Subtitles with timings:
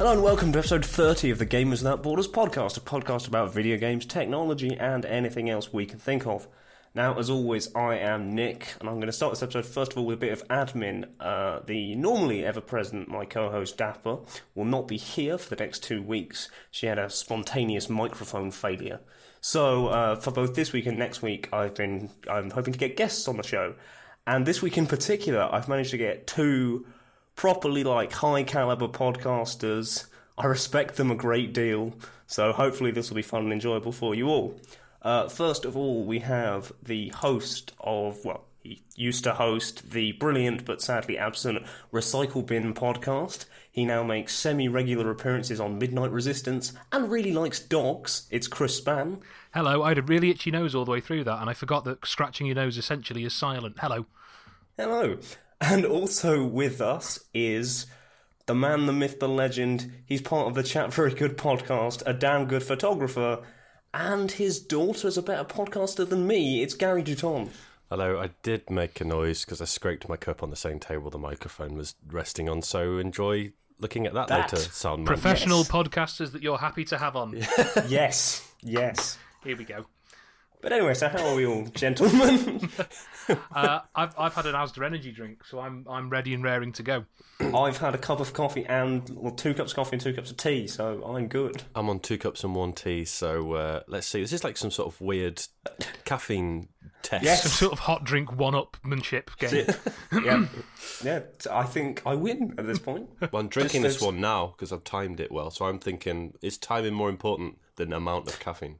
[0.00, 3.52] Hello and welcome to episode 30 of the Gamers Without Borders podcast, a podcast about
[3.52, 6.48] video games, technology, and anything else we can think of.
[6.94, 9.98] Now, as always, I am Nick, and I'm going to start this episode first of
[9.98, 11.06] all with a bit of admin.
[11.20, 14.20] Uh, the normally ever present, my co host Dapper,
[14.54, 16.48] will not be here for the next two weeks.
[16.70, 19.00] She had a spontaneous microphone failure.
[19.42, 22.96] So, uh, for both this week and next week, I've been I'm hoping to get
[22.96, 23.74] guests on the show.
[24.26, 26.86] And this week in particular, I've managed to get two
[27.40, 30.04] properly like high caliber podcasters.
[30.36, 31.94] I respect them a great deal,
[32.26, 34.60] so hopefully this will be fun and enjoyable for you all.
[35.00, 40.12] Uh, first of all, we have the host of, well, he used to host the
[40.12, 43.46] brilliant but sadly absent Recycle Bin podcast.
[43.72, 48.28] He now makes semi regular appearances on Midnight Resistance and really likes dogs.
[48.30, 49.20] It's Chris Span.
[49.54, 51.84] Hello, I had a really itchy nose all the way through that, and I forgot
[51.84, 53.76] that scratching your nose essentially is silent.
[53.78, 54.04] Hello.
[54.76, 55.16] Hello.
[55.60, 57.86] And also with us is
[58.46, 59.92] the man, the myth, the legend.
[60.06, 63.42] He's part of the Chat Very Good podcast, a damn good photographer,
[63.92, 66.62] and his daughter's a better podcaster than me.
[66.62, 67.50] It's Gary Dutton.
[67.90, 71.10] Hello, I did make a noise because I scraped my cup on the same table
[71.10, 75.06] the microphone was resting on, so enjoy looking at that, That later, sound.
[75.06, 75.68] Professional Yes.
[75.68, 77.36] podcasters that you're happy to have on.
[77.88, 79.18] yes, yes.
[79.42, 79.86] Here we go.
[80.62, 82.68] But anyway, so how are we all, gentlemen?
[83.54, 86.82] Uh, I've I've had an Asda energy drink, so I'm I'm ready and raring to
[86.82, 87.04] go.
[87.38, 90.32] I've had a cup of coffee and, well, two cups of coffee and two cups
[90.32, 91.62] of tea, so I'm good.
[91.76, 94.20] I'm on two cups and one tea, so uh, let's see.
[94.20, 95.42] This is like some sort of weird
[96.04, 96.68] caffeine
[97.02, 97.24] test.
[97.24, 97.42] Yes.
[97.42, 99.66] Some sort of hot drink one-upmanship game.
[100.24, 100.46] yeah,
[101.04, 101.20] yeah.
[101.50, 103.08] I think I win at this point.
[103.20, 106.34] Well, I'm drinking Just this one now because I've timed it well, so I'm thinking
[106.42, 108.76] is timing more important than the amount of caffeine?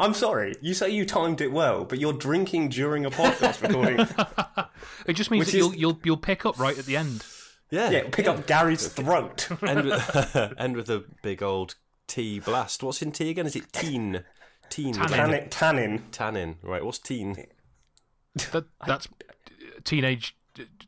[0.00, 0.54] I'm sorry.
[0.60, 4.06] You say you timed it well, but you're drinking during a podcast recording.
[5.06, 7.24] It just means Which that is- you'll you'll you'll pick up right at the end.
[7.70, 9.48] Yeah, Yeah, pick up Gary's throat.
[9.62, 11.74] end with, end with a big old
[12.06, 12.82] tea blast.
[12.82, 13.46] What's in tea again?
[13.46, 14.24] Is it teen?
[14.70, 14.92] Teen.
[14.94, 15.10] Tannin.
[15.16, 15.48] Tannin.
[15.50, 16.02] Tannin.
[16.12, 16.56] Tannin.
[16.62, 17.46] Right, what's teen?
[18.52, 19.08] That that's
[19.84, 20.36] teenage.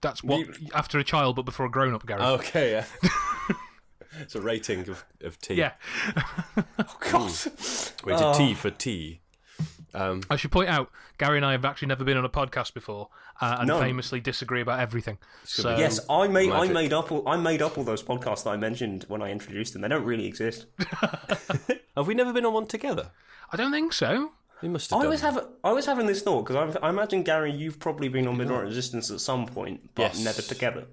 [0.00, 2.20] That's what after a child, but before a grown-up, Gary.
[2.22, 2.84] Okay, yeah.
[4.20, 5.54] It's a rating of, of tea.
[5.54, 5.72] yeah.
[6.78, 7.32] Oh, God.
[8.04, 9.20] Rated T for tea.
[9.94, 12.72] Um, I should point out, Gary and I have actually never been on a podcast
[12.74, 13.08] before,
[13.40, 13.78] uh, and No.
[13.78, 15.18] famously disagree about everything.
[15.44, 18.50] So Yes, I made I made up all I made up all those podcasts that
[18.50, 19.82] I mentioned when I introduced them.
[19.82, 20.66] They don't really exist.
[21.96, 23.10] have we never been on one together?
[23.52, 24.32] I don't think so.
[24.62, 25.10] We must I have done.
[25.10, 28.38] was have I was having this thought because I imagine Gary, you've probably been on
[28.38, 30.24] Midnight Resistance at some point, but Yes.
[30.24, 30.86] never together.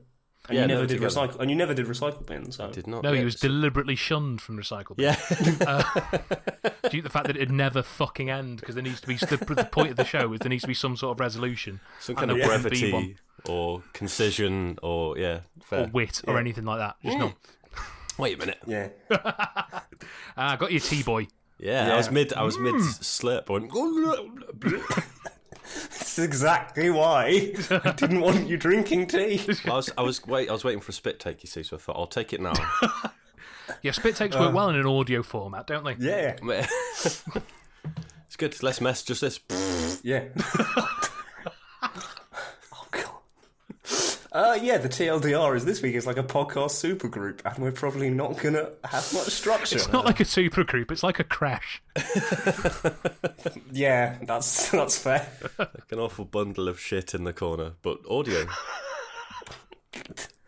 [0.50, 1.28] And Yeah, you never never did together.
[1.28, 2.56] recycle, and you never did recycle bins.
[2.58, 3.04] So Did not.
[3.04, 4.96] No, he was so- deliberately shunned from recycle.
[4.98, 5.16] Yeah.
[5.66, 5.84] Uh,
[6.90, 9.38] due to the fact that it'd never fucking end because there needs to be the,
[9.38, 12.16] the point of the show is there needs to be some sort of resolution, Some
[12.16, 13.16] kind of there wouldn't be brevity one.
[13.48, 15.42] or concision or yeah.
[15.64, 15.84] Fair.
[15.84, 16.96] or wit or anything like that.
[17.04, 17.20] Just mm.
[17.20, 17.36] not.
[18.18, 18.58] Wait a minute.
[18.66, 18.90] yeah,
[20.38, 21.28] Ah, got your tea boy.
[21.60, 22.34] Yeah, I was mid.
[22.34, 22.82] I was mid mm.
[22.82, 23.50] slurp.
[23.50, 25.04] I went.
[25.74, 29.42] that's exactly why I didn't want you drinking tea.
[29.66, 29.90] I was.
[29.98, 30.50] I was wait.
[30.50, 31.44] I was waiting for a spit take.
[31.44, 32.54] You see, so I thought I'll take it now.
[33.84, 35.96] Yeah, spit takes work well in an audio format, don't they?
[36.00, 36.36] Yeah,
[37.04, 37.24] it's
[38.38, 38.62] good.
[38.64, 39.04] Less mess.
[39.04, 39.40] Just this.
[40.04, 40.26] yeah.
[44.32, 44.60] oh god.
[44.60, 48.10] Uh, yeah, the TLDR is this week is like a podcast supergroup, and we're probably
[48.10, 49.76] not gonna have much structure.
[49.76, 51.82] It's not like a super group; it's like a crash.
[53.72, 55.28] Yeah, that's that's fair.
[55.58, 58.46] Like an awful bundle of shit in the corner, but audio.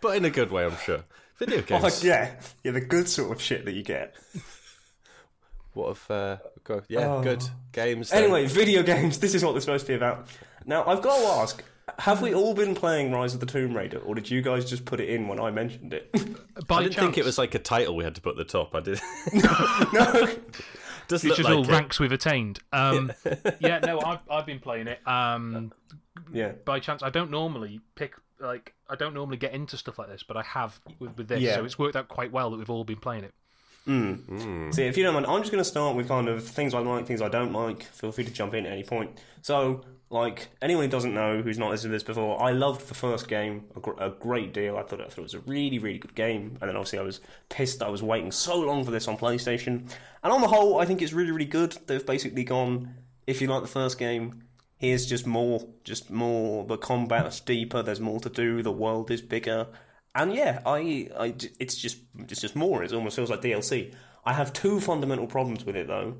[0.02, 1.04] but in a good way, I'm sure.
[1.38, 1.84] Video games.
[1.84, 2.32] Like, yeah,
[2.64, 4.16] yeah, the good sort of shit that you get.
[5.74, 6.12] What if?
[6.12, 6.82] Uh, go.
[6.90, 8.10] Yeah, good games.
[8.10, 8.22] then.
[8.22, 8.24] Oh.
[8.26, 9.20] Anyway, video games.
[9.20, 10.28] This is what they're supposed to be about.
[10.66, 11.64] Now, I've got to ask:
[12.00, 14.86] Have we all been playing Rise of the Tomb Raider, or did you guys just
[14.86, 16.12] put it in when I mentioned it?
[16.68, 18.38] By I didn't chance, think it was like a title we had to put at
[18.38, 18.74] the top.
[18.76, 19.02] I did.
[19.94, 20.30] no.
[21.08, 21.68] Does which look is like all it.
[21.70, 22.60] ranks we've attained.
[22.72, 23.12] Um,
[23.60, 25.06] yeah, no, I've, I've been playing it.
[25.08, 25.74] Um,
[26.32, 26.54] Yeah.
[26.66, 30.24] by chance, I don't normally pick like I don't normally get into stuff like this,
[30.24, 31.56] but I have with, with this, Yeah.
[31.56, 33.34] so it's worked out quite well that we've all been playing it.
[33.88, 34.26] Mm.
[34.28, 34.74] Mm.
[34.74, 36.80] See, if you don't mind, I'm just going to start with kind of things I
[36.80, 37.84] like, things I don't like.
[37.84, 39.20] Feel free to jump in at any point.
[39.42, 42.94] So, like, anyone who doesn't know, who's not listened to this before, I loved the
[42.94, 44.78] first game a, gr- a great deal.
[44.78, 46.58] I thought, I thought it was a really, really good game.
[46.62, 49.18] And then obviously I was pissed that I was waiting so long for this on
[49.18, 49.90] PlayStation.
[50.24, 51.78] And on the whole, I think it's really, really good.
[51.88, 52.96] They've basically gone,
[53.26, 54.44] if you like the first game,
[54.78, 56.66] here's just more, just more.
[56.66, 59.68] The combat's deeper, there's more to do, the world is bigger.
[60.14, 62.84] And yeah, I, I, it's just, it's just more.
[62.84, 63.94] It almost feels like DLC.
[64.26, 66.18] I have two fundamental problems with it though.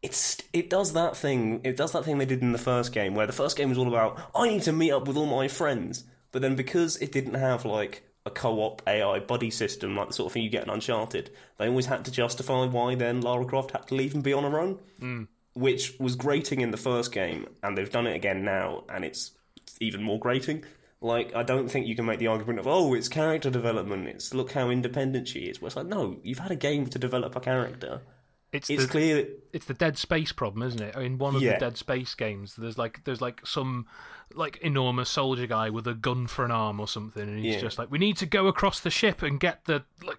[0.00, 1.60] It's, it does that thing.
[1.64, 3.78] It does that thing they did in the first game, where the first game was
[3.78, 6.04] all about I need to meet up with all my friends.
[6.30, 10.26] But then because it didn't have like a co-op AI buddy system, like the sort
[10.26, 13.72] of thing you get in Uncharted, they always had to justify why then Lara Croft
[13.72, 15.24] had to leave and be on her own, hmm.
[15.54, 19.32] which was grating in the first game, and they've done it again now, and it's
[19.80, 20.64] even more grating.
[21.00, 24.34] Like, I don't think you can make the argument of, oh, it's character development, it's
[24.34, 25.60] look how independent she is.
[25.60, 28.02] Where it's like, no, you've had a game to develop a character.
[28.50, 29.28] It's, It's the, clear.
[29.52, 30.96] it's the Dead Space problem, isn't it?
[30.96, 31.52] In one of Yeah.
[31.54, 33.86] the Dead Space games, there's like there's like some
[34.34, 37.60] like enormous soldier guy with a gun for an arm or something, and he's Yeah.
[37.60, 40.18] just like, "We need to go across the ship and get the like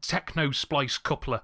[0.00, 1.42] techno splice coupler."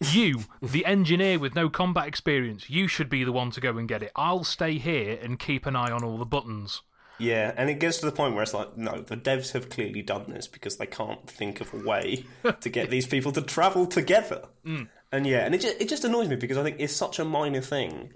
[0.00, 3.88] You, the engineer with no combat experience, you should be the one to go and
[3.88, 4.12] get it.
[4.14, 6.82] I'll stay here and keep an eye on all the buttons.
[7.18, 10.02] Yeah, and it gets to the point where it's like, no, the devs have clearly
[10.02, 12.24] done this because they can't think of a way
[12.60, 14.42] to get these people to travel together.
[14.64, 17.24] And yeah, and it just, it just annoys me because I think it's such a
[17.24, 18.12] minor thing,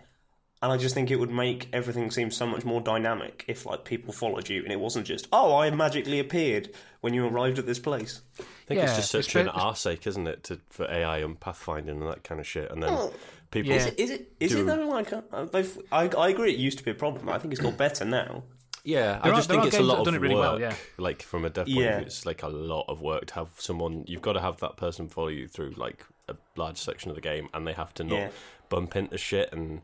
[0.63, 3.85] and I just think it would make everything seem so much more dynamic if like
[3.85, 6.71] people followed you and it wasn't just, oh, I magically appeared
[7.01, 8.21] when you arrived at this place.
[8.39, 11.19] I think it's Yeah, just it's such an bit- arse-ache, isn't it, to, for AI
[11.19, 12.71] and pathfinding and that kind of shit.
[12.71, 12.97] And then
[13.51, 13.79] people, Yeah.
[13.79, 13.99] Is it?
[13.99, 14.33] Is it?
[14.39, 14.87] Is Do- it though?
[14.87, 15.23] Like, uh,
[15.91, 16.53] I, I agree.
[16.53, 17.29] It used to be a problem.
[17.29, 18.45] I think it's got better now.
[18.85, 20.53] Yeah, There I are- just there think it's a lot of done it really well,
[20.55, 20.61] work.
[20.61, 20.75] yeah.
[20.99, 21.85] Like from a dev point Yeah.
[21.91, 24.05] of view, it's like a lot of work to have someone.
[24.07, 27.21] You've got to have that person follow you through like a large section of the
[27.23, 28.29] game, and they have to not Yeah.
[28.69, 29.53] bump into shit.
[29.53, 29.83] And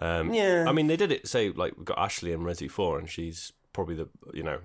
[0.00, 0.64] um, Yeah.
[0.68, 1.26] I mean, they did it.
[1.28, 4.58] Say like we've got Ashley in Resi Four, and she's probably the you know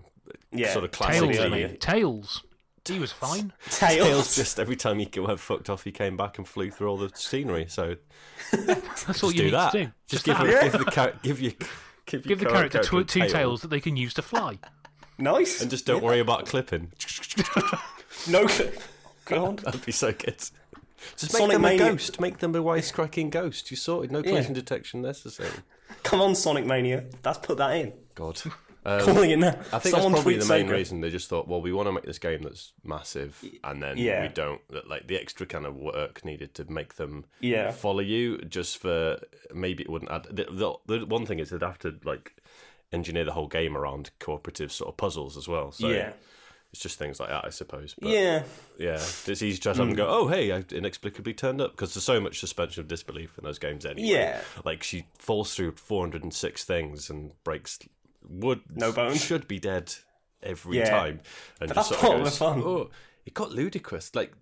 [0.52, 1.52] Yeah, sort of Tails, Classically, classic.
[1.60, 1.68] yeah.
[1.68, 1.82] mate.
[1.82, 2.44] Tails.
[2.88, 3.52] He was fine.
[3.72, 4.08] Tails.
[4.08, 6.98] Tails just every time he got fucked off, he came back and flew through all
[6.98, 7.66] the scenery.
[7.68, 7.96] So
[8.52, 9.72] That's all you do need that.
[9.72, 9.92] to do.
[10.08, 10.66] Just, Just give, that.
[10.68, 11.54] it, give the give you
[12.06, 14.60] give, Give the your character a tw- two tails that they can use to fly.
[15.18, 15.62] Nice.
[15.62, 16.92] and just don't worry about clipping.
[18.30, 18.82] no clip.
[19.24, 19.60] God.
[19.60, 20.36] That'd be so good.
[21.16, 22.20] Just make Sonic them Mania- a ghost.
[22.20, 23.72] Make them a wisecracking ghost.
[23.72, 24.12] You sorted.
[24.12, 25.52] No collision detection necessary.
[26.04, 27.06] Come on, Sonic Mania.
[27.24, 27.94] Let's put that in.
[28.14, 28.42] God.
[28.86, 29.58] Um, Calling it now.
[29.74, 30.72] I think Someone that's probably the main Sega.
[30.72, 33.98] reason they just thought, well, we want to make this game that's massive, and then
[33.98, 34.22] Yeah.
[34.22, 37.72] we don't like the extra kind of work needed to make them Yeah.
[37.72, 38.38] follow you.
[38.40, 39.20] Just for
[39.54, 40.26] maybe it wouldn't add.
[40.30, 40.46] The,
[40.86, 42.36] the, the one thing is they'd have to like
[42.92, 45.72] engineer the whole game around cooperative sort of puzzles as well.
[45.72, 46.14] So yeah.
[46.72, 47.96] it's just things like that, I suppose.
[48.00, 48.44] But Yeah.
[48.78, 48.94] yeah,
[49.26, 52.22] it's easy to have them go, oh hey, I inexplicably turned up because there's so
[52.22, 54.10] much suspension of disbelief in those games anyway.
[54.10, 54.42] Yeah.
[54.64, 57.80] like she falls through 406 things and breaks
[58.30, 58.62] wood.
[58.76, 59.24] No bones.
[59.24, 59.94] should be dead
[60.44, 60.90] every Yeah.
[60.90, 61.22] time,
[61.60, 62.62] and But just that's sort of goes, fun.
[62.64, 62.90] Oh,
[63.26, 64.14] it got ludicrous.
[64.16, 64.34] Like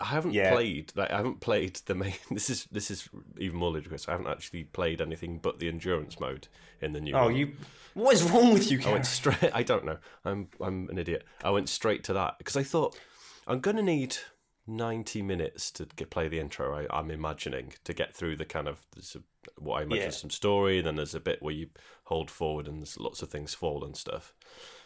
[0.00, 0.52] I haven't Yeah.
[0.52, 0.92] played.
[0.96, 2.14] Like I haven't played the main.
[2.30, 3.08] This is this is
[3.38, 4.08] even more ludicrous.
[4.08, 6.48] I haven't actually played anything but the endurance mode
[6.80, 7.14] in the new.
[7.14, 7.36] Oh, one.
[7.36, 7.52] you.
[7.94, 9.50] What is wrong with you, I went straight.
[9.54, 9.98] I don't know.
[10.24, 11.24] I'm I'm an idiot.
[11.44, 12.96] I went straight to that because I thought
[13.46, 14.16] I'm gonna need
[14.70, 16.74] ninety minutes to get play the intro.
[16.74, 19.20] I, I'm imagining to get through the kind of there's a,
[19.60, 20.10] what I imagine Yeah.
[20.10, 20.80] some story.
[20.80, 21.68] Then there's a bit where you
[22.04, 24.32] hold forward and there's lots of things fall and stuff.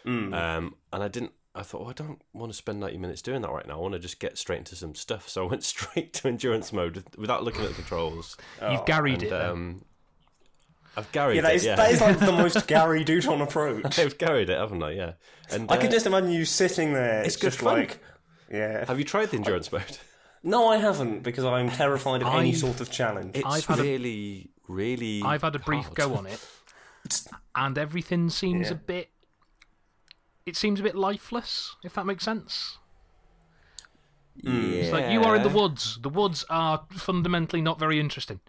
[0.05, 0.33] Mm.
[0.33, 1.31] Um, and I didn't.
[1.57, 3.75] I thought, well, I don't want to spend 90 minutes doing that right now.
[3.75, 5.29] I want to just get straight into some stuff.
[5.29, 8.35] So I went straight to endurance mode without looking at the controls.
[8.61, 9.33] You've garried And it.
[9.33, 9.85] um,
[10.97, 11.55] I've garried yeah, that it.
[11.55, 11.75] is, yeah.
[11.75, 13.97] that is like the most Gary Dutton approach.
[13.99, 14.91] I've carried it, haven't I?
[14.91, 15.13] Yeah.
[15.49, 17.19] And I can uh, just imagine you sitting there.
[17.19, 17.73] It's, It's good just fun.
[17.79, 17.99] like.
[18.51, 18.85] Yeah.
[18.85, 19.97] Have you tried the endurance mode?
[20.47, 23.31] No, I haven't because I'm terrified of any I've- sort of challenge.
[23.35, 25.23] It's I've had a- really, really.
[25.23, 25.95] I've had a brief hard.
[25.95, 26.39] go on it,
[27.55, 28.73] and everything seems Yeah.
[28.73, 29.09] a bit.
[30.45, 32.77] It seems a bit lifeless, if that makes sense.
[34.35, 34.51] Yeah.
[34.53, 35.97] It's like you are in the woods.
[36.03, 38.39] The woods are fundamentally not very interesting.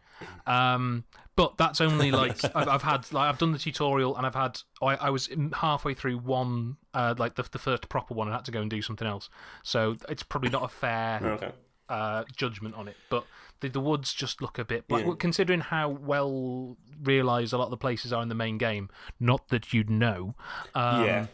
[0.46, 1.04] Um,
[1.34, 4.60] but that's only like I've, I've had like I've done the tutorial and I've had
[4.82, 8.44] I, I was halfway through one uh, like the the first proper one and had
[8.46, 9.28] to go and do something else.
[9.62, 11.52] So it's probably not a fair Okay.
[11.88, 12.96] uh, judgment on it.
[13.10, 13.24] But
[13.60, 15.12] the, the woods just look a bit like Yeah.
[15.18, 18.88] considering how well realised a lot of the places are in the main game.
[19.20, 20.34] Not that you'd know.
[20.74, 21.26] Um, yeah.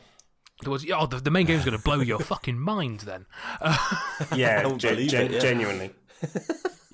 [0.63, 3.27] The woods, oh, the, the main game's going to blow your fucking mind then.
[4.37, 5.39] Yeah, gen- gen- it, yeah.
[5.41, 5.91] genuinely.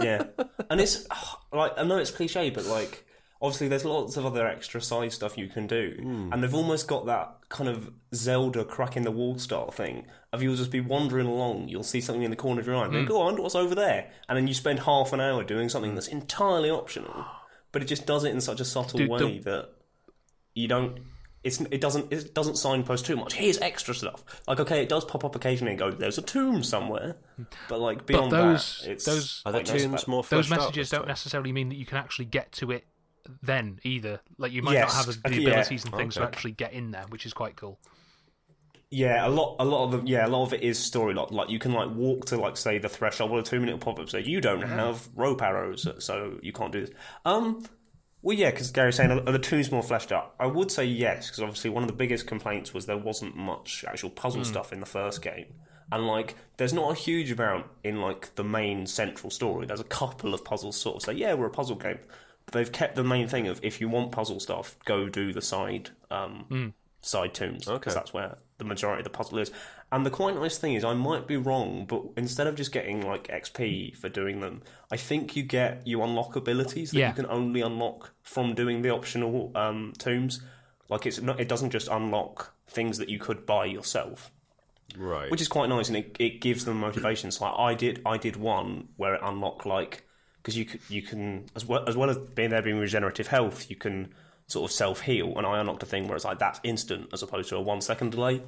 [0.02, 0.24] Yeah,
[0.70, 1.06] and it's
[1.52, 3.04] like I know it's cliche, but like
[3.40, 6.32] obviously there's lots of other extra side stuff you can do, Hmm.
[6.32, 10.06] and they've almost got that kind of Zelda cracking the wall style thing.
[10.32, 12.84] Of you'll just be wandering along, you'll see something in the corner of your eye,
[12.86, 13.04] and Hmm.
[13.04, 14.10] go on, what's over there?
[14.28, 17.24] And then you spend half an hour doing something that's entirely optional,
[17.72, 19.68] but it just does it in such a subtle Dude, the- way that
[20.54, 20.98] you don't.
[21.44, 23.34] It's, it doesn't it doesn't signpost too much.
[23.34, 24.24] Here's extra stuff.
[24.46, 25.90] Like okay, it does pop up occasionally and go.
[25.90, 27.16] There's a tomb somewhere,
[27.68, 30.50] but like But beyond those that, it's those Are the quite nice tunes more those
[30.50, 32.84] messages don't necessarily mean that you can actually get to it
[33.42, 34.20] then either.
[34.36, 35.50] Like you might Yes, not have the okay, yeah.
[35.50, 37.78] abilities and things to actually get in there, which is quite cool.
[38.90, 41.12] Yeah, a lot, a lot of the, yeah, a lot of it is story.
[41.12, 43.80] Like, like you can like walk to like say the threshold, or a two minute
[43.80, 44.78] pop up So you don't Mm-hmm.
[44.78, 46.90] have rope arrows, so you can't do this.
[47.26, 47.64] Um,
[48.22, 50.34] Well, yeah, because Gary's saying are the tombs more fleshed out?
[50.40, 53.84] I would say yes, because obviously one of the biggest complaints was there wasn't much
[53.86, 55.46] actual puzzle stuff in the first game,
[55.92, 59.66] and like there's not a huge amount in like the main central story.
[59.66, 62.00] There's a couple of puzzles sort of say, yeah, we're a puzzle game,
[62.44, 65.40] but they've kept the main thing of if you want puzzle stuff, go do the
[65.42, 67.94] side um, side tombs, because Okay.
[67.94, 69.50] that's where the majority of the puzzle is.
[69.90, 73.06] And the quite nice thing is, I might be wrong, but instead of just getting
[73.06, 77.08] like XP for doing them, I think you get you unlock abilities that Yeah.
[77.08, 80.42] you can only unlock from doing the optional um, tombs.
[80.88, 84.30] Like it's not, it doesn't just unlock things that you could buy yourself,
[84.96, 85.30] Right.
[85.30, 87.30] which is quite nice, and it, it gives them motivation.
[87.30, 90.04] So like I did, I did one where it unlocked like
[90.42, 93.76] because you you can as well as well as being there being regenerative health, you
[93.76, 94.12] can
[94.48, 97.22] sort of self heal, and I unlocked a thing where it's like that's instant as
[97.22, 98.42] opposed to a one second delay,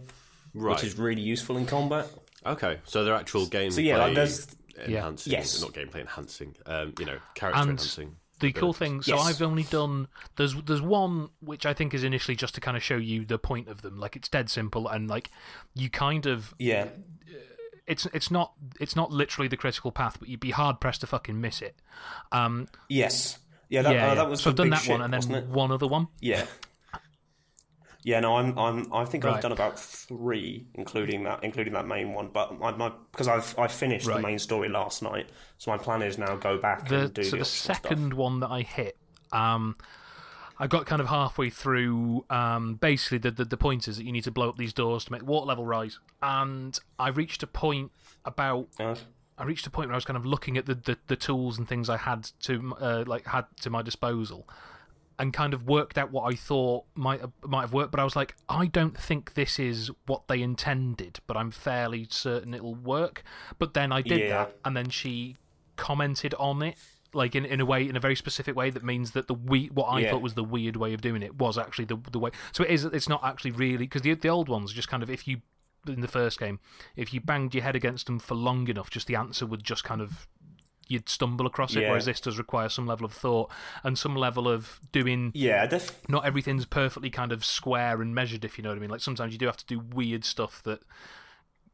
[0.54, 0.74] right.
[0.74, 2.08] which is really useful in combat.
[2.44, 2.78] okay.
[2.84, 4.48] So they're actual gameplay yeah, like, there's-
[4.86, 5.60] enhancing, Yes.
[5.60, 6.56] not gameplay enhancing.
[6.66, 8.16] Um, you know, character And enhancing.
[8.40, 9.26] the cool thing so Yes.
[9.26, 12.82] i've only done there's there's one which i think is initially just to kind of
[12.82, 15.30] show you the point of them like it's dead simple and like
[15.74, 16.86] you kind of Yeah,
[17.86, 21.06] it's it's not it's not literally the critical path but you'd be hard pressed to
[21.06, 21.76] fucking miss it
[22.32, 23.38] um yes,
[23.70, 23.82] yeah.
[23.82, 24.14] That, yeah, uh, yeah.
[24.16, 25.46] that was so i've done that shit, one and then it?
[25.46, 26.44] one other one Yeah.
[28.02, 29.34] Yeah, no, I'm, I'm, I think Right.
[29.36, 32.28] I've done about three, including that, including that main one.
[32.32, 34.16] But my, my because I've, I finished Right.
[34.16, 37.22] the main story last night, so my plan is now go back the, and do
[37.22, 37.82] so the, the optional stuff.
[37.82, 38.96] second one that I hit,
[39.32, 39.76] um,
[40.58, 42.24] I got kind of halfway through.
[42.30, 45.04] Um, basically, the, the the point is that you need to blow up these doors
[45.04, 47.92] to make water level rise, and I reached a point
[48.24, 48.94] about Uh,
[49.40, 51.58] I reached a point where I was kind of looking at the, the, the tools
[51.58, 54.46] and things I had to uh, like had to my disposal,
[55.18, 57.90] and kind of worked out what I thought might have, might have worked.
[57.90, 62.06] But I was like, I don't think this is what they intended, but I'm fairly
[62.10, 63.22] certain it'll work.
[63.58, 64.28] But then I did Yeah.
[64.28, 65.36] that, and then she
[65.76, 66.76] commented on it.
[67.12, 69.66] Like in, in a way, in a very specific way, that means that the we
[69.68, 70.10] what I Yeah.
[70.10, 72.30] thought was the weird way of doing it was actually the the way.
[72.52, 72.84] So it is.
[72.84, 75.40] It's not actually really because the the old ones just kind of if you
[75.86, 76.58] in the first game,
[76.96, 79.84] if you banged your head against them for long enough, just the answer would just
[79.84, 80.26] kind of
[80.88, 81.82] you'd stumble across it.
[81.82, 81.90] Yeah.
[81.90, 83.50] Whereas this does require some level of thought
[83.84, 85.30] and some level of doing.
[85.34, 88.80] yeah, def- Not everything's perfectly kind of square and measured, if you know what I
[88.80, 88.90] mean.
[88.90, 90.80] Like sometimes you do have to do weird stuff that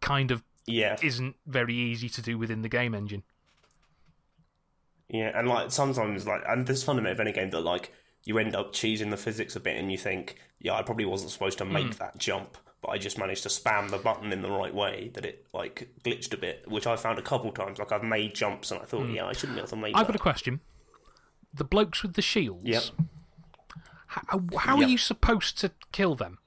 [0.02, 3.22] kind of yeah, isn't very easy to do within the game engine.
[5.08, 7.92] yeah, and like sometimes like, and there's fundamental of any game that like
[8.24, 11.30] you end up cheesing the physics a bit, and you think, yeah, I probably wasn't
[11.30, 11.90] supposed to make Hmm.
[12.00, 15.24] that jump, but I just managed to spam the button in the right way that
[15.24, 17.78] it like glitched a bit, which I found a couple times.
[17.78, 19.92] Like I've made jumps, and I thought, yeah, I shouldn't be able to make.
[19.92, 19.98] Hmm.
[19.98, 20.12] I've that.
[20.12, 20.60] got a question.
[21.52, 22.62] The blokes with the shields.
[22.64, 22.82] Yep.
[24.06, 26.38] How, how are you supposed to kill them?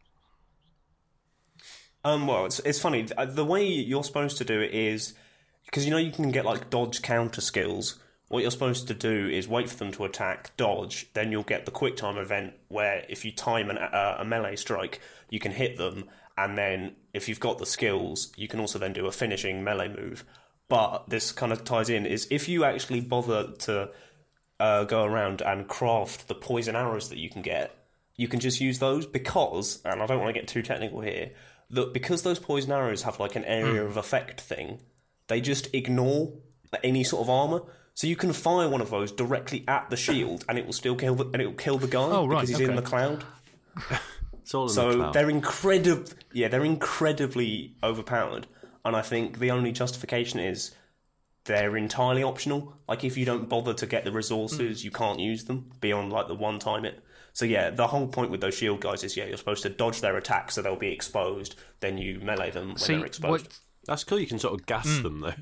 [2.06, 3.08] Um, well, it's it's funny.
[3.18, 5.14] Uh, The way you're supposed to do it is
[5.66, 8.00] because you know you can get like dodge counter skills.
[8.30, 11.66] What you're supposed to do is wait for them to attack, dodge, then you'll get
[11.66, 15.52] the quick time event where if you time an, uh, a melee strike, you can
[15.52, 16.08] hit them,
[16.40, 19.90] and then if you've got the skills, you can also then do a finishing melee
[19.90, 20.24] move.
[20.70, 23.90] But this kind of ties in is if you actually bother to
[24.60, 27.76] uh, go around and craft the poison arrows that you can get,
[28.16, 31.32] you can just use those because, and I don't want to get too technical here,
[31.72, 34.80] that because those poison arrows have like an area of effect thing,
[35.28, 36.32] they just ignore
[36.84, 37.64] any sort of armor.
[37.96, 40.96] So you can fire one of those directly at the shield, and it will still
[40.96, 43.26] kill the and it will kill the guy Oh, right, because he's in the cloud.
[44.50, 45.14] It's all in the So cloud.
[45.14, 46.06] they're incredible.
[46.34, 48.48] Yeah, they're incredibly overpowered,
[48.84, 50.72] and I think the only justification is
[51.46, 52.74] they're entirely optional.
[52.88, 54.86] Like if you don't bother to get the resources, hmm.
[54.86, 57.04] you can't use them beyond like the one time it.
[57.32, 60.02] So yeah, the whole point with those shield guys is yeah, you're supposed to dodge
[60.02, 61.56] their attacks so they'll be exposed.
[61.80, 63.46] Then you melee them when See, they're exposed.
[63.46, 64.18] what, That's cool.
[64.18, 65.04] You can sort of gas hmm.
[65.04, 65.34] them though.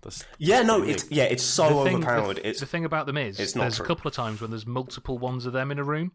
[0.00, 2.36] That's yeah, no, it's yeah, it's so the thing, overpowered.
[2.38, 3.84] the, it's the thing about them is it's not there's true.
[3.84, 6.12] a couple of times when there's multiple ones of them in a room,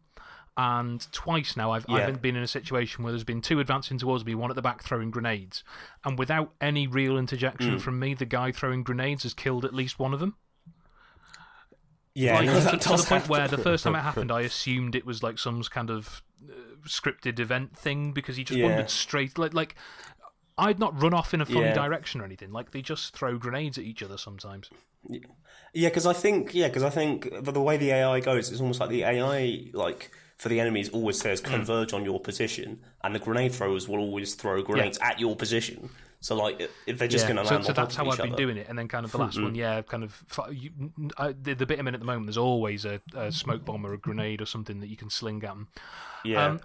[0.58, 2.08] and twice now I've Yeah.
[2.08, 4.62] I've been in a situation where there's been two advancing towards me, one at the
[4.62, 5.64] back throwing grenades,
[6.04, 7.82] and without any real interjection Mm.
[7.82, 10.36] from me, the guy throwing grenades has killed at least one of them.
[12.14, 14.96] yeah, Like, no, to, to the point where the first time it happened, I assumed
[14.96, 16.54] it was like some kind of uh,
[16.88, 18.66] scripted event thing because he just Yeah.
[18.68, 19.76] wandered straight like like.
[20.60, 21.74] I'd not run off in a funny Yeah.
[21.76, 22.52] direction or anything.
[22.52, 24.72] Like they just throw grenades at each other sometimes.
[25.72, 28.60] Yeah, because I think yeah, because I think the, the way the AI goes, it's
[28.60, 31.48] almost like the AI like for the enemies always says Hmm.
[31.52, 35.90] converge on your position, and the grenade throwers will always throw grenades at your position.
[36.20, 38.18] So like if they're just Yeah, going to land so on top that's how I've
[38.18, 38.36] been other.
[38.44, 40.72] doing it, and then kind of the last one, yeah, kind of you,
[41.18, 42.26] I, the, the bit I'm in at the moment.
[42.26, 45.44] There's always a, a smoke bomb or a grenade or something that you can sling
[45.44, 45.68] at them.
[46.24, 46.60] Yeah, Um,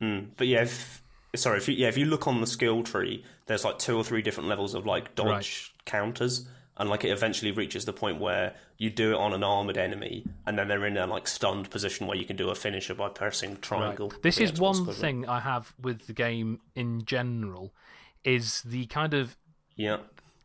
[0.00, 0.30] Mm.
[0.36, 1.02] but yeah, if,
[1.36, 4.04] sorry, if you, yeah, if you look on the skill tree, there's like two or
[4.04, 5.70] three different levels of like dodge Right.
[5.84, 6.46] counters.
[6.82, 10.24] And like it eventually reaches the point where you do it on an armored enemy,
[10.46, 13.08] and then they're in a like stunned position where you can do a finisher by
[13.08, 14.12] pressing triangle.
[14.22, 17.72] This is one thing I have with the game in general,
[18.24, 19.36] is the kind of
[19.76, 19.98] Yeah,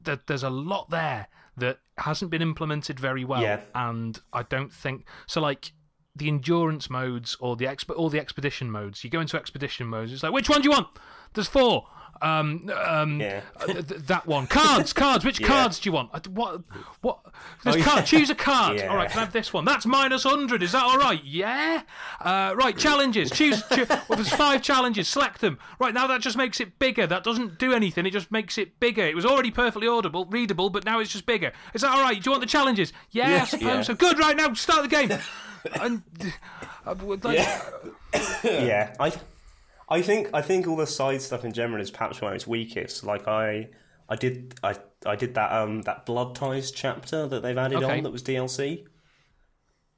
[0.03, 1.27] that there's a lot there
[1.57, 3.61] that hasn't been implemented very well, Yeah.
[3.73, 5.41] and I don't think so.
[5.41, 5.71] Like
[6.15, 10.13] the endurance modes or the exp- all the expedition modes, you go into expedition modes.
[10.13, 10.87] It's like which one do you want?
[11.33, 11.87] There's four.
[12.21, 13.41] Um, um, Yeah.
[13.59, 14.47] uh, th- th- that one.
[14.47, 15.23] Cards, cards.
[15.23, 15.47] Which Yeah.
[15.47, 16.09] cards do you want?
[16.13, 16.61] Uh, What?
[17.01, 17.19] What?
[17.63, 17.97] There's Oh, card.
[17.99, 18.03] yeah.
[18.05, 18.77] Choose a card.
[18.79, 18.87] Yeah.
[18.87, 19.65] All right, can I have this one?
[19.65, 20.63] That's minus hundred.
[20.63, 21.23] Is that all right?
[21.23, 21.81] Yeah.
[22.19, 22.77] Uh, right.
[22.77, 23.29] Challenges.
[23.31, 23.61] Choose.
[23.71, 25.07] choo- well, there's five challenges.
[25.07, 25.59] Select them.
[25.79, 27.05] Right now, that just makes it bigger.
[27.07, 28.05] That doesn't do anything.
[28.05, 29.03] It just makes it bigger.
[29.05, 31.51] It was already perfectly audible, readable, but now it's just bigger.
[31.73, 32.15] Is that all right?
[32.21, 32.93] Do you want the challenges?
[33.11, 33.81] Yeah, I suppose Yeah.
[33.83, 33.93] so.
[33.93, 34.17] Good.
[34.19, 35.11] Right now, start the game.
[35.81, 36.01] and
[37.01, 37.37] would like.
[38.43, 38.93] yeah.
[38.99, 39.11] I,
[39.89, 43.03] I think I think all the side stuff in general is perhaps where it's weakest.
[43.03, 43.69] Like I,
[44.09, 44.75] I did I
[45.05, 47.97] I did that um that blood ties chapter that they've added Okay.
[47.97, 48.85] on that was DLC,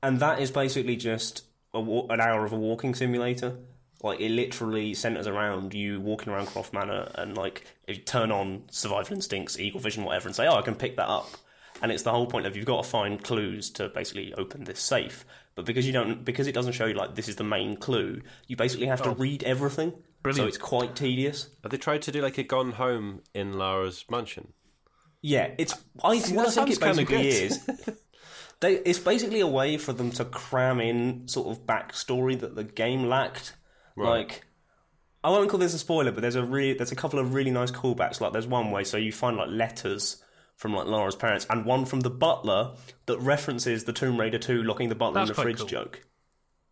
[0.01, 1.43] and that is basically just
[1.73, 3.57] a, an hour of a walking simulator.
[4.01, 8.31] Like it literally centers around you walking around Croft Manor and like if you turn
[8.31, 11.29] on survival instincts, eagle vision, whatever, and say, "Oh, I can pick that up."
[11.81, 14.79] And it's the whole point of you've got to find clues to basically open this
[14.79, 15.25] safe.
[15.55, 18.21] But because you don't, because it doesn't show you like this is the main clue,
[18.47, 19.15] you basically have to oh.
[19.15, 19.93] read everything.
[20.23, 20.43] Brilliant.
[20.43, 21.49] So it's quite tedious.
[21.63, 24.53] Have they tried to do like a Gone Home in Lara's mansion?
[25.21, 25.73] Yeah, it's.
[26.03, 27.69] I, See, what I think it basically is.
[28.61, 32.65] They, it's basically a way for them to cram in sort of backstory that the
[32.65, 33.55] game lacked.
[33.95, 34.45] Like,
[35.23, 37.51] I won't call this a spoiler, but there's a re- there's a couple of really
[37.51, 38.21] nice callbacks.
[38.21, 40.23] Like, there's one way so you find like letters
[40.59, 42.71] from like Laura's parents, and one from the butler
[43.05, 45.67] that references the Tomb Raider 2 locking the butler That's in the fridge cool.
[45.67, 46.05] joke.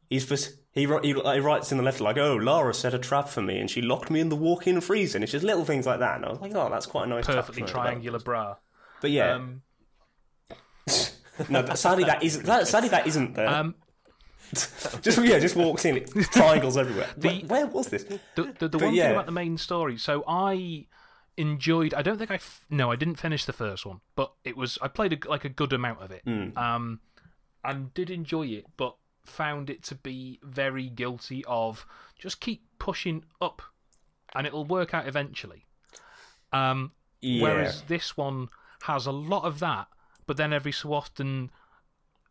[0.09, 0.27] He's
[0.73, 3.59] he, he he writes in the letter like, "Oh, Lara set a trap for me,
[3.59, 6.17] and she locked me in the walk-in freezer." And it's just little things like that.
[6.17, 8.57] And I was like, "Oh, that's quite a nice Perfectly triangular bra.
[8.99, 9.61] But yeah, Um,
[11.49, 12.45] no, but sadly that isn't.
[12.45, 13.47] That, sadly that isn't there.
[13.47, 13.75] um,
[15.01, 17.07] just yeah, just walks in, triangles everywhere.
[17.17, 18.03] where, where was this?
[18.35, 19.03] the the, the one yeah.
[19.03, 19.97] thing about the main story.
[19.97, 20.87] So I
[21.37, 21.93] enjoyed.
[21.93, 22.35] I don't think I.
[22.35, 24.77] F- no, I didn't finish the first one, but it was.
[24.81, 26.21] I played a, like a good amount of it.
[26.25, 26.57] Hmm.
[26.57, 26.99] Um,
[27.63, 28.95] and did enjoy it, but
[29.25, 31.85] found it to be very guilty of
[32.17, 33.61] just keep pushing up,
[34.35, 35.65] and it'll work out eventually.
[36.53, 37.43] Um, Yeah.
[37.43, 38.47] Whereas this one
[38.83, 39.87] has a lot of that,
[40.27, 41.51] but then every so often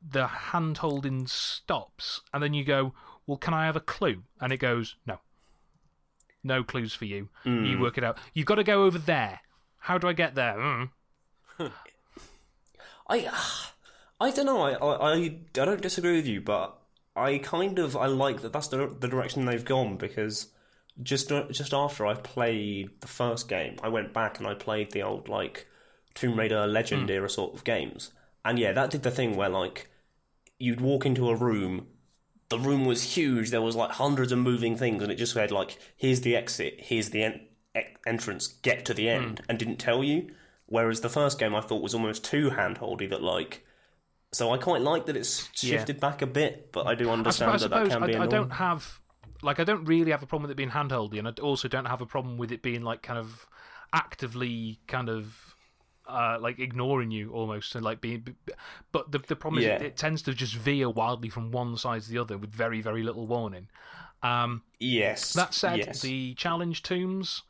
[0.08, 2.94] the hand holding stops, and then you go,
[3.26, 4.22] Well, can I have a clue?
[4.40, 5.18] And it goes, No.
[6.46, 7.28] No clues for you.
[7.44, 7.80] You hmm.
[7.82, 8.18] work it out.
[8.32, 9.40] You've got to go over there.
[9.78, 10.54] How do I get there?
[10.54, 10.90] Mm.
[13.08, 13.30] I,
[14.20, 14.62] I don't know.
[14.62, 16.78] I, I, I don't disagree with you, but
[17.14, 18.52] I kind of I like that.
[18.52, 20.48] That's the the direction they've gone because
[21.02, 25.02] just just after I played the first game, I went back and I played the
[25.02, 25.66] old like
[26.14, 26.40] Tomb hmm.
[26.40, 27.10] Raider Legend hmm.
[27.10, 28.12] era sort of games,
[28.44, 29.90] and yeah, that did the thing where like
[30.58, 31.88] you'd walk into a room.
[32.48, 33.50] The room was huge.
[33.50, 36.76] There was like hundreds of moving things, and it just said like, "Here's the exit.
[36.78, 37.40] Here's the en-
[37.76, 38.48] e- entrance.
[38.48, 39.22] Get to the hmm.
[39.22, 40.30] end," and didn't tell you.
[40.66, 43.08] Whereas the first game I thought was almost too handholdy.
[43.10, 43.64] That like,
[44.32, 47.56] so I quite like that it's shifted back a bit, but I do understand I,
[47.58, 48.30] that that suppose can be I, I annoying.
[48.30, 49.00] don't have
[49.42, 51.86] like I don't really have a problem with it being handholdy, and I also don't
[51.86, 53.46] have a problem with it being like kind of
[53.92, 55.55] actively kind of
[56.08, 58.36] uh, like ignoring you almost and like being.
[58.92, 62.02] But the the problem is it, it tends to just veer wildly from one side
[62.02, 63.68] to the other with very very little warning.
[64.22, 65.32] Um, Yes.
[65.34, 66.00] that said, yes.
[66.00, 67.42] the challenge tombs,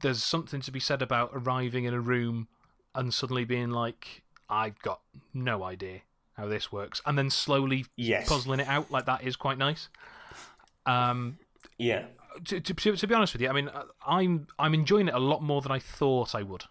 [0.00, 2.48] there's something to be said about arriving in a room
[2.94, 5.00] and suddenly being like, I've got
[5.34, 6.00] no idea
[6.36, 8.28] how this works, and then slowly yes.
[8.28, 9.88] puzzling it out like that is quite nice.
[10.86, 11.38] Um,
[11.78, 12.06] Yeah.
[12.44, 15.18] to, to, to be honest with you, I mean, uh, I'm I'm enjoying it a
[15.18, 16.64] lot more than I thought I would.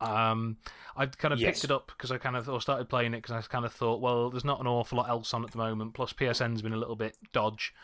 [0.00, 0.58] Um,
[0.96, 1.62] I kind of Yes.
[1.62, 3.72] picked it up because I kind of or started playing it because I kind of
[3.72, 5.94] thought, well, there's not an awful lot else on at the moment.
[5.94, 7.74] Plus, PSN's been a little bit dodge.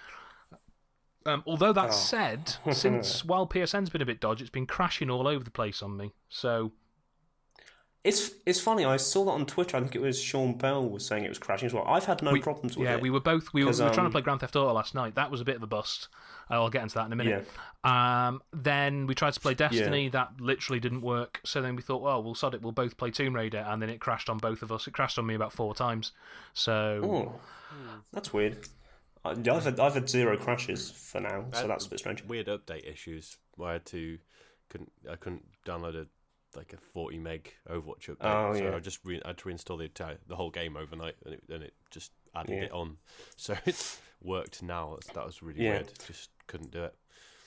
[1.26, 1.94] Um, although that Oh.
[1.94, 5.82] said, since while PSN's been a bit dodge, it's been crashing all over the place
[5.82, 6.12] on me.
[6.28, 6.72] So
[8.04, 8.84] It's it's funny.
[8.84, 9.78] I saw that on Twitter.
[9.78, 11.84] I think it was Sean Bell was saying it was crashing as well.
[11.88, 12.96] I've had no we, problems with yeah, it.
[12.98, 14.54] Yeah, we were both we were, 'Cause, we were trying to um, play Grand Theft
[14.56, 15.14] Auto last night.
[15.14, 16.08] That was a bit of a bust.
[16.50, 17.48] Uh, I'll get into that in a minute.
[17.82, 18.28] Yeah.
[18.28, 20.10] Um, then we tried to play Destiny.
[20.10, 21.40] That literally didn't work.
[21.44, 22.60] So then we thought, well, we'll sod it.
[22.60, 24.86] We'll both play Tomb Raider, and then it crashed on both of us.
[24.86, 26.12] It crashed on me about four times.
[26.52, 27.40] So Oh,
[28.12, 28.68] that's weird.
[29.24, 32.22] I, I've had, I've had zero crashes for now, so that's a bit strange.
[32.24, 34.18] Weird update issues where I had to
[34.68, 36.06] couldn't I couldn't download a
[36.56, 38.16] like a forty meg Overwatch update.
[38.22, 38.76] Oh, so yeah.
[38.76, 41.42] I just re- I had to reinstall the entire the whole game overnight, and it,
[41.48, 42.64] and it just added Yeah.
[42.64, 42.96] it on.
[43.36, 44.94] So it's worked now.
[44.94, 45.72] That's, that was really Yeah.
[45.72, 45.92] weird.
[46.06, 46.94] Just couldn't do it.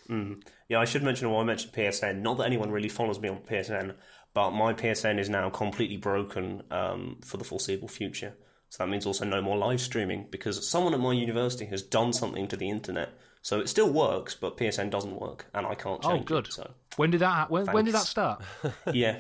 [0.10, 0.42] Mm.
[0.70, 1.30] Yeah, I should mention.
[1.30, 2.22] Well, I mentioned PSN.
[2.22, 3.94] Not that anyone really follows me on PSN,
[4.34, 8.34] but my PSN is now completely broken um, for the foreseeable future.
[8.70, 12.14] So that means also no more live streaming because someone at my university has done
[12.14, 13.10] something to the internet.
[13.48, 16.48] So it still works, but PSN doesn't work, and I can't Oh, change good.
[16.48, 16.54] it.
[16.54, 17.28] So When did that?
[17.34, 18.42] ha- When, when did that start?
[18.94, 19.20] yeah,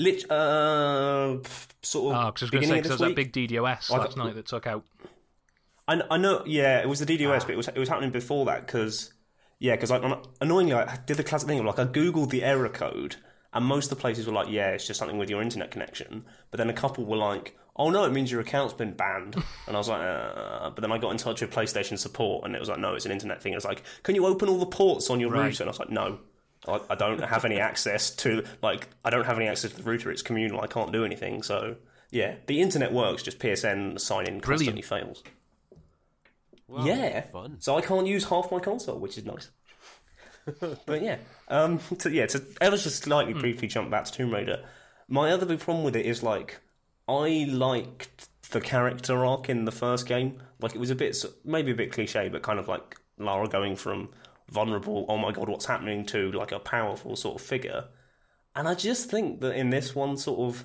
[0.00, 1.36] Lit, uh,
[1.82, 3.62] sort of Oh, because I was going to say because there was that big DDoS
[3.90, 4.84] last got- night that took out.
[5.86, 7.44] I, I know, yeah, it was the DDoS, Ah.
[7.46, 9.12] but it was it was happening before that because
[9.60, 12.68] yeah, because I, annoyingly I did the classic thing of like I googled the error
[12.68, 13.16] code,
[13.52, 16.24] and most of the places were like, yeah, it's just something with your internet connection,
[16.50, 19.34] but then a couple were like, oh no, it means your account's been banned,
[19.66, 22.54] and I was like, uh, but then I got in touch with PlayStation support, and
[22.54, 23.52] it was like, no, it's an internet thing.
[23.52, 25.46] It was like, can you open all the ports on your Right.
[25.46, 25.62] router?
[25.64, 26.18] And I was like, no.
[26.66, 29.82] I, I don't have any access to like I don't have any access to the
[29.82, 30.10] router.
[30.10, 30.62] It's communal.
[30.62, 31.42] I can't do anything.
[31.42, 31.76] So
[32.10, 33.22] yeah, the internet works.
[33.22, 35.22] Just PSN sign in constantly fails.
[36.66, 37.20] Wow, Yeah.
[37.30, 37.56] fun.
[37.60, 39.50] So I can't use half my console, which is nice.
[40.86, 44.64] but yeah, um, to, yeah, to ever so slightly briefly jump back to Tomb Raider.
[45.06, 46.60] My other big problem with it is like
[47.08, 50.40] I liked the character arc in the first game.
[50.60, 53.76] Like it was a bit, maybe a bit cliche, but kind of like Lara going
[53.76, 54.10] from
[54.50, 57.84] vulnerable, oh my god, what's happening, to like a powerful sort of figure.
[58.56, 60.64] And I just think that in this one, sort of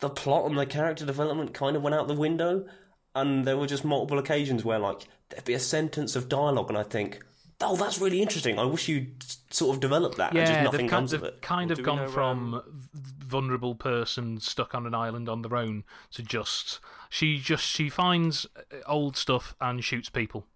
[0.00, 2.66] the plot and the character development kind of went out the window,
[3.14, 6.76] and there were just multiple occasions where like there'd be a sentence of dialogue, and
[6.78, 7.24] I think,
[7.60, 8.58] oh, that's really interesting.
[8.58, 10.32] I wish you'd sort of developed that.
[10.34, 11.40] and just Yeah, nothing they've kind, comes of it.
[11.42, 15.84] kind Well, of gone from v- vulnerable person stuck on an island on their own
[16.12, 20.46] to just she just she finds uh, old stuff and shoots people.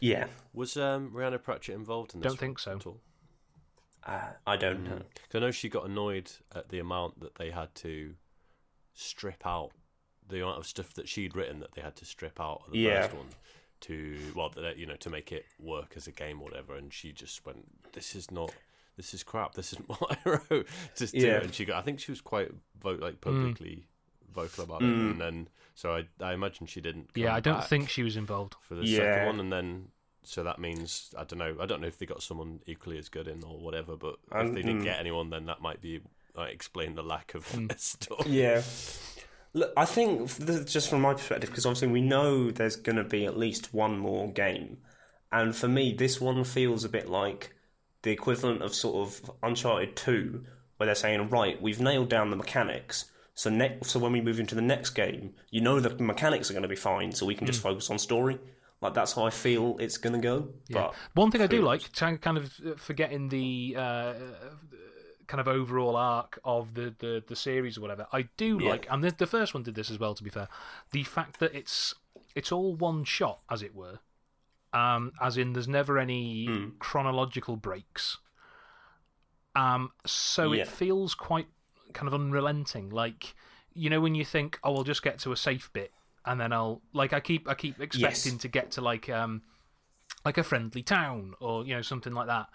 [0.00, 2.32] Yeah, Was um, Rhianna Pratchett involved in this?
[2.32, 2.72] Don't think so.
[2.76, 3.00] At all?
[4.04, 4.98] uh, I don't know.
[4.98, 8.16] 'Cause I know she got annoyed at the amount that they had to
[8.94, 9.70] strip out
[10.28, 12.78] the amount of stuff that she'd written that they had to strip out of the
[12.78, 13.02] Yeah.
[13.02, 13.28] first one
[13.82, 16.74] to well, you know, to make it work as a game or whatever.
[16.74, 18.52] And she just went, "This is not."
[18.96, 19.54] This is crap.
[19.54, 20.66] This isn't what I wrote.
[20.96, 21.36] Just do Yeah.
[21.38, 21.44] it.
[21.44, 21.78] And she got.
[21.78, 22.50] I think she was quite
[22.80, 23.86] vo- like publicly
[24.34, 24.86] vocal about it.
[24.86, 25.10] Mm.
[25.12, 27.10] And then, so I, I imagine she didn't.
[27.14, 28.56] Yeah, I don't think she was involved.
[28.62, 28.98] for the Yeah.
[28.98, 29.88] second one, and then
[30.24, 31.56] so that means I don't know.
[31.60, 33.96] I don't know if they got someone equally as good in or whatever.
[33.96, 34.84] But if they didn't mm.
[34.84, 36.00] get anyone, then that might be
[36.34, 37.78] like, explain the lack of Mm.
[37.78, 38.30] story.
[38.30, 38.62] Yeah.
[39.54, 43.04] Look, I think th- just from my perspective, because obviously we know there's going to
[43.04, 44.78] be at least one more game,
[45.30, 47.54] and for me, this one feels a bit like
[48.02, 50.44] the equivalent of sort of Uncharted Two,
[50.76, 53.06] where they're saying, right, we've nailed down the mechanics.
[53.34, 56.54] So ne- so when we move into the next game, you know the mechanics are
[56.54, 58.38] going to be fine, so we can just focus on story.
[58.80, 60.48] Like that's how I feel it's going to go.
[60.70, 64.14] But One thing I do like, kind kind of uh, forgetting the uh,
[65.28, 68.70] kind of overall arc of the, the, the series or whatever, I do Yeah.
[68.70, 70.14] like, and the, the first one did this as well.
[70.14, 70.48] To be fair,
[70.90, 71.94] the fact that it's
[72.34, 74.00] it's all one shot, as it were,
[74.72, 76.68] um, as in there's never any Hmm.
[76.78, 78.18] chronological breaks.
[79.54, 80.62] Um, so Yeah.
[80.62, 81.46] it feels quite
[81.92, 82.90] kind of unrelenting.
[82.90, 83.34] Like
[83.74, 85.92] you know when you think, oh, I'll just get to a safe bit,
[86.24, 89.42] and then I'll like I keep I keep expecting to get to like um
[90.24, 92.46] like a friendly town or you know something like that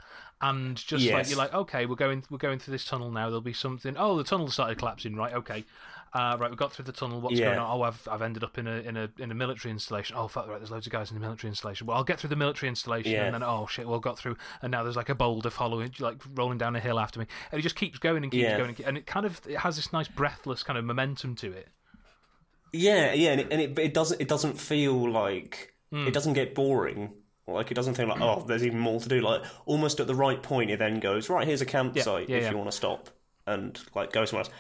[0.42, 3.42] and just like you're like okay we're going we're going through this tunnel now there'll
[3.42, 5.66] be something oh the tunnel started collapsing right okay
[6.13, 7.48] uh, right we got through the tunnel what's Yeah.
[7.48, 10.15] going on oh I've, I've ended up in a in a in a military installation
[10.17, 12.30] oh fuck right there's loads of guys in the military installation well I'll get through
[12.30, 13.26] the military installation Yeah.
[13.26, 16.17] and then oh shit well got through and now there's like a boulder following like
[16.36, 18.58] rolling down a hill after me and it just keeps going and keeps Yeah.
[18.58, 21.36] going and, keep- and it kind of it has this nice breathless kind of momentum
[21.36, 21.67] to it
[22.74, 26.06] Yeah, yeah, and it, and it, it doesn't it doesn't feel like Hmm.
[26.06, 27.13] it doesn't get boring.
[27.48, 29.22] Like it doesn't feel like oh, there's even more to do.
[29.22, 31.48] Like almost at the right point, it then goes right.
[31.48, 32.52] Here's a campsite yeah, if yeah.
[32.52, 33.10] you want to stop
[33.46, 34.54] and like go somewhere else.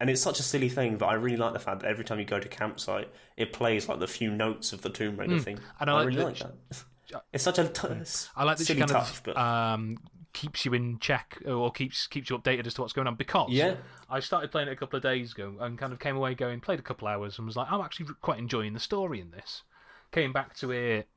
[0.00, 2.18] And it's such a silly thing, but I really like the fact that every time
[2.18, 5.58] you go to campsite, it plays like the few notes of the Tomb Raider thing.
[5.58, 5.62] Hmm.
[5.80, 6.84] And I I, like really that like she- that.
[7.32, 7.88] It's such a t-
[8.36, 9.96] I like that she kind of but um,
[10.32, 13.50] keeps you in check or keeps keeps you updated as to what's going on because
[13.50, 13.74] Yeah.
[14.08, 16.60] I started playing it a couple of days ago and kind of came away going
[16.60, 19.64] played a couple hours and was like I'm actually quite enjoying the story in this.
[20.12, 21.08] Came back to it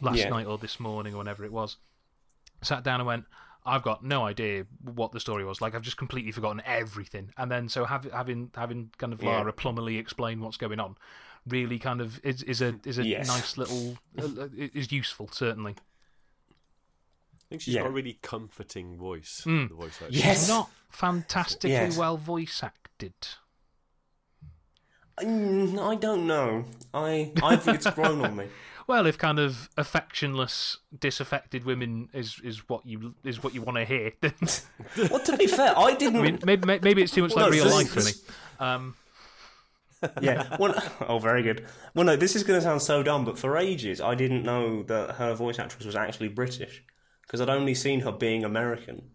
[0.00, 0.30] last Yeah.
[0.30, 1.76] night or this morning or whenever it was.
[2.62, 3.24] Sat down and went.
[3.66, 5.60] I've got no idea what the story was.
[5.60, 7.32] Like I've just completely forgotten everything.
[7.38, 9.30] And then so have, having having kind of Yeah.
[9.38, 10.96] Lara plummerly explain what's going on,
[11.46, 13.26] really kind of is is a is a Yes.
[13.26, 15.76] nice little uh, is useful certainly.
[15.76, 17.82] I think she's Yeah.
[17.82, 19.42] got a really comforting voice.
[19.46, 19.68] Mm.
[19.70, 20.08] The voice actor.
[20.14, 20.46] Yes.
[20.48, 21.96] not fantastically Yes.
[21.96, 23.14] well voice acted.
[25.20, 26.64] Mm, I don't know.
[26.92, 28.46] I I think it's grown on me.
[28.86, 33.78] Well, if kind of affectionless, disaffected women is is what you is what you want
[33.78, 34.34] to hear, then
[35.10, 36.20] Well, to be fair, I didn't.
[36.20, 38.12] I mean, maybe maybe it's too much Well, like no, real life for me.
[38.60, 38.94] Um,
[40.20, 40.56] yeah.
[40.58, 40.74] Well,
[41.08, 41.64] oh, very good.
[41.94, 44.82] Well, no, this is going to sound so dumb, but for ages I didn't know
[44.84, 46.82] that her voice actress was actually British
[47.22, 49.10] because I'd only seen her being American.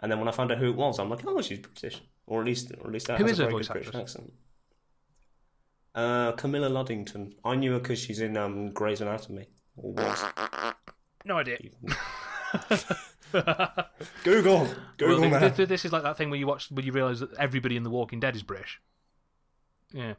[0.00, 2.40] And then when I found out who it was, I'm like, oh, she's British, or
[2.40, 3.88] at least, or at least that Who has is a her very voice good British
[3.88, 4.16] actress?
[4.16, 4.32] accent.
[5.96, 7.32] Uh, Camilla Luddington.
[7.44, 9.48] I knew her because she's in um, Grey's Anatomy.
[9.76, 10.24] Or was.
[11.24, 11.58] No idea.
[14.24, 15.40] Google, Google, Well, man.
[15.40, 17.76] th- th- this is like that thing where you watch, where you realise that everybody
[17.76, 18.80] in The Walking Dead is British.
[19.92, 20.14] Yeah.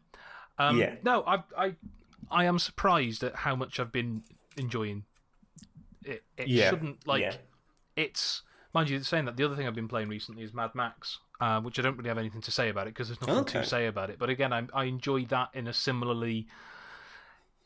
[0.58, 0.96] Um, Yeah.
[1.04, 1.76] No, I, I,
[2.30, 4.24] I am surprised at how much I've been
[4.58, 5.04] enjoying.
[6.04, 7.22] It, it Yeah, shouldn't like.
[7.22, 7.36] yeah.
[7.96, 11.20] It's mind you, saying that the other thing I've been playing recently is Mad Max,
[11.40, 13.62] uh, which I don't really have anything to say about it because there's nothing Okay.
[13.62, 14.18] to say about it.
[14.20, 16.48] But again, I, I enjoy that in a similarly.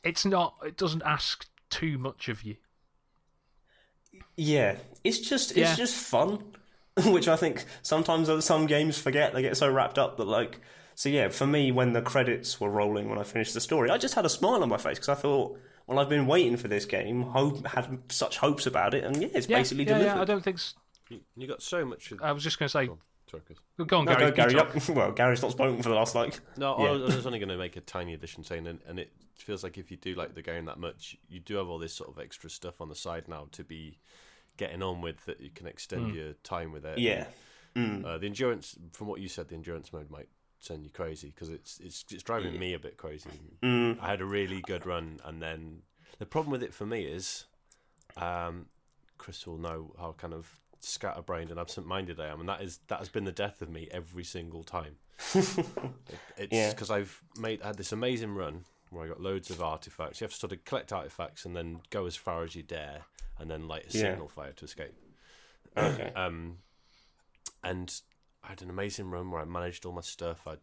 [0.04, 0.56] It's not.
[0.66, 2.58] It doesn't ask too much of you.
[4.36, 5.76] Yeah, it's just it's Yeah.
[5.76, 6.44] just fun,
[7.06, 9.34] which I think sometimes some games forget.
[9.34, 10.60] They get so wrapped up that like.
[10.96, 13.98] So yeah, for me, when the credits were rolling when I finished the story, I
[13.98, 15.58] just had a smile on my face because I thought,
[15.88, 19.30] well, I've been waiting for this game, hope had such hopes about it, and yeah,
[19.34, 20.16] it's Yeah, basically yeah, delivered.
[20.16, 20.22] yeah.
[20.22, 20.58] I don't think.
[20.58, 20.76] s-
[21.10, 22.12] You, you got so much.
[22.12, 22.22] Of...
[22.22, 22.90] I was just going to say.
[23.32, 23.40] Go
[23.80, 23.88] on.
[23.88, 24.32] Go on, No, Gary.
[24.32, 24.52] go, Gary.
[24.54, 24.76] you talk.
[24.88, 24.96] Yep.
[24.96, 26.40] Well, Gary's not spoken for the last like.
[26.58, 26.86] No, Yeah.
[26.86, 29.12] I was- I was only going to make a tiny addition saying, and, and it
[29.36, 31.94] feels like if you do like the game that much, you do have all this
[31.94, 33.98] sort of extra stuff on the side now to be
[34.58, 37.00] getting on with that you can extend your time with it.
[37.00, 37.26] Yeah.
[37.76, 38.06] Mm.
[38.06, 40.28] Uh, the endurance, from what you said, the endurance mode might
[40.60, 43.30] send you crazy because it's it's it's driving me a bit crazy.
[43.64, 43.98] Mm.
[44.00, 45.82] I had a really good run, and then
[46.20, 47.46] the problem with it for me is,
[48.18, 48.68] um,
[49.18, 53.00] Chris will know how kind of scatterbrained and absent-minded I am, and that is that
[53.00, 54.96] has been the death of me every single time.
[56.38, 56.70] It's Yeah.
[56.72, 60.20] because I've made had this amazing run where I got loads of artifacts.
[60.20, 63.02] You have to sort of collect artifacts and then go as far as you dare,
[63.40, 64.12] and then light a Yeah.
[64.12, 64.94] signal fire to escape.
[65.78, 66.12] Okay.
[66.16, 66.58] Um,
[67.64, 67.94] and
[68.44, 70.48] I had an amazing run where I managed all my stuff.
[70.48, 70.56] I,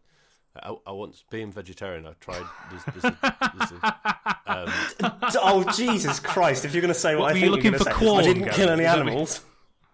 [0.61, 2.05] I, I once being vegetarian.
[2.05, 2.43] I tried.
[2.69, 3.95] There's, there's a, there's a,
[4.47, 6.65] um, oh Jesus Christ!
[6.65, 8.15] If you're going to say what, What, I think you you're looking gonna for say,
[8.17, 9.41] I didn't kill any Is that what you- animals.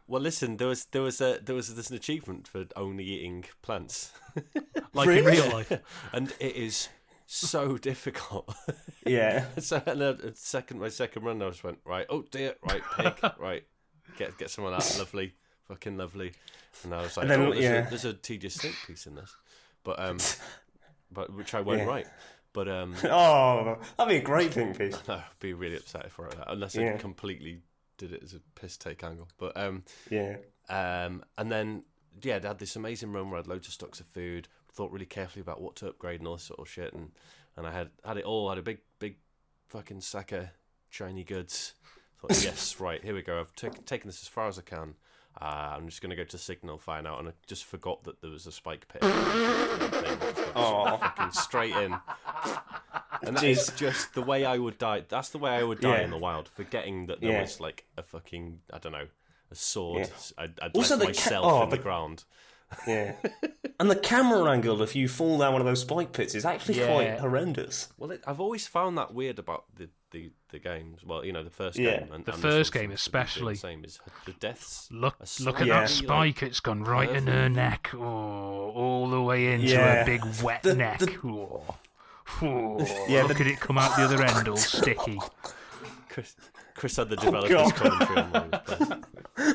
[0.08, 0.58] Well, listen.
[0.58, 4.12] There was there was a there was there's an achievement for only eating plants,
[4.94, 5.72] like in real life.
[6.13, 6.89] and it is
[7.26, 8.54] so difficult.
[9.06, 9.46] Yeah.
[9.60, 12.06] so and then a second my second run, I just went right.
[12.10, 13.63] Oh dear, right pig, right.
[14.18, 14.98] Get get some of that.
[15.00, 15.34] Lovely,
[15.68, 16.34] fucking lovely.
[16.84, 17.88] And I was like, then, oh, there's, yeah.
[17.88, 19.34] a, there's a tedious think piece in this,
[19.84, 20.18] but um,
[21.12, 21.88] but which I went Yeah.
[21.88, 22.08] right.
[22.54, 24.96] But um, Oh, that'd be a great thing piece.
[25.08, 26.94] no, I'd be really upset if I wrote that unless Yeah.
[26.94, 27.62] I completely
[27.97, 29.27] did it as a piss take angle.
[29.38, 30.38] But um, Yeah.
[30.69, 31.84] um, and then
[32.21, 34.47] yeah, they had this amazing run where I had loads of stocks of food.
[34.71, 37.12] Thought really carefully about what to upgrade and all this sort of shit, and
[37.58, 38.49] and I had had it all.
[38.49, 39.17] Had a big big
[39.69, 40.47] fucking sack of
[40.89, 41.73] shiny goods.
[42.19, 43.39] Thought yes, right here we go.
[43.39, 44.95] I've ta- taken this as far as I can.
[45.41, 48.21] Uh, I'm just going to go to signal find out, and I just forgot that
[48.21, 49.01] there was a spike pit.
[50.58, 50.97] Oh.
[50.97, 51.93] fucking straight in.
[53.23, 55.04] And that is just the way I would die.
[55.08, 56.04] That's the way I would die Yeah.
[56.06, 57.41] in the wild, forgetting that there Yeah.
[57.41, 59.08] was like a fucking I don't know
[59.51, 59.99] a sword.
[60.10, 60.43] Yeah.
[60.43, 62.23] I'd, I'd Also left the ca- myself oh, in the the- ground.
[62.88, 63.13] Yeah.
[63.80, 66.80] and the camera angle, if you fall down one of those spike pits, is actually
[66.80, 66.88] Yeah.
[66.88, 67.89] quite horrendous.
[67.97, 71.06] Well, it, I've always found that weird about the, the, the games.
[71.06, 71.99] Well, you know, the first Yeah.
[71.99, 72.12] game.
[72.12, 73.54] And, The and first game one seems to be doing especially.
[73.54, 74.89] The same is the deaths.
[74.91, 75.82] Look, look at Yeah.
[75.82, 76.10] that spike!
[76.41, 79.99] like, it's gone right in her neck, oh, all the way into Yeah.
[79.99, 80.99] her big wet The- neck.
[80.99, 81.75] the- Oh.
[82.41, 85.19] Oh, Yeah, look the- at it come out the other end, all sticky.
[86.10, 86.36] Chris,
[86.76, 87.76] Chris had the developers Oh, God.
[87.76, 89.04] commentary on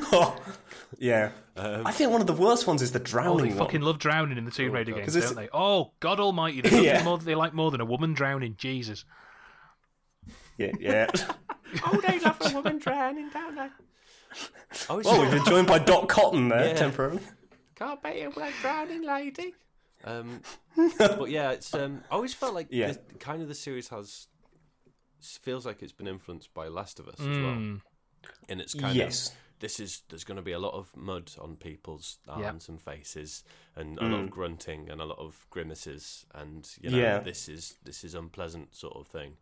[0.09, 0.39] while
[0.99, 1.31] he yeah.
[1.55, 3.57] Um, I think one of the worst ones is the Oh, drowning they one.
[3.57, 4.99] fucking love drowning in the Tomb Raider God.
[5.01, 5.49] games, 'Cause don't they?
[5.53, 6.61] Oh, God Almighty!
[6.61, 6.99] They, love Yeah.
[7.01, 8.55] it more, they like more than a woman drowning.
[8.57, 9.05] Jesus.
[10.57, 11.07] Yeah, yeah.
[11.85, 13.67] oh, they love a woman drowning, don't they?
[14.89, 16.73] Oh, well, we've been joined by Doc Cotton there, Yeah.
[16.75, 17.21] temporarily.
[17.75, 19.55] Can't beat a black drowning lady.
[20.03, 20.41] Um,
[20.97, 21.73] but yeah, it's.
[21.73, 22.87] Um, I always felt like Yeah.
[22.87, 24.27] this, kind of the series has
[25.21, 27.81] feels like it's been influenced by Last of Us as well, Mm.
[28.49, 29.29] and it's kind Yes.
[29.29, 32.47] of this is there's going to be a lot of mud on people's Yeah.
[32.47, 33.43] arms and faces,
[33.75, 37.01] and a lot of grunting and a lot of grimaces, and you know Mm.
[37.01, 37.19] Yeah.
[37.19, 39.37] this is this is unpleasant sort of thing.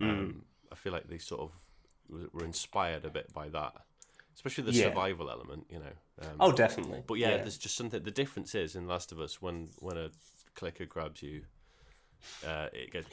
[0.00, 0.10] Mm.
[0.10, 1.52] Um, I feel like they sort of
[2.08, 3.86] were were inspired a bit by that,
[4.36, 4.84] especially the Yeah.
[4.84, 5.66] survival element.
[5.68, 5.92] You know.
[6.22, 7.02] Um, Oh, definitely.
[7.06, 8.02] but yeah, there's just something.
[8.02, 10.10] The difference is in Last of Us when when a
[10.54, 11.42] clicker grabs you,
[12.46, 13.04] uh, it goes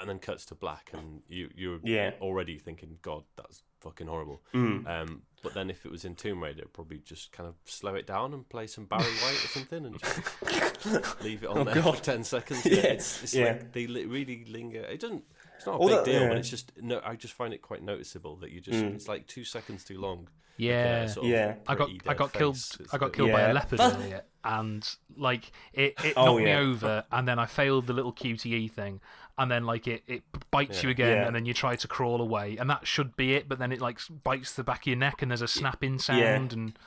[0.00, 2.12] and then cuts to black, and you you're Yeah.
[2.20, 4.42] already thinking, God, that's fucking horrible.
[4.52, 4.86] Mm.
[4.86, 7.94] Um, but then if it was in Tomb Raider, it'd probably just kind of slow
[7.94, 10.42] it down and play some Barry White or something, and just
[11.22, 11.96] leave it on there Oh, God.
[11.98, 12.64] for ten seconds.
[12.66, 13.44] Yeah, Yeah, it's, it's yeah.
[13.52, 14.82] like they li- really linger.
[14.82, 15.24] It doesn't.
[15.56, 16.28] It's not a Well, big that- deal, yeah.
[16.28, 17.00] but it's just no.
[17.02, 18.94] I just find it quite noticeable that you just Mm.
[18.94, 20.28] it's like two seconds too long.
[20.60, 21.06] Yeah.
[21.06, 21.54] sort of Yeah.
[21.66, 22.56] I got I got dead killed.
[22.56, 26.14] It's I got a bit- killed by a leopard But- earlier, and like it, it
[26.16, 29.00] Oh, knocked me over, and then I failed the little QTE thing,
[29.38, 31.26] and then like it, it bites you again, Yeah.
[31.26, 33.80] and then you try to crawl away, and that should be it, but then it
[33.80, 36.34] like bites the back of your neck, and there's a snapping sound, Yeah.
[36.36, 36.78] and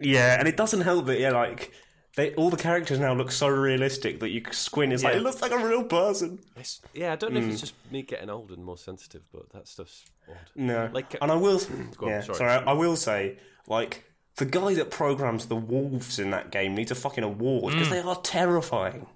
[0.00, 1.72] Yeah, and it doesn't help that yeah, like
[2.16, 4.92] they all the characters now look so realistic that you squint.
[4.92, 5.20] It's like Yeah.
[5.20, 6.38] it looks like a real person.
[6.56, 7.60] It's, yeah, I don't know if it's hmm.
[7.60, 10.36] just me getting old and more sensitive, but that stuff's odd.
[10.54, 11.58] No, Like- uh, and I will.
[11.96, 12.38] Go on, yeah, sorry.
[12.38, 14.04] sorry, I, I will say like.
[14.36, 17.94] The guy that programs the wolves in that game needs a fucking award because hmm.
[17.94, 19.06] they are terrifying.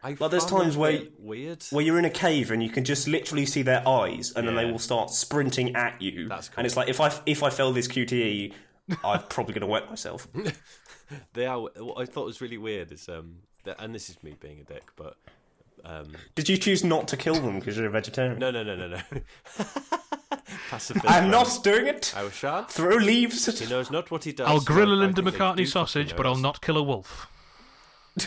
[0.00, 1.64] I Like, there's found times that where- bit weird.
[1.70, 4.54] Where you're in a cave and you can just literally see their eyes, and then
[4.54, 4.70] they Yeah.
[4.70, 6.28] will start sprinting at you.
[6.28, 6.54] That's cool.
[6.58, 8.52] And it's like if I if I fail this QTE,
[9.02, 10.28] I'm probably going to wet myself.
[11.32, 11.60] They are.
[11.60, 14.64] What I thought was really weird is um, that, and this is me being a
[14.64, 15.16] dick, but
[15.84, 18.38] um, Did you choose not to kill them because you're a vegetarian?
[18.38, 19.00] no, no, no, no, no.
[20.70, 21.04] Pacifist.
[21.06, 21.30] I'm man.
[21.30, 22.14] not doing it.
[22.16, 22.70] I was shan't.
[22.70, 23.58] Throw leaves.
[23.58, 24.48] He knows not what he does.
[24.48, 27.28] I'll grill a Linda McCartney sausage, but I'll not kill a wolf.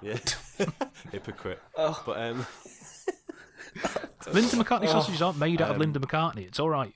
[0.00, 0.16] Yeah,
[1.12, 1.60] hypocrite.
[1.76, 2.00] Oh.
[2.06, 2.46] But um,
[4.32, 6.46] Linda McCartney sausages aren't made out of Linda McCartney.
[6.46, 6.94] It's all right.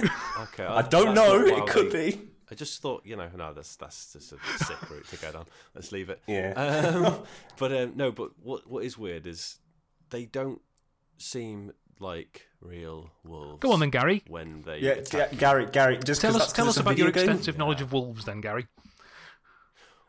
[0.00, 0.64] okay.
[0.64, 1.44] I don't know.
[1.44, 2.20] It could be.
[2.54, 5.46] I just thought, you know, no, that's that's just a sick route to go down.
[5.74, 6.20] Let's leave it.
[6.28, 6.52] Yeah.
[6.52, 7.24] Um,
[7.58, 9.58] but um, no, but what what is weird is
[10.10, 10.60] they don't
[11.18, 13.58] seem like real wolves.
[13.58, 14.22] Go on then, Gary.
[14.28, 15.66] When they Yeah, yeah, Gary.
[15.66, 17.30] Gary, just tell us, that's tell 'cause us about your video game?
[17.30, 18.68] extensive knowledge of wolves, then, Gary.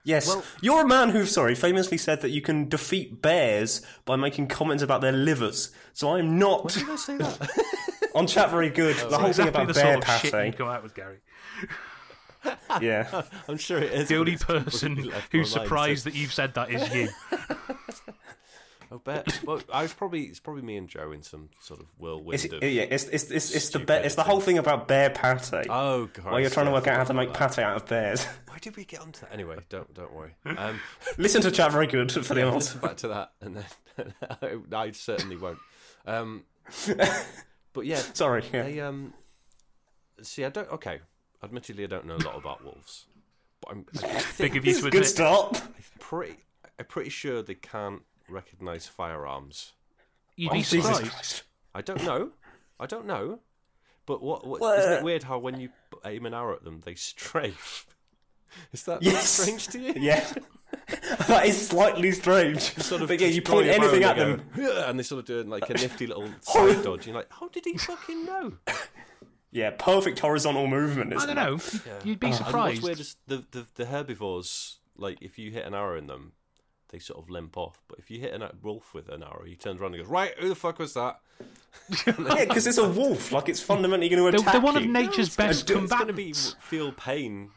[0.04, 4.16] Yes, Well- you're a man who, sorry, famously said that you can defeat bears by
[4.18, 5.72] making comments about their livers.
[5.94, 7.50] So I'm not Did I say that?
[8.14, 8.96] on chat very good.
[8.98, 11.18] the whole thing about the bear sort of shit you come out with, Gary.
[12.82, 14.10] Yeah, I'm sure it is.
[14.10, 17.10] The only person who's surprised so- that you've said that is you.
[18.92, 19.42] I bet.
[19.44, 22.54] Well, I was probably it's probably me and Joe in some sort of whirlwind it's,
[22.54, 22.64] of.
[22.64, 25.68] yeah, it's it's it's, it's the bear, it's the whole thing about bear pate.
[25.70, 26.26] Oh god!
[26.26, 27.56] While you're trying to yeah, I work out how to make that.
[27.56, 28.26] pate out of bears.
[28.48, 29.34] Why did we get onto that?
[29.34, 30.36] Anyway, don't don't worry.
[30.46, 30.80] Um,
[31.18, 32.78] Listen to chat very good for the yeah, answer.
[32.80, 33.58] back to that, and
[33.98, 34.14] then
[34.72, 35.60] I certainly won't.
[36.06, 36.44] Um,
[37.74, 38.44] but yeah, Sorry.
[38.54, 38.64] Yeah.
[38.64, 39.14] they um.
[40.22, 40.70] See, I don't.
[40.72, 41.02] Okay,
[41.46, 43.06] admittedly, I don't know a lot about wolves,
[43.62, 45.06] but I'm, I think Big of you to Good admit.
[45.08, 45.62] start.
[46.00, 46.38] pretty.
[46.78, 49.74] I'm pretty sure they can't recognize firearms.
[50.36, 51.12] You'd be Jesus surprised.
[51.12, 51.44] Christ.
[51.74, 52.32] I don't know.
[52.80, 53.40] I don't know.
[54.06, 54.46] But what?
[54.46, 55.70] what Well, isn't uh, it weird how when you
[56.06, 57.88] aim an arrow at them, they strafe?
[58.74, 59.28] Is that Yes.
[59.30, 59.94] strange to you?
[60.02, 60.28] Yeah.
[61.28, 62.60] that is slightly strange.
[62.60, 64.50] Sort of but yeah, just you draw point your bow anything and at they them.
[64.56, 67.08] go, "Yeah," and they sort of do like a nifty little side dodge.
[67.08, 68.54] You're like, how did he fucking know?
[69.56, 71.14] Yeah, perfect horizontal movement.
[71.14, 71.86] I Isn't don't it?
[71.86, 72.00] know.
[72.04, 72.82] You'd be And surprised.
[72.84, 76.34] what's weird is the, the the herbivores, like if you hit an arrow in them,
[76.90, 77.82] they sort of limp off.
[77.88, 80.38] But if you hit a wolf with an arrow, he turns around and goes, "Right,
[80.38, 81.22] who the fuck was that?"
[82.06, 83.32] Yeah, because it's a wolf.
[83.32, 84.92] Like it's fundamentally going to They're, attack they're one of you.
[84.92, 86.54] nature's best It's going to combatants.
[86.54, 87.52] be feel pain,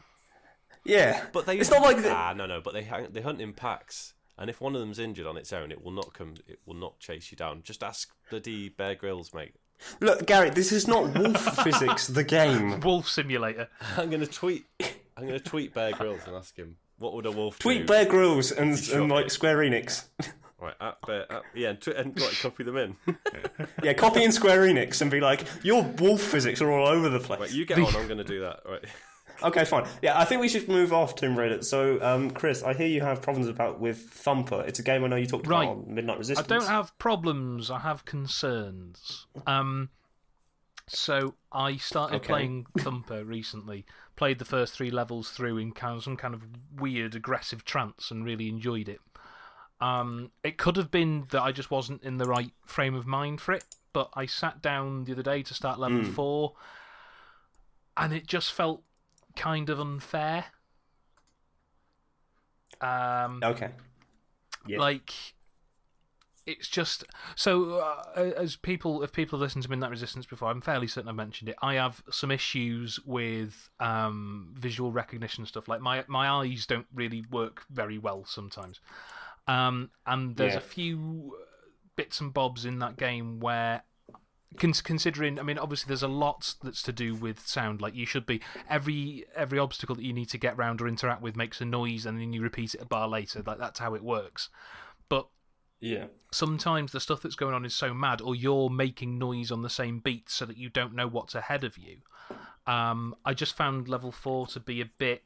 [0.85, 1.57] Yeah, but they.
[1.59, 2.61] It's not like the- ah, no, no.
[2.61, 5.51] But they hang, they hunt in packs, and if one of them's injured on its
[5.51, 6.35] own, it will not come.
[6.47, 7.61] It will not chase you down.
[7.63, 9.55] Just ask bloody Bear Grylls, mate.
[9.99, 12.07] Look, Gary, this is not wolf physics.
[12.07, 12.79] The game.
[12.81, 13.67] Wolf simulator.
[13.97, 14.65] I'm gonna tweet.
[15.17, 17.85] I'm gonna tweet Bear Grylls and ask him what would a wolf Tweet do?
[17.87, 19.31] Bear Grylls and, and like.
[19.31, 20.05] Square Enix.
[20.61, 22.95] Right, at Bear, at, yeah, and, tw- and like, copy them in.
[23.83, 27.19] Yeah, copy in Square Enix and be like, your wolf physics are all over the
[27.19, 27.39] place.
[27.39, 27.95] Right, you get on.
[27.95, 28.59] I'm gonna do that.
[28.69, 28.83] Right.
[29.41, 29.85] Okay, fine.
[30.01, 31.61] Yeah, I think we should move off Tomb Raider.
[31.61, 34.63] So, um, Chris, I hear you have problems about with Thumper.
[34.67, 35.63] It's a game I know you talked Right.
[35.63, 36.51] about on Midnight Resistance.
[36.51, 37.71] I don't have problems.
[37.71, 39.27] I have concerns.
[39.47, 39.89] Um,
[40.87, 42.27] so I started Okay.
[42.27, 43.85] playing Thumper recently.
[44.15, 46.43] Played the first three levels through in kind of some kind of
[46.75, 48.99] weird aggressive trance and really enjoyed it.
[49.79, 53.39] Um, it could have been that I just wasn't in the right frame of mind
[53.39, 56.55] for it, but I sat down the other day to start level four,
[57.95, 58.83] and it just felt
[59.35, 60.45] kind of unfair.
[62.81, 63.71] Um, Okay.
[64.67, 64.79] Yeah.
[64.79, 65.13] like
[66.45, 67.03] it's just
[67.35, 67.73] so
[68.15, 71.15] uh, as people if people have listened to Midnight Resistance before, I'm fairly certain I've
[71.15, 71.55] mentioned it.
[71.61, 75.67] I have some issues with um, visual recognition stuff.
[75.67, 78.79] Like my my eyes don't really work very well sometimes,
[79.47, 80.59] um, and there's Yeah.
[80.59, 81.35] a few
[81.95, 83.83] bits and bobs in that game where.
[84.57, 87.81] Cons- considering, I mean, obviously, there's a lot that's to do with sound.
[87.81, 91.21] Like you should be every every obstacle that you need to get round or interact
[91.21, 93.43] with makes a noise, and then you repeat it a bar later.
[93.45, 94.49] Like that's how it works.
[95.07, 95.27] But
[95.79, 96.07] Yeah.
[96.31, 99.69] sometimes the stuff that's going on is so mad, or you're making noise on the
[99.69, 102.01] same beat so that you don't know what's ahead of you.
[102.65, 105.23] Um, I just found level four to be a bit,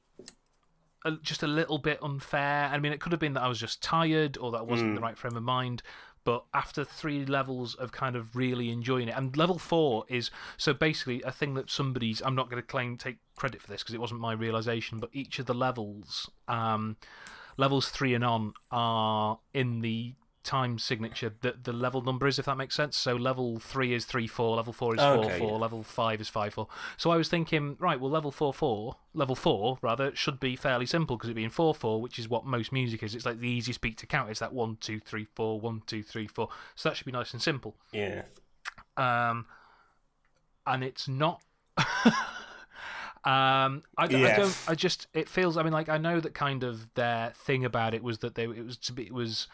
[1.22, 2.70] just a little bit unfair.
[2.72, 4.90] I mean, it could have been that I was just tired or that I wasn't
[4.90, 5.82] in the right frame of mind.
[6.26, 10.74] But after three levels of kind of really enjoying it, and level four is so
[10.74, 12.22] basically a thing that somebody's.
[12.22, 15.10] I'm not going to claim take credit for this because it wasn't my realization, but
[15.14, 16.98] each of the levels, um,
[17.58, 20.14] levels three and on, are in the
[20.44, 22.98] time signature that the level number is, if that makes sense.
[22.98, 25.58] So level three is three four, level four is four Okay, four, yeah.
[25.58, 26.68] level five is five four.
[26.98, 30.86] So I was thinking, right, well, level four four, level four rather, should be fairly
[30.86, 33.16] simple because it'd be in four four, which is what most music is.
[33.16, 34.30] It's like the easiest beat to count.
[34.30, 36.50] It's that one two three four, one two three four.
[36.76, 37.76] So that should be nice and simple.
[37.92, 38.24] Yeah.
[38.98, 39.46] Um,
[40.68, 41.42] and it's not.
[43.26, 44.58] Um, I, I don't.
[44.68, 45.08] I just.
[45.14, 45.56] It feels.
[45.56, 48.44] I mean, like I know that kind of their thing about it was that they.
[48.44, 49.04] It was to be.
[49.04, 49.48] It was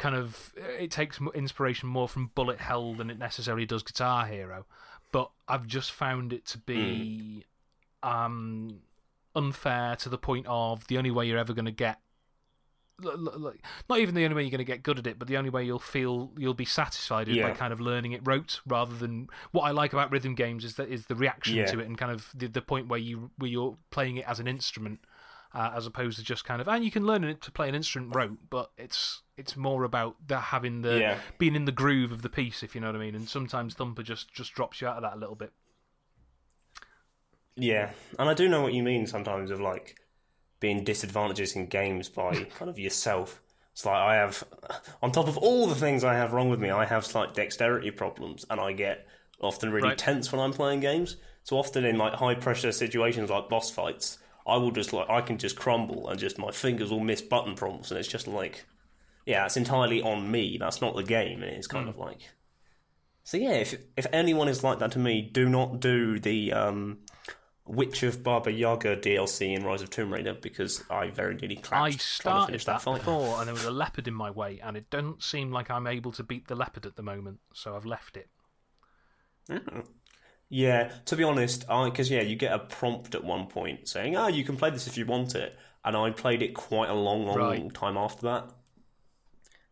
[0.00, 0.52] kind of.
[0.56, 4.66] It takes inspiration more from Bullet Hell than it necessarily does Guitar Hero,
[5.12, 7.44] but I've just found it to be
[8.02, 8.80] um
[9.36, 12.00] unfair to the point of the only way you're ever going to get
[13.02, 15.36] like not even the only way you're going to get good at it, but the
[15.38, 18.94] only way you'll feel you'll be satisfied is by kind of learning it rote rather
[18.94, 21.64] than what I like about rhythm games is that is the reaction Yeah.
[21.66, 24.38] to it and kind of the, the point where you where you're playing it as
[24.40, 25.00] an instrument
[25.54, 27.74] uh, as opposed to just kind of and you can learn it to play an
[27.74, 31.18] instrument rote, but it's it's more about the having the Yeah.
[31.38, 33.14] being in the groove of the piece, if you know what I mean.
[33.14, 35.52] And sometimes Thumper just just drops you out of that a little bit.
[37.56, 39.96] Yeah, and I do know what you mean sometimes of like
[40.60, 43.42] being disadvantages in games by kind of yourself.
[43.72, 44.44] It's like I have,
[45.02, 47.90] on top of all the things I have wrong with me, I have slight dexterity
[47.90, 49.06] problems, and I get
[49.40, 49.98] often really Right.
[49.98, 51.16] tense when I'm playing games.
[51.44, 55.20] So often in like high pressure situations like boss fights, I will just like I
[55.20, 58.64] can just crumble and just my fingers will miss button prompts, and it's just like,
[59.26, 60.56] yeah, it's entirely on me.
[60.58, 62.18] That's not the game, and it's kind of like.
[63.22, 66.98] So yeah, if if anyone is like that to me, do not do the um,
[67.66, 71.60] Witch of Baba Yaga DLC in Rise of Tomb Raider because I very nearly I
[71.60, 72.98] crashed trying to started finish that, that fight.
[72.98, 75.86] before, and there was a leopard in my way, and it doesn't seem like I'm
[75.86, 78.28] able to beat the leopard at the moment, so I've left it.
[80.52, 84.16] Yeah, to be honest, I because yeah, you get a prompt at one point saying,
[84.16, 86.94] "Oh, you can play this if you want it," and I played it quite a
[86.94, 87.72] long, long Right.
[87.74, 88.50] time after that.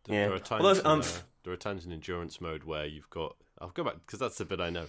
[0.05, 0.25] There, Yeah.
[0.27, 0.65] there are times.
[0.65, 1.05] Although, in, um, uh,
[1.43, 3.35] there are times in endurance mode where you've got.
[3.59, 4.85] I'll go back because that's the bit I know.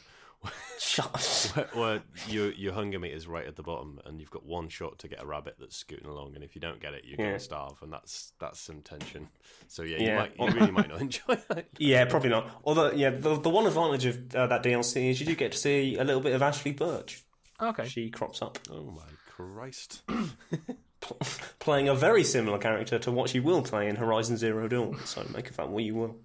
[0.78, 1.53] Shut.
[1.55, 4.99] where, where your your hunger meter's right at the bottom, and you've got one shot
[5.01, 7.26] to get a rabbit that's scooting along, and if you don't get it, you're Yeah.
[7.26, 9.28] gonna starve, and that's that's some tension.
[9.68, 10.11] So yeah, Yeah.
[10.11, 11.66] you might you really might not enjoy that.
[11.78, 12.49] yeah, probably not.
[12.64, 15.59] Although, yeah, the the one advantage of uh, that DLC is you do get to
[15.59, 17.22] see a little bit of Ashly Burch.
[17.61, 17.86] Okay.
[17.86, 18.59] She crops up.
[18.70, 20.03] Oh my Christ!
[21.59, 24.99] playing a very similar character to what she will play in Horizon Zero Dawn.
[25.05, 26.16] So make of that what you will.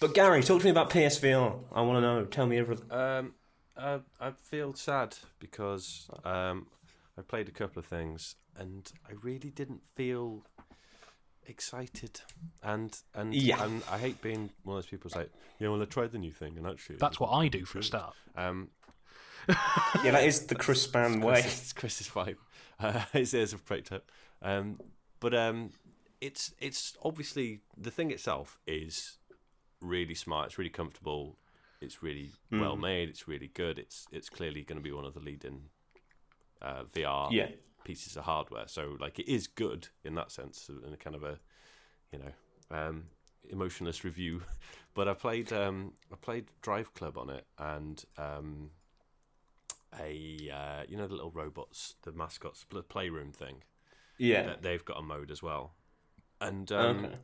[0.00, 1.58] But Gary, talk to me about PSVR.
[1.72, 2.24] I want to know.
[2.24, 2.90] Tell me everything.
[2.90, 3.34] Um,
[3.76, 6.66] I, I feel sad because um,
[7.18, 10.46] I played a couple of things and I really didn't feel
[11.46, 12.22] excited.
[12.62, 13.62] And and, Yeah.
[13.62, 16.18] and I hate being one of those people who's like, yeah, well, I tried the
[16.18, 18.14] new thing and actually That's what I do for a start.
[18.36, 18.68] Um,
[20.02, 21.40] Yeah, that is the Chris Span way.
[21.40, 22.36] it's Chris's vibe.
[22.78, 24.10] Uh, his ears have pricked up.
[24.40, 24.80] Um,
[25.20, 25.70] but um,
[26.22, 29.18] it's it's obviously the thing itself is
[29.80, 30.46] really smart.
[30.46, 31.36] It's really comfortable.
[31.80, 32.60] It's really Hmm.
[32.60, 33.08] well made.
[33.08, 33.78] It's really good.
[33.78, 35.70] It's it's clearly going to be one of the leading
[36.62, 37.48] uh, VR Yeah.
[37.84, 38.68] pieces of hardware.
[38.68, 41.38] So like it is good in that sense, in a kind of a
[42.12, 43.04] you know um,
[43.48, 44.42] emotionless review.
[44.92, 48.70] But I played um, I played Drive Club on it and um,
[49.98, 53.62] a uh, you know the little robots, the mascots, the playroom thing.
[54.18, 54.42] Yeah.
[54.42, 55.74] That they've got a mode as well.
[56.40, 57.16] And um, Okay.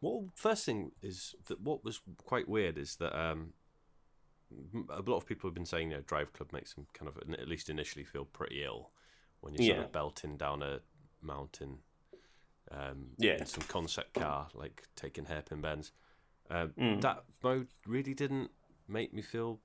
[0.00, 3.52] What first thing is that what was quite weird is that um,
[4.90, 7.16] a lot of people have been saying you know Drive Club makes them kind of
[7.38, 8.90] at least initially feel pretty ill
[9.40, 10.80] when you're sort of belting down a
[11.22, 11.78] mountain
[12.72, 13.36] um, Yeah.
[13.38, 15.92] in some concept car like taking hairpin bends.
[16.50, 17.00] Uh, Mm.
[17.00, 18.50] That mode really didn't
[18.88, 19.60] make me feel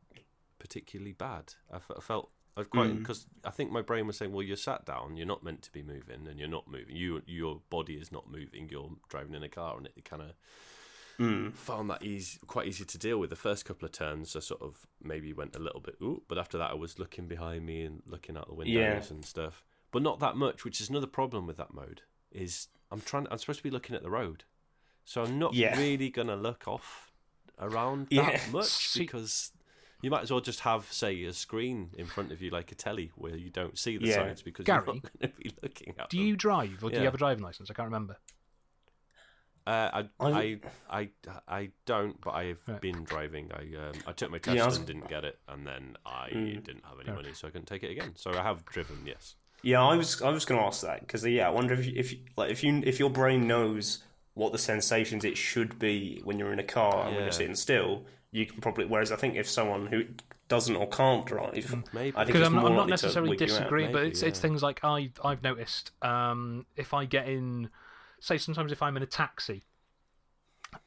[0.59, 1.53] particularly bad.
[1.71, 2.99] I, f- I felt I was quite Mm.
[2.99, 5.17] because I think my brain was saying, "Well, you're sat down.
[5.17, 6.95] You're not meant to be moving, and you're not moving.
[6.95, 8.69] You your body is not moving.
[8.69, 10.35] You're driving in a car, and it kind of
[11.17, 11.53] Mm.
[11.53, 13.29] found that easy, quite easy to deal with.
[13.29, 16.37] The first couple of turns, I sort of maybe went a little bit, ooh, but
[16.37, 18.73] after that, I was looking behind me and looking out the windows
[19.09, 19.13] Yeah.
[19.15, 20.63] and stuff, but not that much.
[20.65, 22.01] Which is another problem with that mode.
[22.31, 23.27] Is I'm trying.
[23.31, 24.43] I'm supposed to be looking at the road,
[25.05, 25.77] so I'm not Yeah.
[25.79, 27.11] really gonna look off
[27.59, 28.31] around Yeah.
[28.31, 29.51] that much because
[30.05, 32.75] you might as well just have, say, a screen in front of you like a
[32.75, 34.15] telly where you don't see the Yeah.
[34.15, 36.25] sides because Gary, you're not going to be looking at Do them.
[36.27, 37.69] you drive, or do you have a driving license?
[37.71, 38.17] I can't remember.
[39.67, 41.09] Uh, I, I- I, I,
[41.47, 42.79] I don't, but I've Right.
[42.79, 43.51] been driving.
[43.51, 46.29] I, um, I took my test Yeah, was- and didn't get it, and then I
[46.29, 46.63] Mm.
[46.63, 48.13] didn't have any money, so I couldn't take it again.
[48.15, 49.35] So I have driven, yes.
[49.63, 51.93] Yeah, I was I was going to ask that because yeah, I wonder if you,
[51.95, 54.03] if you, like if you if your brain knows
[54.35, 57.55] what the sensations it should be when you're in a car and when you're sitting
[57.55, 58.05] still,
[58.35, 58.85] you can probably.
[58.85, 60.03] Whereas I think if someone who
[60.47, 62.15] doesn't or can't drive, Maybe.
[62.15, 63.49] I think Because it's I'm not, more I'm not necessarily wig you out.
[63.49, 65.91] disagreeing, but maybe, it's it's things like I I've noticed.
[66.01, 67.69] Um, if I get in,
[68.19, 69.63] say sometimes if I'm in a taxi,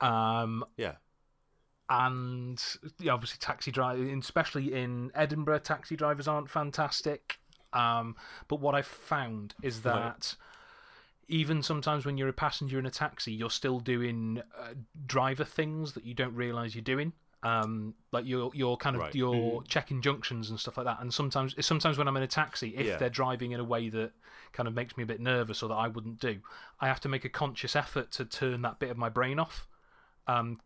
[0.00, 0.96] Um, Yeah.
[1.88, 2.62] and
[2.98, 7.38] yeah, obviously taxi driving, especially in Edinburgh, taxi drivers aren't fantastic.
[7.72, 8.16] Um,
[8.48, 10.34] but what I've found is that
[11.28, 14.74] even sometimes when you're a passenger in a taxi, you're still doing uh,
[15.06, 17.12] driver things that you don't realise you're doing.
[17.42, 19.14] Um, like you're you're kind of Right.
[19.14, 21.00] you're checking junctions and stuff like that.
[21.00, 22.96] And sometimes sometimes when I'm in a taxi, if Yeah.
[22.96, 24.12] they're driving in a way that
[24.52, 26.40] kind of makes me a bit nervous or that I wouldn't do,
[26.80, 29.68] I have to make a conscious effort to turn that bit of my brain off.
[30.26, 30.60] Um,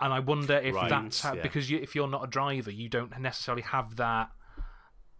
[0.00, 1.42] and I wonder if Right, that's how, yeah.
[1.42, 4.30] because you, if you're not a driver, you don't necessarily have that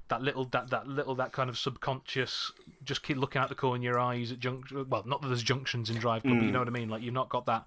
[0.09, 2.53] that little that that little that kind of subconscious
[2.83, 4.87] just keep looking out the corner of your eyes at junction.
[4.89, 6.89] Well, not that there's junctions in Drive Club, but you know what I mean.
[6.89, 7.67] Like you've not got that.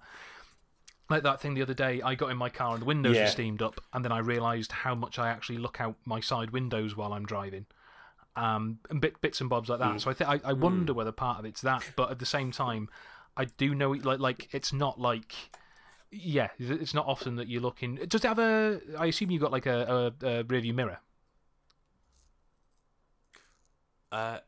[1.10, 3.22] Like that thing the other day, I got in my car and the windows Yeah.
[3.22, 6.50] were steamed up, and then I realised how much I actually look out my side
[6.50, 7.66] windows while I'm driving,
[8.36, 10.00] um, and bit, bits and bobs like that.
[10.00, 12.52] So I think I, I wonder whether part of it's that, but at the same
[12.52, 12.88] time,
[13.36, 15.34] I do know it like like it's not like
[16.10, 17.96] yeah, it's not often that you're looking.
[17.96, 18.80] Does it have a?
[18.98, 20.98] I assume you got like a, a, a rear view mirror.
[24.10, 24.38] Uh,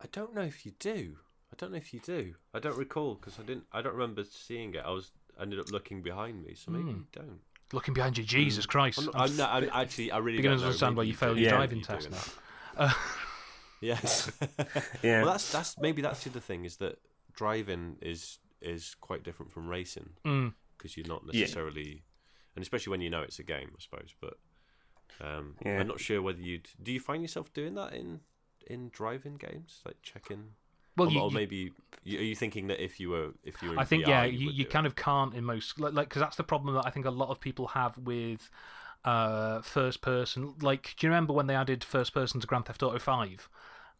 [0.00, 1.18] I don't know if you do.
[1.52, 2.34] I don't know if you do.
[2.54, 3.66] I don't recall because I didn't.
[3.72, 4.82] I don't remember seeing it.
[4.84, 7.40] I was ended up looking behind me, so maybe you don't.
[7.72, 8.98] Looking behind you, Jesus Christ!
[8.98, 10.10] I'm, not, I'm I'm, not, I'm actually.
[10.10, 11.56] I really beginning don't to understand why you failed your Yeah.
[11.56, 12.12] driving You test it.
[12.78, 12.92] now.
[13.80, 14.30] Yes.
[15.02, 15.22] Yeah.
[15.22, 16.98] Well, that's that's maybe that's the other thing is that
[17.34, 20.54] driving is is quite different from racing Mm.
[20.76, 21.42] because you're not Yeah.
[21.42, 22.02] necessarily,
[22.56, 24.14] and especially when you know it's a game, I suppose.
[24.20, 24.34] But
[25.20, 25.78] um, Yeah.
[25.80, 26.68] I'm not sure whether you'd.
[26.82, 28.20] Do you find yourself doing that in
[28.66, 30.54] in driving games, like checking?
[30.98, 31.72] Well, or, you, or maybe
[32.04, 34.08] you, are you thinking that if you were if you were in I think VR,
[34.08, 34.72] yeah, you, you, would you do it?
[34.72, 37.30] kind of can't in most like because that's the problem that I think a lot
[37.30, 38.50] of people have with
[39.04, 40.54] uh, first person.
[40.60, 43.48] Like, do you remember when they added first person to Grand Theft Auto Five?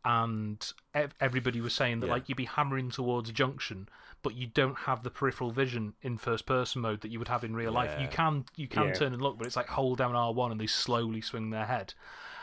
[0.05, 2.12] And ev- everybody was saying that Yeah.
[2.14, 3.88] like you'd be hammering towards a junction,
[4.22, 7.44] but you don't have the peripheral vision in first person mode that you would have
[7.44, 7.94] in real life.
[8.01, 8.92] You can you can Yeah.
[8.92, 11.66] turn and look, but it's like hold down R one and they slowly swing their
[11.66, 11.94] head,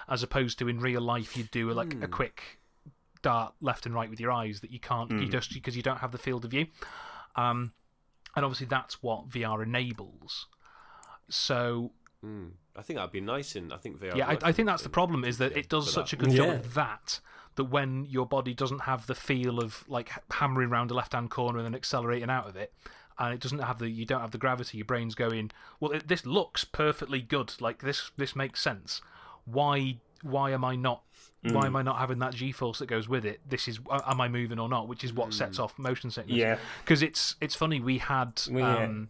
[0.07, 2.59] as opposed to in real life you do like a quick
[3.29, 5.99] dart left and right with your eyes that you can't you just because you don't
[6.05, 6.65] have the field of view.
[7.35, 7.73] Um,
[8.35, 10.47] and obviously that's what VR enables.
[11.29, 11.91] So
[12.23, 12.51] Mm.
[12.75, 13.71] I think that'd be nice in.
[13.71, 14.15] I think VR.
[14.15, 16.19] yeah, I, I think that's the problem is that yeah, it does such that.
[16.21, 16.53] a good job Yeah.
[16.55, 17.19] of that
[17.55, 21.29] that when your body doesn't have the feel of like hammering around a left hand
[21.29, 22.73] corner and then accelerating out of it,
[23.19, 24.77] and it doesn't have the you don't have the gravity.
[24.79, 27.53] Your brain's going, well, it, this looks perfectly good.
[27.61, 29.01] Like this, this makes sense.
[29.45, 31.03] Why, why am I not?
[31.51, 33.39] Why am I not having that G-force that goes with it?
[33.47, 34.87] This is, am I moving or not?
[34.87, 36.37] Which is what sets off motion sickness.
[36.37, 36.57] Yeah.
[36.83, 37.79] because it's it's funny.
[37.79, 38.83] We had Well, yeah.
[38.85, 39.09] um,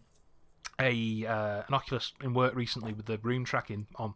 [0.79, 4.15] a uh, an Oculus in work recently with the room tracking on.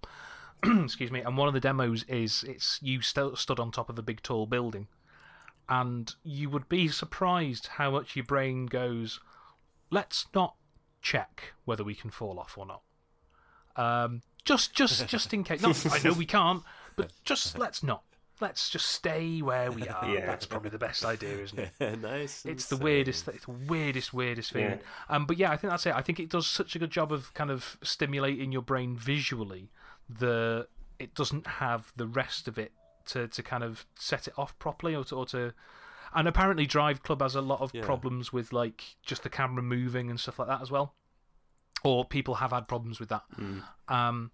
[0.84, 1.22] excuse me.
[1.22, 4.22] And one of the demos is it's you st- stood on top of a big
[4.22, 4.88] tall building,
[5.70, 9.20] and you would be surprised how much your brain goes.
[9.90, 10.56] Let's not
[11.02, 12.82] check whether we can fall off or not.
[13.78, 15.62] Um, just just just in case.
[15.62, 16.64] Not, I know we can't,
[16.98, 18.04] but just let's not.
[18.42, 20.10] Let's just stay where we are.
[20.10, 20.26] Yeah.
[20.26, 22.00] That's probably the best idea, isn't it?
[22.02, 22.46] nice.
[22.46, 24.80] It's the weirdest, it's the weirdest, weirdest feeling.
[25.10, 25.94] Um, but yeah, I think that's it.
[25.96, 29.70] I think it does such a good job of kind of stimulating your brain visually
[30.20, 30.68] that
[31.00, 32.72] it doesn't have the rest of it
[33.08, 35.54] to, to kind of set it off properly or to, or to.
[36.14, 37.84] And apparently, Drive Club has a lot of Yeah.
[37.86, 40.96] problems with like just the camera moving and stuff like that as well.
[41.84, 43.24] Or people have had problems with that.
[43.88, 44.32] Um,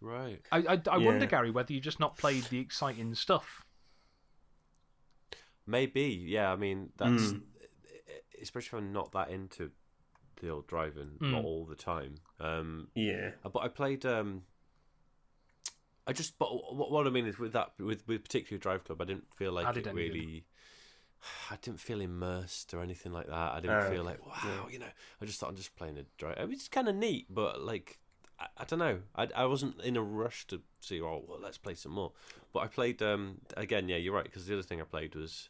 [0.00, 0.40] Right.
[0.52, 3.64] I, I, I wonder, Gary, whether you just not played the exciting stuff.
[5.66, 6.24] Maybe.
[6.26, 6.52] Yeah.
[6.52, 7.42] I mean, that's Mm.
[8.42, 9.70] especially if I'm not that into
[10.40, 11.30] the old driving, Mm.
[11.32, 12.16] not all the time.
[12.38, 13.32] Um, Yeah.
[13.42, 14.04] but I played.
[14.04, 14.44] Um,
[16.06, 16.38] I just.
[16.38, 19.34] But what, what I mean is with that with with particular Drive Club, I didn't
[19.34, 20.44] feel like How did it any really.
[21.50, 23.52] I didn't feel immersed or anything like that.
[23.54, 24.86] I didn't Oh, feel like wow, you know.
[25.20, 26.38] I just thought I'm just playing a drive.
[26.38, 27.98] It was kind of neat, but like
[28.38, 28.98] I, I don't know.
[29.14, 31.00] I, I wasn't in a rush to see.
[31.00, 32.12] Oh, well, let's play some more.
[32.52, 33.88] But I played um again.
[33.88, 34.24] Yeah, you're right.
[34.24, 35.48] Because the other thing I played was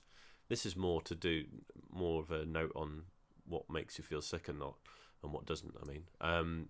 [0.48, 1.44] this is more to do
[1.92, 3.02] more of a note on
[3.48, 4.74] what makes you feel sick and not,
[5.22, 5.74] and what doesn't.
[5.82, 6.68] I mean, um,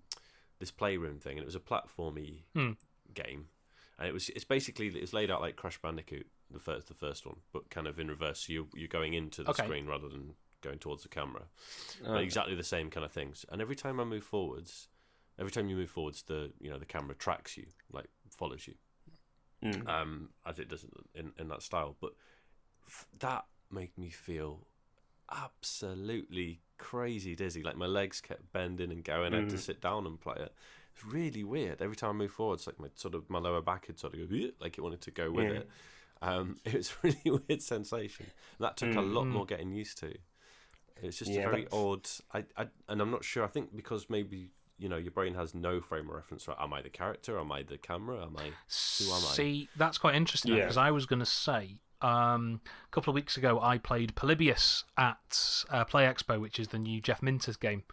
[0.59, 2.73] this playroom thing, and it was a platformy Hmm.
[3.15, 3.49] game,
[3.99, 7.27] and it was it's basically it's laid out like Crash Bandicoot, the first the first
[7.27, 8.47] one, but kind of in reverse.
[8.47, 9.65] So you you're going into the Okay.
[9.65, 11.45] screen rather than going towards the camera,
[12.15, 13.45] exactly the same kind of things.
[13.51, 14.89] And every time I move forwards,
[15.39, 18.75] every time you move forwards, the you know the camera tracks you, like follows you
[19.65, 19.89] Mm.
[19.89, 20.85] um, as it does
[21.15, 21.97] in, in that style.
[21.99, 22.13] But
[22.87, 24.67] f- that made me feel
[25.33, 27.63] absolutely crazy dizzy.
[27.63, 29.35] Like my legs kept bending and going.
[29.35, 29.61] I had to Mm.
[29.61, 30.55] sit down and play it.
[30.95, 31.81] It's really weird.
[31.83, 34.15] Every time I move forward, it's like my sort of my lower back had sort
[34.15, 35.59] of go like it wanted to go with Yeah.
[35.61, 35.69] it.
[36.23, 38.27] Um, it was a really weird sensation.
[38.59, 39.31] And that took a lot Mm.
[39.31, 40.15] more getting used to.
[41.03, 42.09] It's just Yeah, a very that's- odd.
[42.33, 43.45] I, I and I'm not sure.
[43.45, 46.47] I think because maybe you know your brain has no frame of reference.
[46.49, 46.57] Right?
[46.61, 47.39] Am I the character?
[47.39, 48.23] Am I the camera?
[48.23, 48.43] Am I?
[48.99, 49.33] Who am I?
[49.35, 50.63] See, that's quite interesting Yeah.
[50.63, 54.85] because I was going to say um, a couple of weeks ago I played Polybius
[54.99, 57.85] at uh, Play Expo, which is the new Jeff Minters game.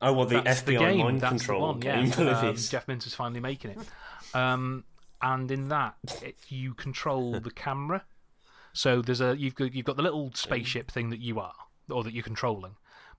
[0.00, 0.98] Oh, well, the That's FBI the game.
[0.98, 1.80] mind That's control the one.
[1.80, 2.06] game.
[2.18, 3.78] Yeah, um, Jeff Minters finally making it.
[4.36, 4.84] Um,
[5.22, 8.04] and in that, it, you control the camera.
[8.72, 11.54] So there's a you've got, you've got the little spaceship thing that you are,
[11.88, 12.74] or that you're controlling,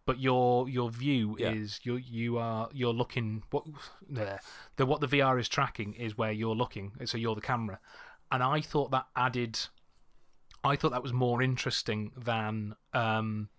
[0.06, 1.52] but your your view Yeah.
[1.52, 3.66] is you you are you're looking what
[4.08, 4.40] there
[4.76, 6.94] the what the VR is tracking is where you're looking.
[7.06, 7.80] So you're the camera,
[8.32, 9.60] and I thought that added.
[10.64, 13.50] I thought that was more interesting than um,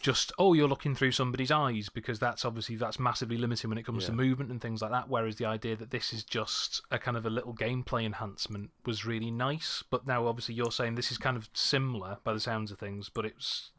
[0.00, 3.84] just oh you're looking through somebody's eyes because that's obviously that's massively limiting when it
[3.84, 6.98] comes to movement and things like that whereas the idea that this is just a
[7.00, 11.10] kind of a little gameplay enhancement was really nice but now obviously you're saying this
[11.10, 13.72] is kind of similar by the sounds of things but it's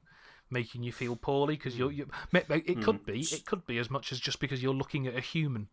[0.52, 3.78] making you feel poorly because you're you, ma- ma- it could be it could be
[3.78, 5.68] as much as just because you're looking at a human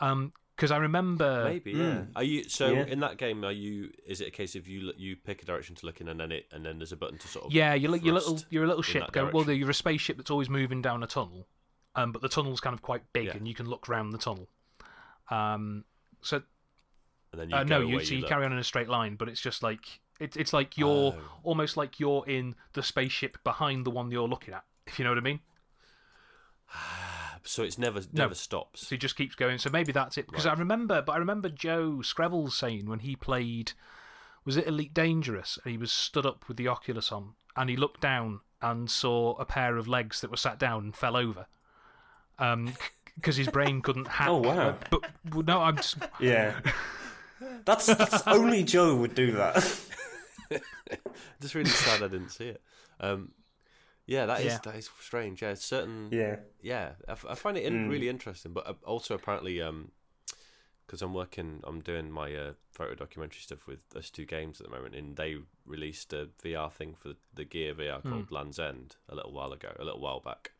[0.00, 2.02] um because I remember Maybe, yeah.
[2.14, 2.84] Are you so Yeah.
[2.86, 3.44] in that game?
[3.44, 3.90] Are you?
[4.06, 6.30] Is it a case of you you pick a direction to look in, and then
[6.30, 8.34] it and then there's a button to sort of Yeah, you're, li- you're little.
[8.34, 9.02] thrust You're a little ship.
[9.02, 11.48] that Going, well, you're a spaceship that's always moving down a tunnel,
[11.96, 13.36] um, but the tunnel's kind of quite big, Yeah.
[13.36, 14.48] and you can look round the tunnel.
[15.28, 15.84] Um,
[16.20, 16.40] so
[17.32, 18.28] and then you uh, no, go you so you look.
[18.30, 21.20] carry on in a straight line, but it's just like it's it's like you're Oh.
[21.42, 24.64] almost like you're in the spaceship behind the one you're looking at.
[24.86, 25.40] If you know what I mean.
[27.46, 28.22] So it's never No.
[28.22, 28.86] never stops.
[28.86, 29.58] So he just keeps going.
[29.58, 30.26] So maybe that's it.
[30.28, 33.72] Because I remember, but I remember Joe Skrebels saying when he played,
[34.46, 35.58] was it Elite Dangerous?
[35.62, 39.34] And he was stood up with the Oculus on, and he looked down and saw
[39.34, 41.44] a pair of legs that were sat down and fell over.
[42.38, 42.72] Um,
[43.14, 44.30] because his brain couldn't hack.
[44.30, 44.78] Oh, wow.
[44.90, 45.04] But
[45.46, 46.58] no, I'm just Yeah.
[47.66, 49.56] That's, that's only Joe would do that.
[51.40, 52.62] Just really sad I didn't see it.
[53.00, 53.32] Um,
[54.06, 54.58] yeah, that is Yeah.
[54.64, 55.42] that is strange.
[55.42, 56.08] Yeah, certain.
[56.12, 56.36] yeah.
[56.62, 58.52] yeah, I, f- I find it in, really interesting.
[58.52, 59.62] But uh, also apparently,
[60.86, 64.66] because I'm working, I'm doing my uh, photo documentary stuff with those two games at
[64.68, 68.58] the moment, and they released a VR thing for the, the Gear VR called Land's
[68.58, 70.52] End a little while ago, a little while back,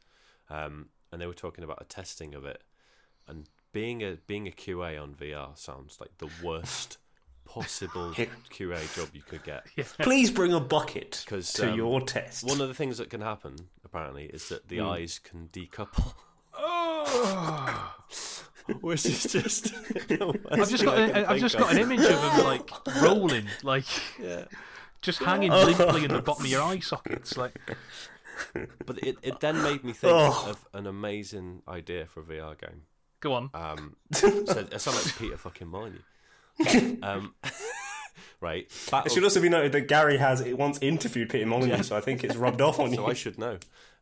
[0.49, 2.63] um, and they were talking about a testing of it,
[3.29, 6.97] and being a being a QA on VR sounds like the worst
[7.45, 9.67] possible QA job you could get.
[10.01, 12.45] Please bring a bucket Cause, to um, your test.
[12.45, 16.15] One of the things that can happen, apparently, is that the eyes can decouple.
[16.57, 17.95] Oh.
[18.81, 19.75] Which is just.
[20.51, 22.71] I've just got a, I've just got an image of him like
[23.03, 23.85] rolling, like
[25.03, 27.55] just hanging limply in the bottom of your eye sockets, like.
[28.87, 30.47] But it, it then made me think Oh.
[30.51, 32.83] of an amazing idea for a VR game.
[33.21, 33.51] Go on.
[33.55, 34.29] Um, so
[34.73, 35.99] I sound like Peter fucking Molyneux.
[37.03, 37.35] Um,
[38.41, 38.71] right.
[39.05, 42.25] It should also be noted that Gary has once interviewed Peter Molyneux, so I think
[42.25, 42.97] it's rubbed off on you.
[42.97, 43.59] so I should know.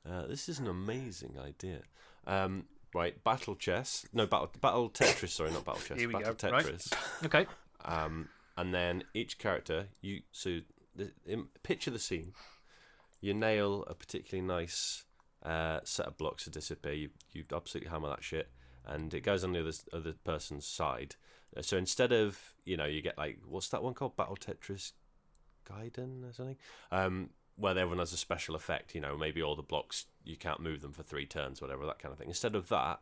[0.08, 1.80] Uh, this is an amazing idea.
[2.26, 3.22] Um, right.
[3.24, 4.06] Battle chess.
[4.12, 5.30] No, battle, battle Tetris.
[5.30, 5.98] Sorry, not battle chess.
[5.98, 6.64] Here we battle go, right.
[6.64, 6.92] Tetris.
[7.24, 7.46] Okay.
[7.84, 10.60] um, and then each character you so
[10.94, 12.32] the, im picture the scene
[13.20, 15.04] you nail a particularly nice
[15.42, 18.50] uh, set of blocks to disappear you you absolutely hammer that shit
[18.86, 21.16] and it goes on the other other person's side
[21.60, 24.16] so instead of you know you get like what's that one called?
[24.16, 24.92] Battle tetris
[25.68, 26.56] gaiden or something?
[26.90, 30.60] Um where everyone has a special effect you know maybe all the blocks you can't
[30.60, 32.28] move them for three turns whatever that kind of thing.
[32.28, 33.00] Instead of that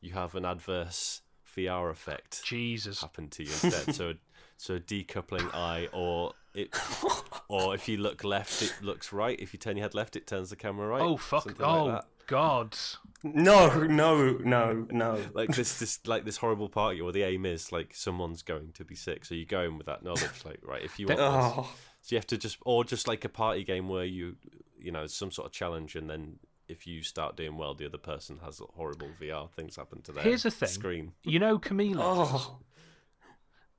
[0.00, 1.20] you have an adverse
[1.56, 3.00] VR effect Jesus.
[3.00, 3.94] happened to you instead.
[3.94, 4.14] so,
[4.56, 6.74] so a decoupling eye, or it,
[7.48, 9.38] or if you look left, it looks right.
[9.40, 11.02] If you turn your head left, it turns the camera right.
[11.02, 11.44] Oh fuck.
[11.44, 12.04] Something Oh like.
[12.26, 12.76] God.
[13.22, 15.18] No, no, no, no.
[15.34, 18.84] Like this, this, like this horrible party, where the aim is like someone's going to
[18.84, 21.26] be sick, so you go in with that knowledge, like right, if you want this,
[21.28, 24.36] Oh, so you have to just, or just like a party game where you,
[24.80, 26.38] you know, some sort of challenge, and then
[26.70, 30.22] if you start doing well, the other person has horrible VR things happen to their
[30.24, 30.68] Here's the thing.
[30.68, 31.12] screen.
[31.24, 32.00] You know, chameleons.
[32.02, 32.58] oh.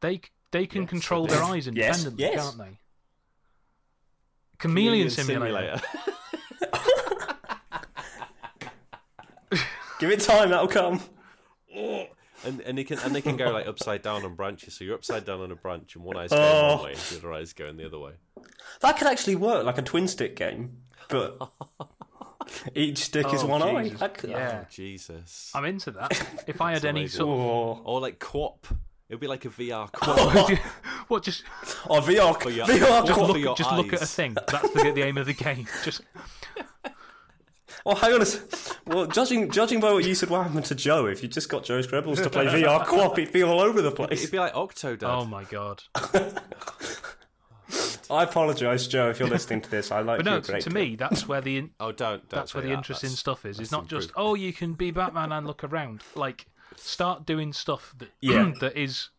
[0.01, 0.21] They
[0.51, 2.43] they can Yes, control they- their eyes independently, yes.
[2.43, 2.77] can't they?
[4.59, 5.79] Chameleon, simulator.
[9.99, 10.99] Give it time, that'll come.
[11.75, 12.05] Oh.
[12.43, 14.73] And and they can and they can go like upside down on branches.
[14.73, 16.75] So you're upside down on a branch, and one eye's going Oh.
[16.77, 18.13] one way, and the other eye's going the other way.
[18.81, 20.77] That could actually work, like a twin stick game,
[21.07, 21.37] but
[22.75, 23.83] each stick is oh, one eye.
[23.83, 23.99] Jesus.
[23.99, 25.51] That could- Yeah, oh, Jesus.
[25.53, 26.11] I'm into that.
[26.47, 28.65] If I had any sort of Oh, Or like QWOP.
[29.09, 30.57] It would be like a VR QWOP.
[30.63, 31.43] Oh, what just
[31.89, 33.05] oh VR, For your- VR.
[33.05, 34.35] just for look your at, just look at a thing.
[34.47, 35.67] That's the, the aim of the game.
[35.83, 36.01] Just
[37.85, 40.75] Well, hang on a s- Well, judging judging by what you said, what happened to
[40.75, 41.07] Joe?
[41.07, 43.91] If you just got Joe Skrebels to play VR co-op, he'd be all over the
[43.91, 44.19] place.
[44.19, 45.03] It'd be like Octodad.
[45.03, 45.81] oh my god.
[48.11, 49.91] I apologise, Joe, if you're listening to this.
[49.91, 52.19] I like But no, you to, to me, that's where the in- Oh, don't.
[52.19, 52.75] don't that's where the that.
[52.75, 53.59] interesting That's- stuff is.
[53.59, 56.01] It's that's not just oh, you can be Batman and look around.
[56.15, 56.45] Like,
[56.75, 58.51] start doing stuff that Yeah.
[58.59, 59.09] that is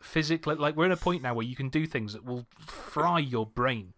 [0.00, 3.18] physically like we're in a point now where you can do things that will fry
[3.18, 3.94] your brain.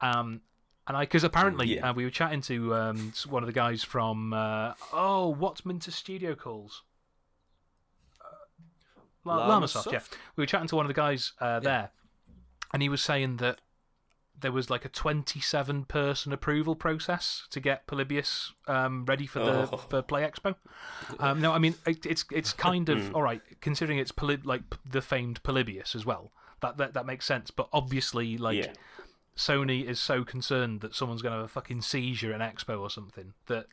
[0.00, 0.42] Um,
[0.86, 1.90] and I because apparently Yeah.
[1.90, 5.90] uh, we were chatting to um, one of the guys from uh, oh, what's Minter
[5.90, 6.82] Studio calls?
[8.20, 8.24] Uh,
[9.24, 10.00] La- Llamasoft, yeah.
[10.36, 11.90] We were chatting to one of the guys uh, there,
[12.72, 13.60] and he was saying that
[14.40, 19.68] there was like a 27 person approval process to get Polybius um, ready for the
[19.72, 19.76] Oh.
[19.78, 20.54] for Play Expo.
[21.18, 24.62] Um, no, I mean it, it's it's kind of all right considering it's Poly- like
[24.88, 26.30] the famed Polybius as well.
[26.60, 28.72] That, that that makes sense, but obviously, like Yeah.
[29.36, 32.90] Sony is so concerned that someone's going to have a fucking seizure at Expo or
[32.90, 33.66] something that.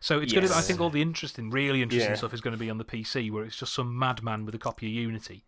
[0.00, 0.54] So it's going to.
[0.54, 2.16] I think all the interesting, really interesting Yeah.
[2.16, 4.58] stuff is going to be on the PC, where it's just some madman with a
[4.58, 5.44] copy of Unity,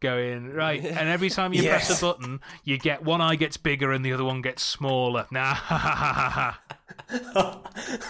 [0.00, 3.92] going right, and every time you press a button, you get one eye gets bigger
[3.92, 5.26] and the other one gets smaller.
[5.30, 6.60] Nah, ha ha ha ha.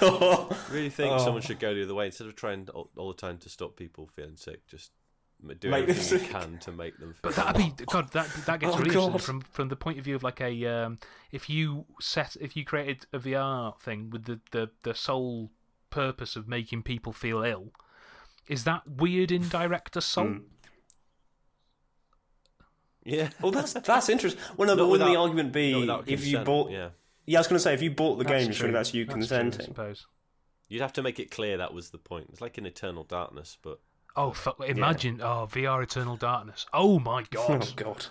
[0.00, 0.56] ha.
[0.70, 1.18] really think Oh.
[1.24, 3.76] someone should go the other way instead of trying all, all the time to stop
[3.76, 4.66] people feeling sick.
[4.66, 4.92] Just
[5.42, 6.30] m- do Make everything you sick.
[6.30, 7.12] can to make them.
[7.14, 8.10] Feel But that'd be God.
[8.12, 10.66] That that gets Oh, really interesting from from the point of view of like a
[10.66, 10.98] um,
[11.32, 15.50] if you set if you created a VR thing with the, the the sole
[15.90, 17.72] purpose of making people feel ill,
[18.46, 20.28] is that weird in direct assault?
[20.28, 20.42] Mm.
[23.08, 23.30] Yeah.
[23.40, 24.40] Well, that's that's interesting.
[24.56, 26.70] Well, no, but wouldn't the argument be if you bought?
[26.70, 26.90] yeah,
[27.26, 29.04] Yeah, I was going to say if you bought the That's game, surely that's you
[29.04, 29.66] That's true, I consenting.
[29.66, 30.06] suppose.
[30.68, 32.26] you'd have to make it clear that was the point.
[32.30, 33.80] It's like in Eternal Darkness, but
[34.16, 34.56] Oh fuck!
[34.66, 36.66] Imagine oh VR Eternal Darkness.
[36.72, 37.46] Oh my god!
[37.50, 38.06] Oh god, God.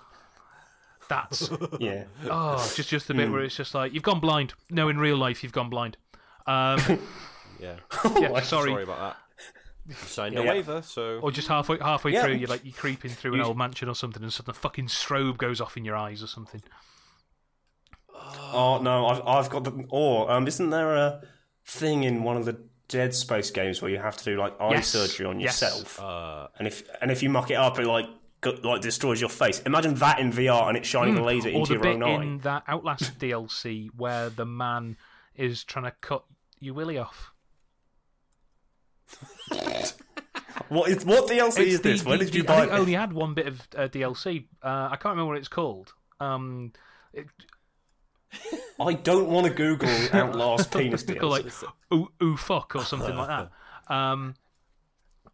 [1.09, 2.03] that's Yeah.
[2.29, 4.53] oh just just the bit where it's just like you've gone blind.
[4.69, 5.97] No, in real life you've gone blind.
[6.45, 6.79] Um,
[7.59, 7.75] yeah.
[8.19, 8.71] yeah, sorry.
[8.71, 9.17] Sorry about that.
[9.87, 10.49] You signed a Yeah.
[10.51, 12.23] waiver, so Or just halfway halfway Yeah.
[12.23, 14.87] through, you're like you're creeping through an old mansion or something, and suddenly a fucking
[14.87, 16.61] strobe goes off in your eyes or something.
[18.13, 19.85] Oh no, I've I've got the.
[19.89, 21.21] Or um, isn't there a
[21.65, 22.57] thing in one of the
[22.87, 24.87] Dead Space games where you have to do like eye Yes.
[24.89, 25.79] surgery on yourself, Yes.
[25.81, 28.07] yourself, uh, and if and if you muck it up, it like
[28.41, 29.59] go, like destroys your face.
[29.61, 32.03] Imagine that in VR and it's shining a laser or into the your bit own
[32.03, 32.23] eye.
[32.23, 34.97] in that Outlast DLC where the man
[35.35, 36.23] is trying to cut
[36.59, 37.31] your willy off.
[40.69, 42.01] What is what DLC It's is this?
[42.01, 42.79] the- Where the- did you buy I think I it?
[42.79, 44.45] only had one bit of uh, DLC.
[44.61, 45.93] Uh, I can't remember what it's called.
[46.19, 46.73] Um,
[47.13, 47.27] it,
[48.79, 51.63] I don't want to Google Outlast penis called DLC.
[51.63, 53.93] like ooh, ooh fuck or something like that.
[53.93, 54.35] Um,
[55.25, 55.31] it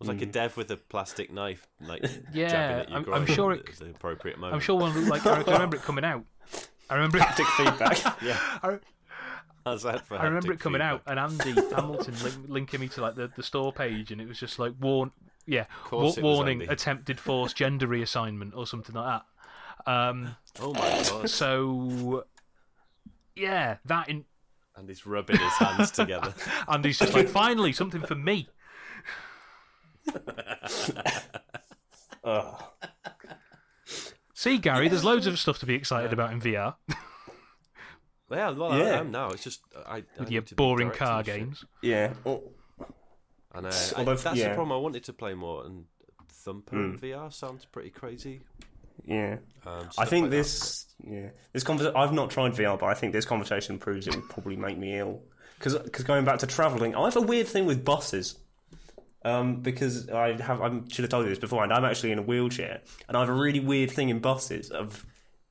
[0.00, 2.02] was like a dev with a plastic knife, like
[2.34, 4.54] Yeah, jabbing at your I'm- I'm sure it- at the appropriate moment.
[4.54, 6.24] I'm sure one like I remember it coming out.
[6.90, 7.22] I remember it.
[7.22, 8.22] Haptic feedback.
[8.22, 8.78] Yeah,
[9.66, 13.00] How's that for I remember it coming out, and Andy Hamilton link, linking me to
[13.00, 15.10] like the, the store page, and it was just like warn,
[15.44, 19.22] yeah, wa- warning, attempted forced gender reassignment or something like
[19.84, 19.90] that.
[19.92, 21.28] Um, Oh my god!
[21.28, 22.26] so
[23.34, 24.24] yeah, that in
[24.76, 26.32] And he's rubbing his hands together.
[26.68, 28.48] and he's just like finally something for me.
[34.32, 36.76] See, Gary, there's loads of stuff to be excited about in VR
[38.30, 38.84] Yeah, well, Yeah.
[38.84, 39.30] I am now.
[39.30, 41.40] It's just I, I with need your boring directing car this shit.
[41.44, 41.64] games.
[41.82, 42.12] Yeah.
[42.24, 42.42] Oh,
[43.54, 44.48] And uh, Although- I, that's yeah.
[44.50, 44.72] the problem.
[44.72, 45.84] I wanted to play more, and
[46.30, 47.04] Thumper in Hmm.
[47.04, 48.40] VR sounds pretty crazy.
[49.06, 49.36] yeah.
[49.64, 50.36] Um, I think like that.
[50.36, 51.96] this, yeah, this conversation.
[51.96, 54.98] I've not tried VR, but I think this conversation proves it will probably make me
[54.98, 55.22] ill.
[55.58, 58.36] Because Because going back to traveling, I have a weird thing with buses.
[59.24, 61.72] Um, because I have, I should have told you this beforehand.
[61.72, 64.70] I'm actually in a wheelchair, and I have a really weird thing in buses.
[64.70, 65.04] Of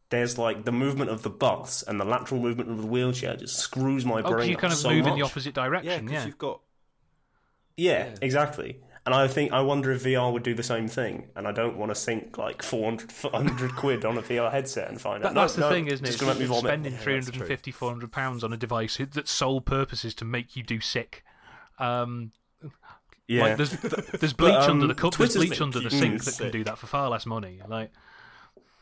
[0.09, 3.57] there's like the movement of the bus and the lateral movement of the wheelchair just
[3.57, 4.35] screws my Oh, brain.
[4.35, 6.05] because you up kind of so move in the opposite yeah, direction.
[6.05, 6.61] because Yeah, you've got
[7.77, 8.15] Yeah, Yeah.
[8.21, 8.79] exactly.
[9.07, 11.27] And I think I wonder if VR would do the same thing.
[11.35, 14.99] And I don't want to sink like 400, 400 quid on a VR headset and
[14.99, 15.33] find That, out.
[15.35, 16.17] No, that's the no, thing, isn't it?
[16.19, 16.63] Gonna make me vomit.
[16.63, 20.63] Spending Yeah, 350, 400 pounds on a device that's sole purpose is to make you
[20.63, 21.23] do sick.
[21.77, 22.31] Um,
[23.27, 23.71] Yeah, Like there's
[24.19, 26.43] there's bleach um, under the cup, Twitter's there's bleach under the sink that sick.
[26.45, 27.59] can do that for far less money.
[27.67, 27.91] Like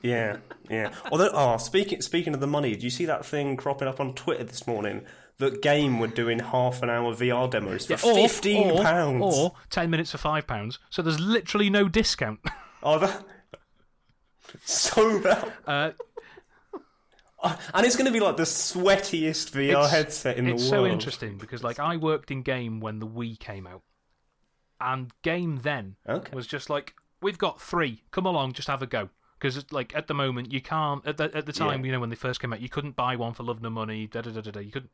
[0.04, 0.38] yeah,
[0.70, 0.93] yeah.
[1.12, 4.14] Although, oh, speaking speaking of the money, do you see that thing cropping up on
[4.14, 5.06] Twitter this morning?
[5.39, 9.24] That game were doing half an hour VR demos for or, fifteen or, pounds.
[9.36, 10.78] or ten minutes for five pounds.
[10.91, 12.39] So there's literally no discount.
[12.86, 13.24] Oh, that
[14.66, 15.54] so bad.
[15.66, 15.91] Uh,
[17.74, 20.62] And it's going to be like the sweatiest VR headset in the world.
[20.62, 23.82] it's so interesting because like I worked in game when the Wii came out,
[24.80, 26.34] and game then Okay.
[26.36, 28.01] was just like we've got three.
[28.12, 29.10] Come along, just have a go.
[29.44, 31.86] Because like at the moment you can't at the, at the time Yeah.
[31.88, 34.08] you know when they first came out you couldn't buy one for love nor money
[34.08, 34.91] da da da da da you couldn't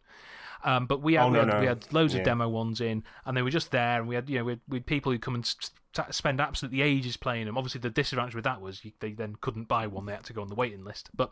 [0.65, 1.59] um, but we had, Oh, we, had no.
[1.61, 2.19] we had loads Yeah.
[2.21, 4.51] of demo ones in and they were just there and we had you know we
[4.53, 7.79] had, we had people who come and s- s- spend absolutely ages playing them obviously
[7.79, 10.41] the disadvantage with that was you, they then couldn't buy one they had to go
[10.41, 11.31] on the waiting list but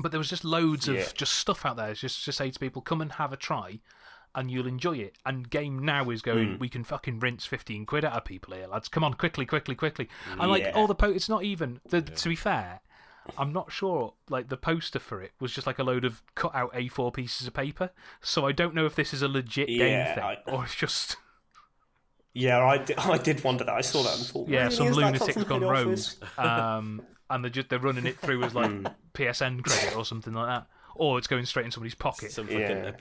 [0.00, 1.00] But there was just loads Yeah.
[1.00, 1.92] of just stuff out there.
[1.94, 3.80] Just to say to people, come and have a try,
[4.38, 5.16] and you'll enjoy it.
[5.26, 6.54] And game now is going.
[6.54, 6.58] Hmm.
[6.58, 8.88] We can fucking rinse fifteen quid out of people here, lads.
[8.88, 10.08] Come on, quickly, quickly, quickly.
[10.38, 10.70] And like Yeah.
[10.72, 11.80] all the po, it's not even.
[11.88, 12.80] The, To be fair,
[13.36, 14.14] I'm not sure.
[14.30, 17.46] Like the poster for it was just like a load of cut out A4 pieces
[17.46, 17.90] of paper.
[18.22, 20.74] So I don't know if this is a legit Yeah, game thing I- or it's
[20.74, 21.16] just
[22.34, 23.74] Yeah, I did, I did wonder that.
[23.74, 25.98] I saw that and thought, yeah really, some is that lunatics gone head rogue.
[26.38, 28.86] Um, and they're just they're running it through as like Hmm.
[29.14, 32.30] PSN credit or something like that, or it's going straight in somebody's pocket.
[32.32, 32.92] Some fucking Yeah.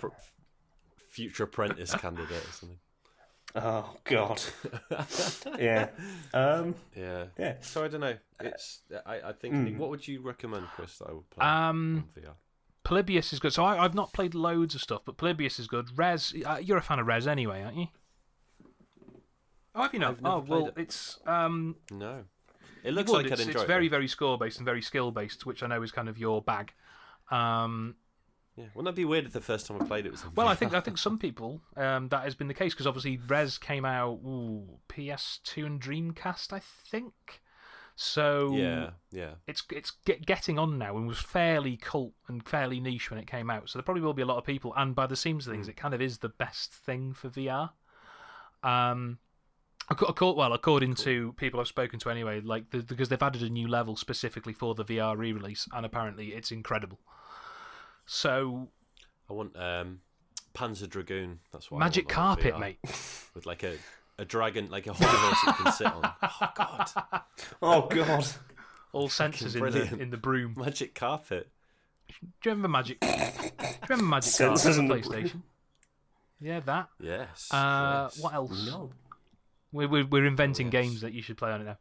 [1.23, 2.79] Appro- future apprentice candidate or something.
[3.55, 4.41] Oh God.
[5.59, 5.87] yeah.
[6.33, 6.75] Um.
[6.95, 7.25] Yeah.
[7.39, 7.55] Yeah.
[7.61, 8.15] So I don't know.
[8.41, 10.97] It's I, I think what would you recommend, Chris?
[10.99, 12.33] That I would play Um, on VR?
[12.83, 13.53] Polybius is good.
[13.53, 15.89] So I, I've not played loads of stuff, but Polybius is good.
[15.97, 17.87] Rez, uh, you're a fan of Rez anyway, aren't you?
[19.75, 20.11] Oh, have you not?
[20.11, 20.73] I've never Oh, well, it.
[20.77, 22.23] it's um, No.
[22.83, 23.23] It looks would.
[23.23, 23.67] like it's, I'd enjoy it's it.
[23.67, 23.95] very, though.
[23.97, 26.71] very score based and very skill based, which I know is kind of your bag.
[27.29, 27.95] Um,
[28.57, 28.65] Yeah.
[28.73, 30.23] Wouldn't that be weird if the first time I played it was?
[30.35, 33.19] well, I think I think some people um, that has been the case because obviously
[33.27, 37.13] Rez came out ooh, PS2 and Dreamcast, I think.
[37.95, 38.91] So Yeah.
[39.11, 39.33] Yeah.
[39.47, 43.27] it's it's get, getting on now and was fairly cult and fairly niche when it
[43.27, 43.69] came out.
[43.69, 45.67] So there probably will be a lot of people, and by the seams of things,
[45.67, 47.71] it kind of is the best thing for VR.
[48.63, 49.19] Um,
[49.89, 53.67] well, according to people I've spoken to anyway, like the, because they've added a new
[53.67, 56.99] level specifically for the VR re-release, and apparently it's incredible.
[58.07, 58.69] So
[59.29, 59.99] I want um,
[60.55, 61.39] Panzer Dragoon.
[61.51, 62.59] That's what magic I carpet, VR.
[62.59, 62.79] mate.
[63.35, 63.75] with like a
[64.17, 66.11] a dragon, like a horse you can sit on.
[66.23, 66.89] Oh god,
[67.61, 68.25] Oh God.
[68.93, 70.55] All senses in the in the broom.
[70.57, 71.49] Magic carpet.
[72.09, 72.15] Do
[72.49, 72.99] you remember magic?
[73.01, 73.51] Do you
[73.89, 75.41] remember magic Senses carpet on the PlayStation?
[76.39, 76.89] Yeah, that.
[77.01, 77.49] Yes.
[77.51, 78.23] Uh, yes.
[78.23, 78.65] what else?
[78.65, 78.91] No.
[79.73, 80.71] We're, we're, we're inventing Yes.
[80.71, 81.77] games that you should play on it now.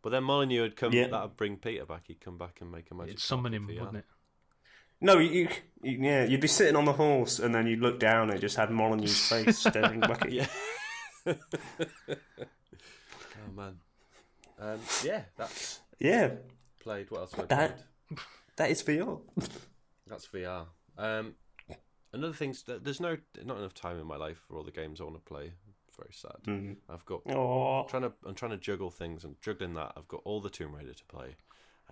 [0.00, 0.92] But then Molyneux would come.
[0.92, 1.08] Yeah.
[1.08, 2.04] That would bring Peter back.
[2.06, 3.10] He'd come back and make a magic.
[3.14, 4.04] It'd summon him, wouldn't it?
[5.00, 5.48] No, you,
[5.82, 8.40] you, yeah, you'd be sitting on the horse, and then you'd look down, and it
[8.40, 10.44] just had Molyneux's face staring back at you.
[11.26, 11.34] Oh
[13.54, 13.76] man.
[14.58, 16.30] Um, yeah, that's Yeah,
[16.80, 17.10] played.
[17.10, 17.76] What else have I That-
[18.08, 18.18] played?
[18.56, 19.20] that is VR.
[20.06, 20.66] That's VR.
[20.96, 21.34] Um,
[22.12, 25.00] another thing's that there's no not enough time in my life for all the games
[25.00, 25.52] I want to play.
[25.88, 26.36] It's very sad.
[26.46, 26.76] Mm.
[26.88, 27.24] I've got
[27.88, 29.92] trying to I'm trying to juggle things and juggling that.
[29.96, 31.36] I've got all the Tomb Raider to play.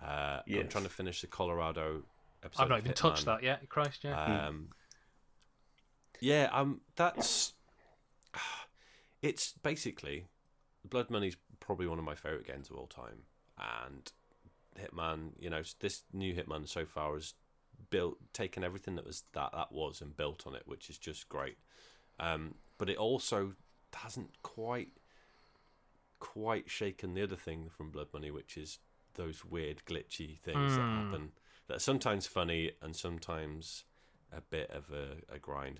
[0.01, 2.03] Uh, I'm trying to finish the Colorado.
[2.57, 3.67] I've not even touched that yet.
[3.69, 4.45] Christ, yeah.
[4.47, 4.69] Um,
[6.19, 7.53] yeah, um, that's
[9.21, 10.25] it's basically
[10.87, 13.23] Blood Money's probably one of my favorite games of all time,
[13.57, 14.11] and
[14.79, 15.31] Hitman.
[15.39, 17.33] You know, this new Hitman so far has
[17.89, 21.29] built taken everything that was that that was and built on it, which is just
[21.29, 21.57] great.
[22.19, 23.53] Um, but it also
[23.93, 24.89] hasn't quite
[26.19, 28.79] quite shaken the other thing from Blood Money, which is
[29.15, 30.95] those weird glitchy things that Mm.
[31.05, 31.31] happen
[31.67, 33.83] that are sometimes funny and sometimes
[34.35, 35.79] a bit of a, a grind.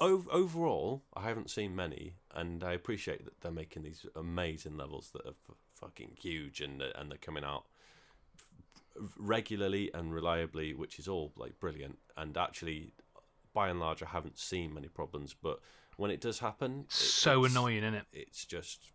[0.00, 5.10] O- overall, I haven't seen many, and I appreciate that they're making these amazing levels
[5.12, 7.64] that are f- fucking huge and and they're coming out
[8.36, 11.98] f- regularly and reliably, which is all like brilliant.
[12.16, 12.92] And actually,
[13.54, 15.60] by and large, I haven't seen many problems, but
[15.96, 18.06] when it does happen, it- so it's- annoying, isn't it?
[18.12, 18.92] it's just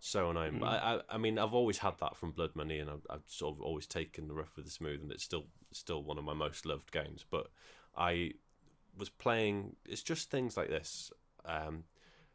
[0.00, 0.58] so annoying.
[0.58, 3.22] But I, I, I mean, I've always had that from Blood Money, and I've, I've
[3.26, 6.24] sort of always taken the rough with the smooth, and it's still still one of
[6.24, 7.24] my most loved games.
[7.30, 7.48] But
[7.96, 8.32] I
[8.96, 9.76] was playing.
[9.86, 11.12] It's just things like this.
[11.44, 11.84] Um,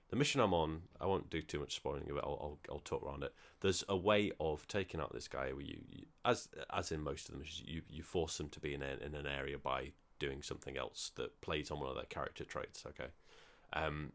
[0.09, 2.23] the mission I'm on, I won't do too much spoiling of it.
[2.23, 3.33] I'll, I'll, I'll talk around it.
[3.61, 7.27] There's a way of taking out this guy where you, you as as in most
[7.27, 9.91] of the missions, you, you force them to be in a, in an area by
[10.19, 12.85] doing something else that plays on one of their character traits.
[12.87, 13.09] Okay.
[13.73, 14.11] Um,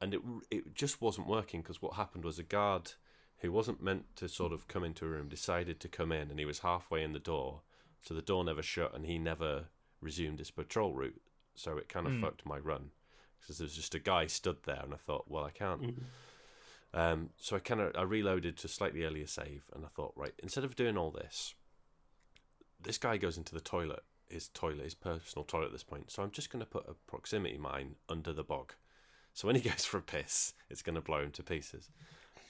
[0.00, 0.20] and it
[0.50, 2.92] it just wasn't working because what happened was a guard
[3.38, 6.38] who wasn't meant to sort of come into a room decided to come in and
[6.38, 7.60] he was halfway in the door
[8.00, 9.64] so the door never shut and he never
[10.00, 11.20] resumed his patrol route.
[11.54, 12.20] So it kind of Hmm.
[12.20, 12.90] fucked my run
[13.40, 15.94] because there was just a guy stood there and I thought well I can't
[16.92, 20.34] um, so I kind of I reloaded to slightly earlier save and I thought right
[20.42, 21.54] instead of doing all this
[22.80, 26.22] this guy goes into the toilet his toilet his personal toilet at this point so
[26.22, 28.74] I'm just going to put a proximity mine under the bog
[29.34, 31.90] so when he goes for a piss, it's going to blow him to pieces.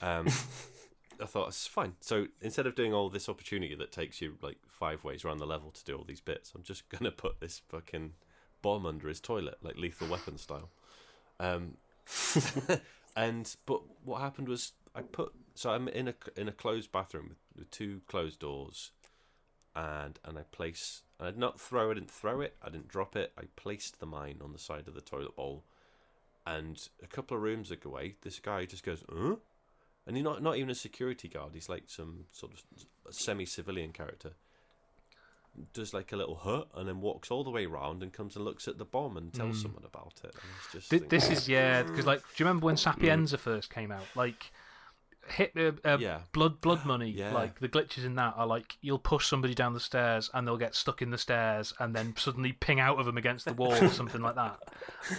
[0.01, 0.27] Um,
[1.21, 1.93] I thought it's fine.
[2.01, 5.45] So instead of doing all this opportunity that takes you like five ways around the
[5.45, 8.13] level to do all these bits, I'm just going to put this fucking
[8.61, 10.69] bomb under his toilet, like Lethal Weapon style.
[11.39, 11.77] Um,
[13.15, 17.29] and but what happened was I put so I'm in a in a closed bathroom
[17.29, 18.91] with, with two closed doors,
[19.75, 23.15] and and I place I did not throw I didn't throw it I didn't drop
[23.15, 25.63] it I placed the mine on the side of the toilet bowl
[26.45, 29.35] and a couple of rooms away, this guy just goes, huh?
[30.07, 31.51] And he's not not even a security guard.
[31.53, 32.61] He's like some sort of
[33.13, 34.33] semi-civilian character.
[35.73, 38.45] does like a little hut and then walks all the way around and comes and
[38.45, 39.61] looks at the bomb and tells hmm.
[39.63, 40.35] someone about it.
[40.35, 43.37] And it's just Thi- think- This is yeah, because like, do you remember when Sapienza
[43.37, 44.05] first came out?
[44.15, 44.51] Like,
[45.27, 46.19] hit uh, uh, Yeah.
[46.33, 47.09] blood blood money.
[47.09, 47.33] Yeah.
[47.33, 50.57] Like the glitches in that are like you'll push somebody down the stairs and they'll
[50.57, 53.73] get stuck in the stairs and then suddenly ping out of them against the wall
[53.73, 54.59] or something like that.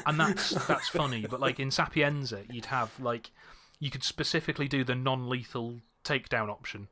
[0.07, 1.27] And that's that's funny.
[1.29, 3.31] But like in Sapienza, you'd have like
[3.81, 6.89] you could specifically do the non-lethal takedown option,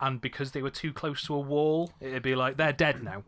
[0.00, 3.24] and because they were too close to a wall, it'd be like they're dead now.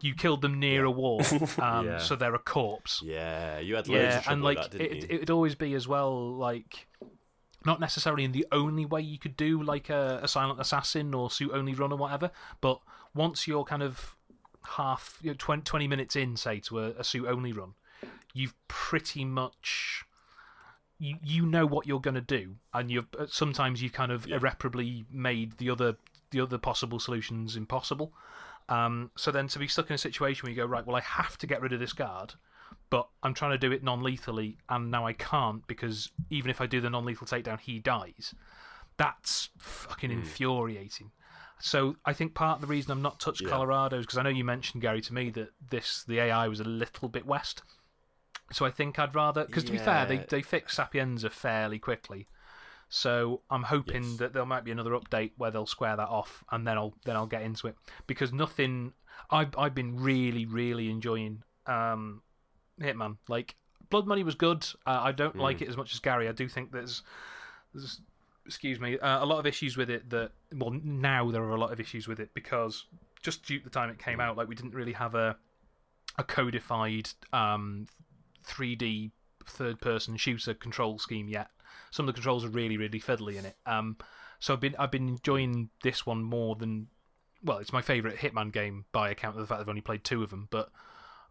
[0.00, 1.22] You killed them near a wall,
[1.58, 1.98] um, Yeah.
[1.98, 4.80] so they're a corpse yeah, you had loads yeah, of trouble and like with that,
[4.80, 6.86] it, it'd always be as well like
[7.64, 11.30] not necessarily in the only way you could do like a, a silent assassin or
[11.30, 12.30] suit only run or whatever,
[12.60, 12.80] but
[13.14, 14.16] once you're kind of
[14.64, 17.74] half you know, 20, 20 minutes in, say to a, a suit only run,
[18.32, 20.04] you've pretty much
[20.98, 24.26] you you know what you're going to do, and you've uh, sometimes you've kind of
[24.26, 25.96] irreparably made the other
[26.30, 28.12] the other possible solutions impossible.
[28.68, 31.00] Um, so then to be stuck in a situation where you go right, well I
[31.00, 32.34] have to get rid of this guard,
[32.90, 36.66] but I'm trying to do it non-lethally, and now I can't because even if I
[36.66, 38.34] do the non-lethal takedown, he dies.
[38.96, 41.10] That's fucking infuriating.
[41.60, 44.30] So I think part of the reason I'm not touched Colorado is because I know
[44.30, 47.62] you mentioned Gary to me that this the AI was a little bit west.
[48.52, 52.26] So I think I'd rather because to be fair, they they fixed Sapienza fairly quickly.
[52.88, 54.16] So I'm hoping Yes.
[54.18, 57.16] that there might be another update where they'll square that off, and then I'll then
[57.16, 58.92] I'll get into it because nothing.
[59.30, 62.22] I've I've been really really enjoying um,
[62.80, 63.16] Hitman.
[63.28, 63.54] Like
[63.90, 64.64] Blood Money was good.
[64.86, 66.28] Uh, I don't like it as much as Gary.
[66.28, 67.02] I do think there's
[67.74, 68.00] there's
[68.46, 71.60] excuse me uh, a lot of issues with it that well now there are a
[71.60, 72.86] lot of issues with it because
[73.22, 75.36] just due to the time it came out, like we didn't really have a
[76.18, 77.86] a codified um,
[78.46, 79.10] 3D
[79.46, 81.48] third person shooter control scheme yet.
[81.90, 83.56] Some of the controls are really, really fiddly in it.
[83.66, 83.96] Um,
[84.38, 86.88] so I've been I've been enjoying this one more than
[87.42, 90.04] well, it's my favourite Hitman game by account of the fact that I've only played
[90.04, 90.70] two of them, but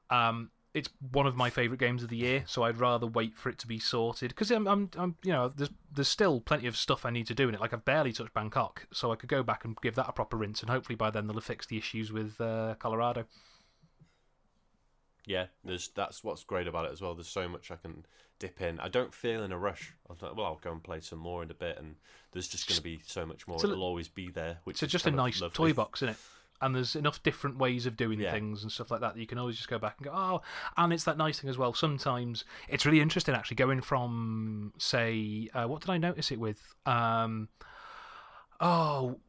[0.10, 2.43] um, it's one of my favourite games of the year.
[2.47, 5.51] So I'd rather wait for it to be sorted because I'm, I'm, I'm, you know,
[5.55, 7.61] there's there's still plenty of stuff I need to do in it.
[7.61, 10.38] Like I've barely touched Bangkok, so I could go back and give that a proper
[10.38, 13.26] rinse, and hopefully by then they'll have fixed the issues with uh, Colorado.
[15.26, 17.13] Yeah, there's that's what's great about it as well.
[17.13, 18.05] There's so much I can
[18.39, 18.80] dip in.
[18.80, 19.93] I don't feel in a rush.
[20.09, 21.95] I was like, well, I'll go and play some more in a bit, and
[22.32, 23.57] there's just going to be so much more.
[23.57, 25.55] It'll always be there, which So is just a nice lovely.
[25.55, 26.17] toy box, isn't it?
[26.62, 28.32] And there's enough different ways of doing Yeah.
[28.32, 30.41] things and stuff like that that you can always just go back and go, oh.
[30.78, 31.74] And it's that nice thing as well.
[31.74, 36.76] Sometimes it's really interesting actually going from, say, uh, what did I notice it with?
[36.86, 37.47] Um,
[38.60, 39.20] oh,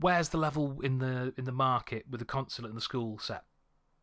[0.00, 3.44] where's the level in the in the market with the consulate and the school set?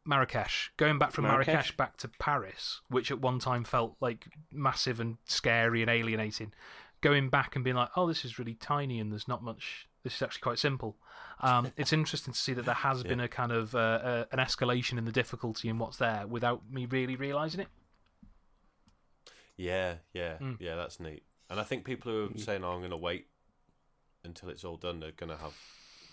[0.06, 0.72] Marrakesh.
[0.78, 1.48] Going back from Marrakesh.
[1.48, 1.78] Marrakesh?
[1.78, 6.54] back to Paris, which at one time felt like massive and scary and alienating.
[7.02, 9.88] Going back and being like, oh, this is really tiny and there's not much.
[10.06, 10.96] This is actually quite simple.
[11.42, 14.38] Um, it's interesting to see that there has been a kind of uh, uh, an
[14.38, 17.68] escalation in the difficulty in what's there without me really realizing it.
[19.58, 20.58] Yeah, yeah, Mm.
[20.60, 20.76] yeah.
[20.76, 21.24] That's neat.
[21.50, 23.28] And I think people who are saying, "Oh, I'm going to wait
[24.24, 25.54] until it's all done," they're going to have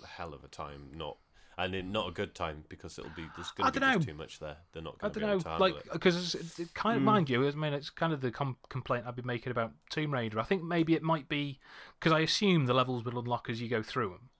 [0.02, 0.90] a hell of a time.
[0.94, 1.18] Not
[1.58, 3.98] and in, not a good time because it'll be there's going to be dunno.
[4.00, 4.56] too much there.
[4.72, 5.92] They're not going to don't be able know, to handle like it.
[5.92, 7.30] because it, it kind of mind mm.
[7.30, 10.40] you, I mean, it's kind of the com- complaint I've been making about Tomb Raider.
[10.40, 11.58] I think maybe it might be
[11.98, 14.30] because I assume the levels will unlock as you go through them.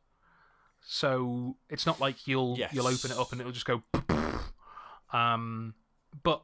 [0.81, 2.73] So it's not like you'll Yes.
[2.73, 3.83] you'll open it up and it'll just go.
[5.13, 5.75] Um,
[6.23, 6.43] but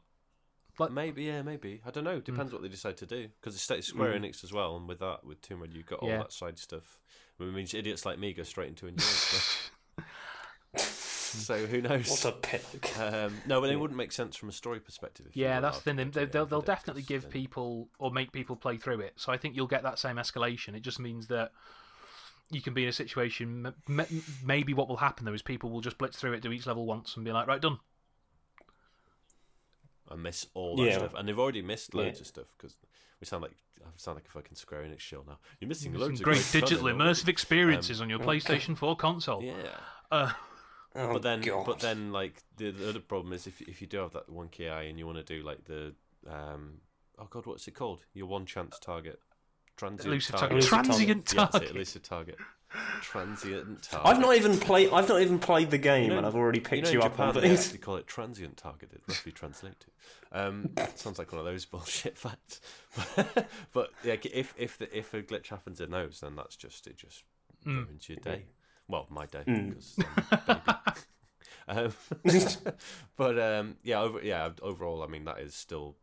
[0.78, 1.80] like- Maybe, yeah, maybe.
[1.86, 2.20] I don't know.
[2.20, 2.24] Mm.
[2.24, 3.28] Depends what they decide to do.
[3.40, 4.20] Because it's it's Square mm.
[4.20, 6.18] Enix as well, and with that, with Tomb Raider, you've got all Yeah.
[6.18, 6.98] that side stuff.
[7.38, 9.70] Which means idiots like me go straight into enjoying stuff.
[11.46, 12.08] so who knows?
[12.10, 12.98] What a pick.
[12.98, 15.26] Um, no, but it wouldn't make sense from a story perspective.
[15.28, 15.96] If Yeah, were that's the thing.
[15.96, 16.66] They, they'll it, they'll would it?
[16.66, 19.14] definitely 'Cause give then- people or make people play through it.
[19.16, 20.74] So I think you'll get that same escalation.
[20.74, 21.52] It just means that
[22.50, 23.66] you can be in a situation.
[23.66, 26.50] m- m- Maybe what will happen though is people will just blitz through it, do
[26.52, 27.78] each level once, and be like, right, done.
[30.10, 30.98] I miss all that Yeah.
[30.98, 32.22] stuff, and they've already missed loads Yeah.
[32.22, 32.76] of stuff because
[33.20, 35.38] we sound like I sound like a fucking Square Enix shill now.
[35.60, 37.22] You're missing Some loads of great fun digital in all this.
[37.22, 39.42] immersive experiences on your PlayStation 4 console.
[39.42, 39.54] Yeah,
[40.10, 40.32] Uh,
[41.00, 41.64] Oh, but then, God.
[41.66, 44.48] but then, like the, the other problem is if if you do have that one
[44.48, 45.94] key eye and you want to do like the
[46.28, 46.80] um
[47.18, 48.00] oh god, what's it called?
[48.14, 49.20] Your one chance target,
[49.76, 50.62] transient elusive target.
[50.64, 50.70] target.
[50.70, 51.70] Elusive Transient Yeah, that's it, target.
[51.76, 52.36] elusive target.
[53.00, 54.06] Transient target.
[54.06, 54.90] I've not even played.
[54.92, 57.06] I've not even played the game, You know- and I've already picked know you, in
[57.06, 59.86] up Japan on they actually call it transient targeted, roughly translated.
[60.32, 62.60] Um, sounds like one of those bullshit facts.
[63.72, 66.96] but yeah, if if the, if a glitch happens in those, then that's just it.
[66.96, 67.22] Just
[67.66, 67.86] Mm.
[67.86, 68.44] ruins your day.
[68.88, 69.68] Well, my day Mm.
[69.68, 70.72] because I'm a
[71.68, 71.92] baby.
[72.24, 72.62] um,
[73.16, 74.48] but um, yeah, over, yeah.
[74.62, 75.96] Overall, I mean that is still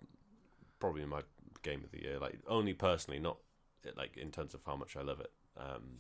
[0.80, 1.22] probably my
[1.64, 2.20] game of the year.
[2.20, 3.38] Like only personally, not
[3.98, 5.32] like in terms of how much I love it.
[5.58, 6.00] um,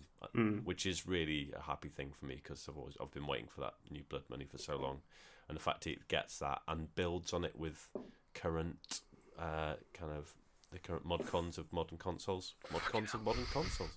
[0.64, 3.62] which is really a happy thing for me because I've always I've been waiting for
[3.62, 5.02] that new Blood Money for so long,
[5.48, 7.90] and the fact it gets that and builds on it with
[8.34, 9.02] current
[9.40, 10.34] uh, kind of
[10.72, 13.92] the current mod cons of modern consoles, mod cons of modern consoles.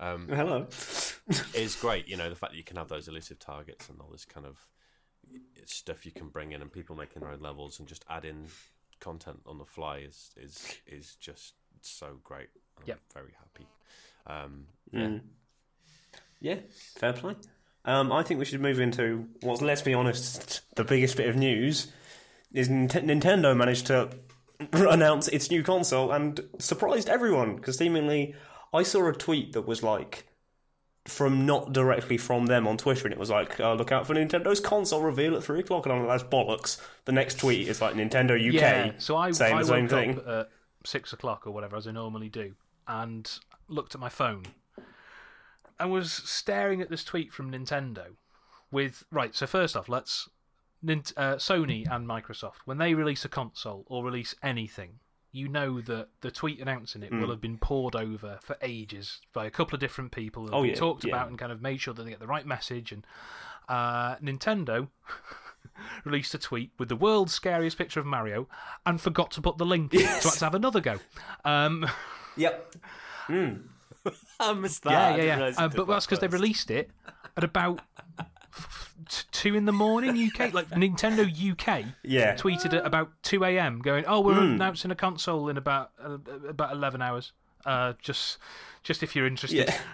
[0.00, 0.66] Um, Hello.
[1.54, 2.08] is great.
[2.08, 4.46] You know, the fact that you can have those elusive targets and all this kind
[4.46, 4.56] of
[5.66, 8.46] stuff you can bring in, and people making their own levels and just adding
[8.98, 12.48] content on the fly is is is just so great.
[12.78, 12.98] I'm Yep.
[13.14, 13.66] very happy.
[14.26, 15.20] Um, Mm.
[16.40, 16.56] Yeah,
[16.96, 17.36] fair play.
[17.84, 21.36] Um, I think we should move into what's, let's be honest, the biggest bit of
[21.36, 21.92] news
[22.52, 24.10] is Nint- Nintendo managed to
[24.72, 28.34] announce its new console and surprised everyone because seemingly
[28.72, 30.26] I saw a tweet that was like
[31.06, 34.14] from not directly from them on Twitter and it was like, uh, look out for
[34.14, 36.80] Nintendo's console reveal at three o'clock and I'm like, that's bollocks.
[37.04, 40.18] The next tweet is like Nintendo UK Yeah, so I, saying I the same thing.
[40.18, 40.48] up at
[40.84, 42.54] six o'clock or whatever, as I normally do,
[42.86, 43.30] and
[43.68, 44.44] looked at my phone
[45.78, 48.16] and was staring at this tweet from Nintendo.
[48.70, 50.28] With right, so first off, let's
[50.86, 55.00] uh, Sony and Microsoft when they release a console or release anything,
[55.32, 57.30] you know that the tweet announcing it will Mm.
[57.30, 60.74] have been pored over for ages by a couple of different people that Oh, yeah,
[60.74, 61.14] talked yeah.
[61.14, 62.90] about and kind of made sure that they get the right message.
[62.92, 63.06] And
[63.68, 64.88] uh, Nintendo
[66.04, 68.48] released a tweet with the world's scariest picture of Mario
[68.84, 70.98] and forgot to put the link, in, so I had to have another go.
[71.44, 71.86] Um,
[72.36, 72.74] Yep.
[74.40, 75.16] I missed that.
[75.18, 75.54] Yeah, yeah, yeah.
[75.56, 76.90] Uh, but that that's because they released it
[77.36, 77.80] at about
[79.32, 80.52] two in the morning UK.
[80.54, 82.34] Like Nintendo UK Yeah.
[82.36, 83.80] tweeted at about two a.m.
[83.80, 87.32] going, "Oh, we're announcing a console in about uh, about eleven hours.
[87.66, 88.38] Uh, just
[88.82, 89.78] just if you're interested." Yeah.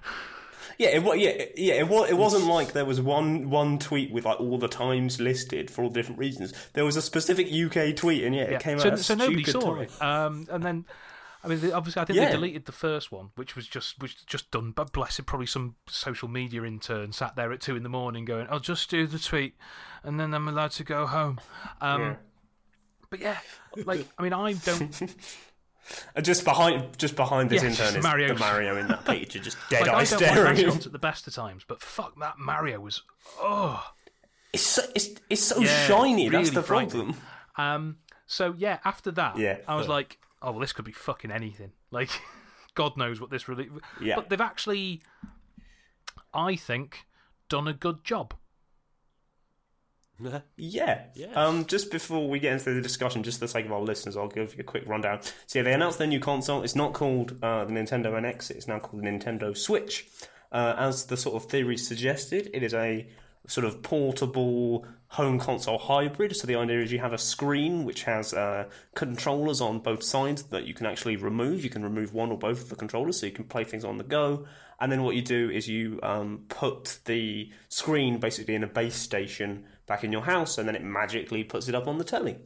[0.78, 1.74] Yeah, it, yeah, yeah.
[1.80, 5.18] It, wa- it wasn't like there was one one tweet with like all the times
[5.18, 6.52] listed for all different reasons.
[6.74, 8.58] There was a specific UK tweet, and yeah, it Yeah.
[8.58, 8.98] came so, out.
[8.98, 9.82] so nobody saw time.
[9.84, 10.02] it.
[10.02, 10.84] Um, and then,
[11.46, 12.26] I mean, they- obviously, I think Yeah.
[12.26, 14.72] they deleted the first one, which was just was just done.
[14.72, 18.24] But bless it, probably some social media intern sat there at two in the morning
[18.24, 19.54] going, "I'll just do the tweet,
[20.02, 21.40] and then I'm allowed to go home."
[21.80, 22.16] Um, Yeah.
[23.08, 23.38] But yeah,
[23.84, 25.00] like I mean, I don't.
[26.16, 29.38] And just behind, just behind this Yes, intern is Mario's- the Mario in that picture,
[29.38, 30.56] just dead Like, eye I don't like staring.
[30.66, 33.02] mascots at the best of times, but fuck that Mario was
[33.40, 33.92] oh.
[34.52, 36.28] It's so, it's, it's so Yeah, shiny.
[36.28, 37.14] That's the problem.
[37.56, 39.58] Um, so yeah, after that, Yeah.
[39.68, 41.72] I was like, oh well, this could be fucking anything.
[41.90, 42.10] Like,
[42.74, 43.68] God knows what this really.
[44.00, 44.16] Yeah.
[44.16, 45.02] But they've actually,
[46.32, 47.06] I think,
[47.48, 48.34] done a good job.
[50.56, 51.04] Yeah.
[51.14, 51.32] Yeah.
[51.34, 54.16] Um, just before we get into the discussion, just for the sake of our listeners,
[54.16, 55.20] I'll give you a quick rundown.
[55.46, 56.62] So yeah, they announced their new console.
[56.62, 58.50] It's not called uh, the Nintendo NX.
[58.50, 60.06] It's now called the Nintendo Switch.
[60.50, 63.06] Uh, as the sort of theory suggested, it is a
[63.46, 66.36] sort of portable home console hybrid.
[66.36, 70.42] So the idea is you have a screen which has uh, controllers on both sides
[70.44, 71.64] that you can actually remove.
[71.64, 73.96] You can remove one or both of the controllers, so you can play things on
[73.96, 74.44] the go.
[74.78, 78.96] And then what you do is you um, put the screen basically in a base
[78.96, 82.36] station back in your house, and then it magically puts it up on the telly.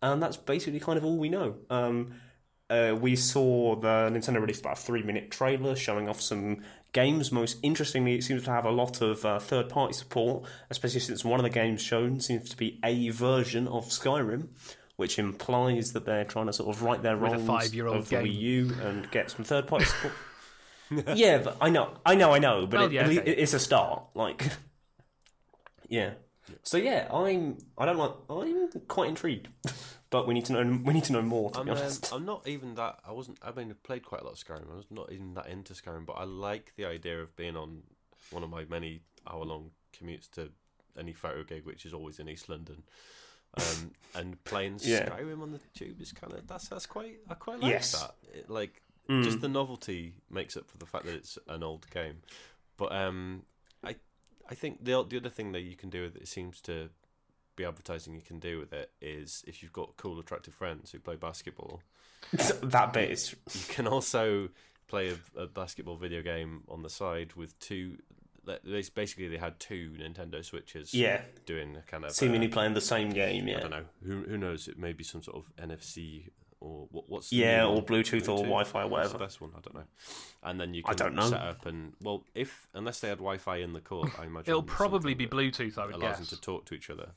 [0.00, 1.56] And that's basically kind of all we know.
[1.68, 2.14] Um,
[2.70, 6.62] uh, we saw the Nintendo released about a three minute trailer showing off some
[6.94, 7.30] games.
[7.30, 11.22] Most interestingly, it seems to have a lot of uh, third party support, especially since
[11.22, 14.48] one of the games shown seems to be a version of Skyrim,
[14.96, 17.76] which implies that they're trying to sort of right their wrongs of the
[18.08, 18.24] game.
[18.24, 20.14] Wii U and get some third party support.
[21.16, 23.32] yeah, but I know, I know, I know, but Well, it, yeah, okay.
[23.32, 24.04] it's a start.
[24.14, 24.48] Like,
[25.88, 26.14] yeah.
[26.62, 27.58] So yeah, I'm.
[27.76, 28.12] I don't like.
[28.30, 29.48] I'm quite intrigued,
[30.14, 30.80] but we need to know.
[30.84, 31.50] We need to know more.
[31.50, 32.12] To I'm, be um, honest.
[32.12, 33.00] I'm not even that.
[33.06, 33.38] I wasn't.
[33.42, 34.72] I mean, I played quite a lot of Skyrim.
[34.72, 37.82] I was not even that into Skyrim, but I like the idea of being on
[38.30, 40.50] one of my many hour-long commutes to
[40.96, 42.84] any photo gig, which is always in East London,
[43.56, 45.08] um, and playing Yeah.
[45.08, 47.18] Skyrim on the tube is kind of that's that's quite.
[47.28, 47.92] I quite like Yes.
[48.00, 48.14] that.
[48.32, 48.80] It, like
[49.10, 49.22] Mm.
[49.22, 52.22] just the novelty makes up for the fact that it's an old game.
[52.78, 53.42] But um,
[53.84, 53.96] I
[54.48, 56.88] I think the the other thing that you can do with it, it seems to
[57.56, 60.98] be advertising you can do with it is if you've got cool, attractive friends who
[60.98, 61.80] play basketball,
[62.32, 63.34] that bit is.
[63.52, 64.48] you can also
[64.88, 67.98] play a, a basketball video game on the side with two.
[68.46, 70.92] They basically they had two Nintendo Switches.
[70.92, 73.48] Yeah, doing a kind of seemingly uh, playing the same game.
[73.48, 74.68] I don't know who who knows.
[74.68, 76.28] It may be some sort of NFC
[76.64, 77.84] or what, what's yeah, or one?
[77.84, 79.18] Bluetooth, or Wi-Fi, or What's the whatever.
[79.18, 79.50] best one?
[79.56, 79.84] I don't know.
[80.42, 81.28] And then you can I don't know.
[81.28, 84.62] set up and well, if unless they had Wi-Fi in the court, I imagine It'll
[84.62, 86.30] probably be Bluetooth, I would allows guess.
[86.30, 87.10] them to talk to each other.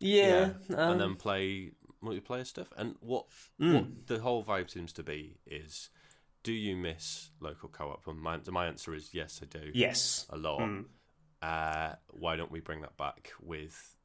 [0.00, 1.72] Yeah, and um, then play
[2.02, 2.68] multiplayer stuff.
[2.76, 3.26] And what
[3.60, 3.74] Mm.
[3.74, 5.90] what the whole vibe seems to be is,
[6.42, 8.06] do you miss local co-op?
[8.06, 9.70] And my my answer is yes, I do.
[9.74, 10.26] yes.
[10.30, 10.60] a lot.
[10.60, 10.84] Mm.
[11.42, 13.96] Uh, why don't we bring that back with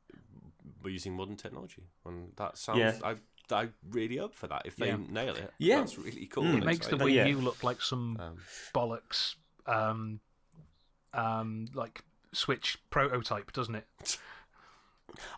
[0.85, 1.83] using modern technology?
[2.05, 2.79] And that sounds.
[2.79, 2.93] Yeah.
[3.03, 3.15] I
[3.51, 4.97] I'm really up for that if they Yeah.
[5.09, 5.53] nail it.
[5.59, 5.79] Yeah.
[5.81, 6.43] that's really cool.
[6.43, 6.57] Mm.
[6.59, 7.13] It makes the exciting.
[7.13, 7.25] Wii yeah.
[7.27, 8.37] U look like some Um,
[8.73, 9.35] bollocks,
[9.67, 10.21] um,
[11.13, 14.17] um, like Switch prototype, doesn't it?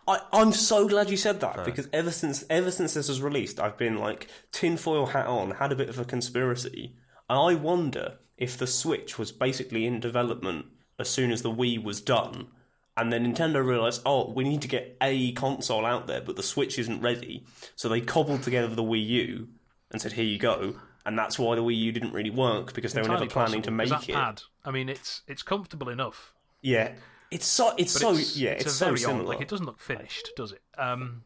[0.08, 3.60] I, I'm so glad you said that because ever since ever since this was released,
[3.60, 6.94] I've been like tinfoil hat on, had a bit of a conspiracy.
[7.28, 10.66] And I wonder if the Switch was basically in development
[10.98, 12.48] as soon as the Wii was done,
[12.96, 16.42] and then Nintendo realised, oh, we need to get a console out there, but the
[16.42, 17.44] Switch isn't ready,
[17.74, 19.48] so they cobbled together the Wii U
[19.90, 20.76] and said, here you go.
[21.04, 23.62] And that's why the Wii U didn't really work because they were never Entirely planning
[23.62, 24.14] to possible, 'cause make that it.
[24.14, 24.42] pad.
[24.64, 26.32] I mean, it's it's comfortable enough,
[26.62, 26.94] Yeah,
[27.30, 29.24] it's so it's but so it's, yeah, it's, it's, a so very similar.
[29.24, 30.62] Like it doesn't look finished, does it?
[30.78, 31.24] Um,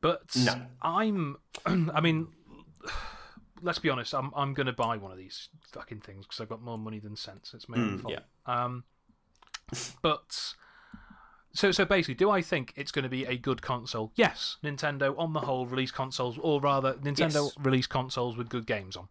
[0.00, 0.54] but No.
[0.82, 1.36] I'm.
[1.66, 2.28] I mean,
[3.62, 4.14] let's be honest.
[4.14, 6.98] I'm I'm going to buy one of these fucking things because I've got more money
[6.98, 7.52] than sense.
[7.54, 8.18] It's my Mm, fault.
[8.46, 8.84] Um,
[10.02, 10.54] but
[11.52, 14.12] so so basically, do I think it's going to be a good console?
[14.14, 17.54] Yes, Nintendo on the whole release consoles, or rather, Nintendo Yes.
[17.58, 19.08] release consoles with good games on.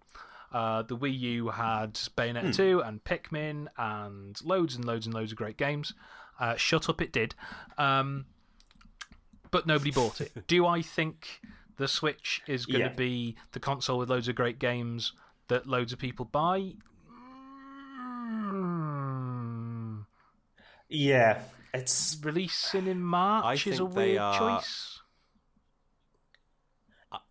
[0.55, 2.51] Uh, the Wii U had Bayonetta Hmm.
[2.51, 5.93] 2 and Pikmin and loads and loads and loads of great games.
[6.39, 7.35] Uh, shut up, it did.
[7.77, 8.25] Um,
[9.51, 10.31] but nobody bought it.
[10.47, 11.41] Do I think
[11.75, 12.93] the Switch is going to Yeah.
[12.93, 15.11] be the console with loads of great games
[15.49, 16.75] that loads of people buy?
[18.75, 20.05] Mm,
[20.89, 21.41] yeah,
[21.73, 25.01] it's releasing in March I is a weird are- choice.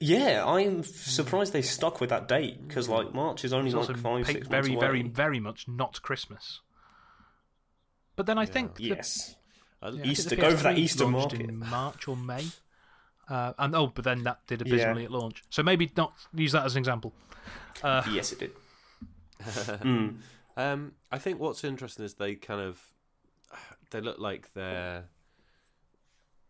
[0.01, 3.99] Yeah, I'm surprised they stuck with that date because like March is only It's like
[3.99, 5.09] five, six very, months very, away.
[5.11, 6.61] very much not Christmas.
[8.17, 9.35] But then I think that Yes,
[9.83, 11.41] I- I Easter- go for that Easter market.
[11.41, 12.47] in March or May.
[13.29, 14.75] Uh, and oh, but then that did Yeah.
[14.75, 15.43] abysmally at launch.
[15.51, 17.13] So maybe not use that as an example.
[17.83, 18.53] yes, it did.
[19.45, 20.21] Mm.
[20.57, 22.81] Um, I think what's interesting is they kind of
[23.91, 25.09] they look like they're.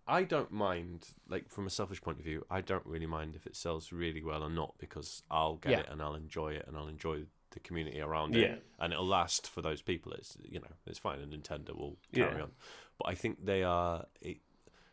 [0.07, 3.47] I don't mind, like from a selfish point of view, I don't really mind if
[3.47, 5.81] it sells really well or not because I'll get Yeah.
[5.81, 8.47] it and I'll enjoy it and I'll enjoy the community around Yeah.
[8.55, 10.13] it and it'll last for those people.
[10.13, 12.43] It's you know it's fine and Nintendo will carry Yeah.
[12.43, 12.53] on,
[12.99, 14.39] but I think they are it,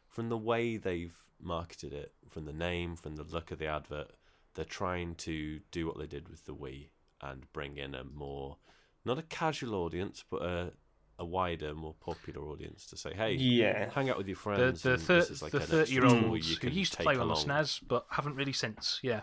[0.08, 4.12] from the way they've marketed it, from the name, from the look of the advert,
[4.54, 6.90] they're trying to do what they did with the Wii
[7.22, 8.58] and bring in a more
[9.04, 10.74] not a casual audience, but a
[11.22, 14.82] a wider, more popular audience to say, hey, Yeah, hang out with your friends.
[14.82, 16.92] the and thir- this is like the an extra thirty year tool olds who used
[16.94, 17.46] to take play on the along.
[17.46, 19.00] SNES but haven't really since.
[19.02, 19.22] Yeah,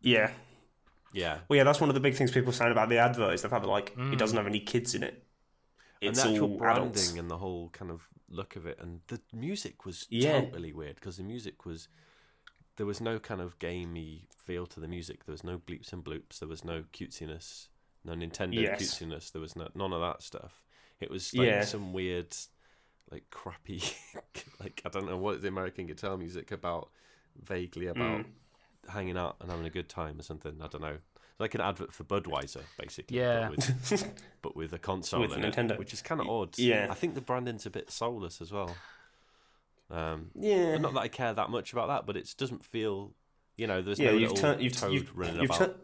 [0.00, 0.30] yeah.
[1.12, 3.42] Yeah, Well, yeah, that's one of the big things people saying about the advert is
[3.42, 5.24] the fact that like it doesn't have any kids in it.
[6.02, 7.12] and It's the actual all branding adults.
[7.16, 10.40] and the whole kind of look of it, and the music was Yeah.
[10.40, 11.86] totally weird because the music was
[12.76, 15.24] there was no kind of gamey feel to the music.
[15.24, 16.40] There was no bleeps and bloops.
[16.40, 17.68] There was no cutesiness,
[18.04, 18.82] no Nintendo Yes.
[18.82, 19.30] cutesiness.
[19.30, 20.63] There was no, none of that stuff.
[21.04, 21.64] It was like Yeah.
[21.64, 22.34] some weird,
[23.12, 23.82] like crappy,
[24.60, 26.88] like I don't know what the American guitar music about.
[27.42, 28.24] Vaguely about Mm.
[28.88, 30.56] hanging out and having a good time or something.
[30.62, 30.98] I don't know.
[31.40, 33.18] Like an advert for Budweiser, basically.
[33.18, 33.48] Yeah.
[33.48, 35.72] But with, but with a console With in Nintendo.
[35.72, 36.56] it, which is kind of odd.
[36.58, 36.86] yeah.
[36.90, 38.76] I think the branding's a bit soulless as well.
[39.90, 43.12] Um, Yeah, not that I care that much about that, but it doesn't feel,
[43.56, 44.12] you know, there's yeah.
[44.12, 45.58] no You've little turned you've toad you've, running you've, about.
[45.58, 45.74] tur-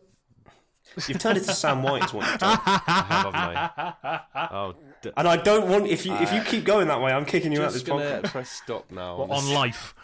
[1.09, 2.59] you've turned it to Sam White is what you've done.
[2.65, 4.49] I have, haven't I?
[4.53, 7.25] Oh, d- And I don't want if you if you keep going that way, I'm
[7.25, 8.31] kicking you out of this just gonna podcast.
[8.31, 9.17] press stop now.
[9.19, 9.95] Well, on life.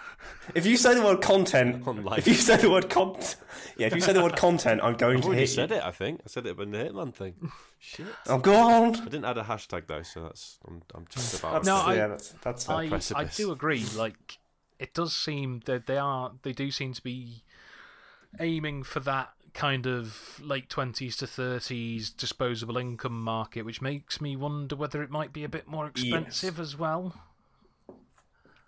[0.55, 2.19] If you say the word content, On life.
[2.19, 3.17] if you say the word con,
[3.77, 5.77] yeah, if you say the word content, I'm going I've to already hit said you.
[5.77, 5.83] it.
[5.85, 7.35] I think I said it in the Hitman thing.
[7.79, 8.07] Shit.
[8.27, 8.97] Oh, go on.
[8.97, 11.65] I didn't add a hashtag though, so that's I'm, I'm just about.
[11.65, 12.77] No, I- yeah, that's that's fair.
[12.77, 13.85] I, I do agree.
[13.97, 14.39] Like,
[14.81, 17.43] it does seem that they are they do seem to be
[18.41, 24.37] aiming for that kind of late twenties to thirties disposable income market, which makes me
[24.37, 27.15] wonder whether it might be a bit more expensive as well.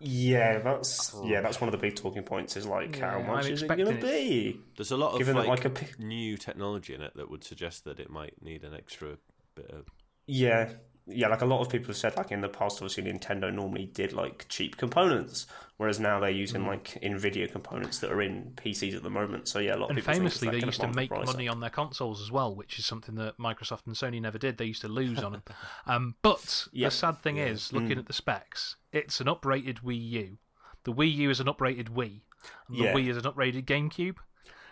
[0.01, 2.56] Yeah, that's yeah, that's one of the big talking points.
[2.56, 4.60] Is like how Yeah, much I'm is it going to be?
[4.77, 7.85] There's a lot of Given like, like a new technology in it that would suggest
[7.85, 9.19] that it might need an extra
[9.55, 9.89] bit of.
[10.27, 10.70] Yeah,
[11.09, 11.28] yeah.
[11.28, 14.12] Like a lot of people have said, like in the past, obviously Nintendo normally did
[14.12, 19.02] like cheap components, whereas now they're using like Nvidia components that are in PCs at
[19.02, 19.48] the moment.
[19.48, 21.55] So yeah, a lot of And people famously, they used to make money up.
[21.55, 24.59] on their consoles as well, which is something that Microsoft and Sony never did.
[24.59, 25.43] They used to lose on them.
[25.86, 26.90] Um, but Yep.
[26.90, 27.98] the sad thing is, looking Mm.
[28.01, 30.39] at the specs, it's an uprated Wii U.
[30.85, 32.20] The Wii U is an uprated Wii.
[32.68, 32.93] And the Yeah.
[32.94, 34.16] Wii is an uprated GameCube.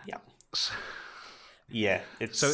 [0.07, 0.19] Yeah,
[0.55, 0.75] So-
[1.69, 2.03] yeah.
[2.21, 2.53] It's So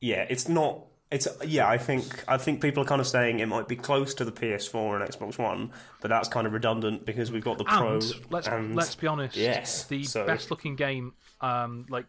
[0.00, 0.84] yeah, it's not.
[1.10, 1.68] It's yeah.
[1.68, 4.32] I think I think people are kind of saying it might be close to the
[4.32, 5.70] PS4 and Xbox One,
[6.00, 7.94] but that's kind of redundant because we've got the Pro.
[7.94, 9.36] And let's and let's be honest.
[9.36, 12.06] Yes, the so- best looking game, um, like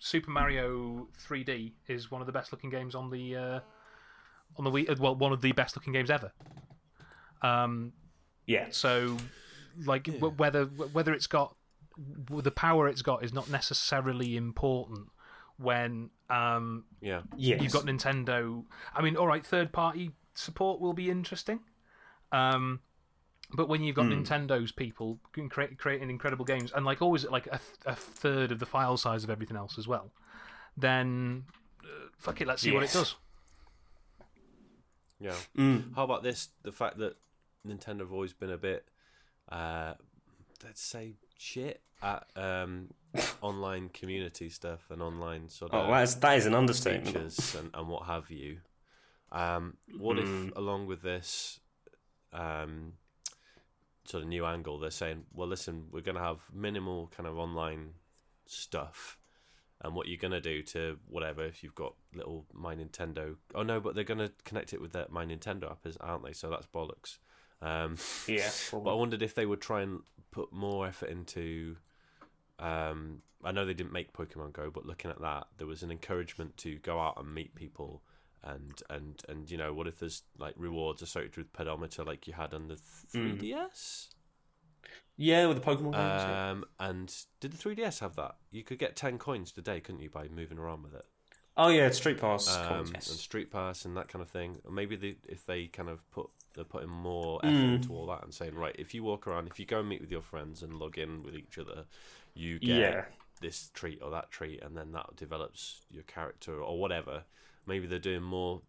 [0.00, 3.60] Super Mario 3D, is one of the best looking games on the uh,
[4.56, 4.90] on the Wii.
[4.90, 6.32] uh, Well, one of the best looking games ever.
[7.42, 7.92] Um,
[8.46, 9.16] yeah, so
[9.86, 11.54] like w- whether whether it's got
[12.24, 15.08] w- the power it's got is not necessarily important
[15.60, 17.22] when um, Yeah.
[17.36, 17.60] Yes.
[17.62, 18.64] you've got Nintendo.
[18.94, 21.60] I mean, all right, third party support will be interesting.
[22.32, 22.80] Um,
[23.52, 27.46] but when you've got Nintendo's people can create, creating incredible games, and like always, like
[27.48, 30.12] a, th- a third of the file size of everything else as well,
[30.76, 31.44] then
[31.82, 33.16] uh, fuck it, let's see what it does.
[35.18, 35.34] Yeah.
[35.58, 35.94] Mm.
[35.96, 36.48] How about this?
[36.62, 37.16] The fact that
[37.66, 38.86] Nintendo have always been a bit,
[39.50, 39.94] uh,
[40.64, 42.88] let's say, shit at um,
[43.42, 47.06] online community stuff and online sort of Oh, that's, that is an understatement.
[47.16, 48.58] features and, and what have you.
[49.32, 50.48] Um, what Mm.
[50.48, 51.60] if, along with this
[52.32, 52.94] um,
[54.04, 57.38] sort of new angle, they're saying, well, listen, we're going to have minimal kind of
[57.38, 57.94] online
[58.46, 59.16] stuff.
[59.82, 63.36] And what you're going to do to whatever, if you've got little My Nintendo.
[63.54, 66.32] Oh, no, but they're going to connect it with their My Nintendo app, aren't they?
[66.34, 67.16] So that's bollocks.
[67.62, 67.96] Um,
[68.26, 68.50] Yeah.
[68.72, 70.00] but I wondered if they would try and
[70.30, 71.76] put more effort into.
[72.58, 75.90] Um, I know they didn't make Pokemon Go, but looking at that, there was an
[75.90, 78.02] encouragement to go out and meet people,
[78.44, 82.34] and and and you know, what if there's like rewards associated with pedometer, like you
[82.34, 82.78] had on the
[83.14, 84.08] 3DS?
[85.16, 85.94] Yeah, with the Pokemon games.
[85.94, 86.50] yeah.
[86.50, 88.36] Um, and did the 3DS have that?
[88.50, 91.04] You could get ten coins today, couldn't you, by moving around with it?
[91.56, 92.48] Oh yeah, Street Pass.
[92.56, 93.02] um, and.
[93.02, 94.58] Street Pass and that kind of thing.
[94.70, 97.74] Maybe they, if they kind of put they're putting more effort Mm.
[97.76, 100.00] into all that and saying, right, if you walk around, if you go and meet
[100.00, 101.84] with your friends and log in with each other,
[102.34, 103.04] you get Yeah.
[103.40, 107.22] this treat or that treat, and then that develops your character or whatever.
[107.66, 108.62] Maybe they're doing more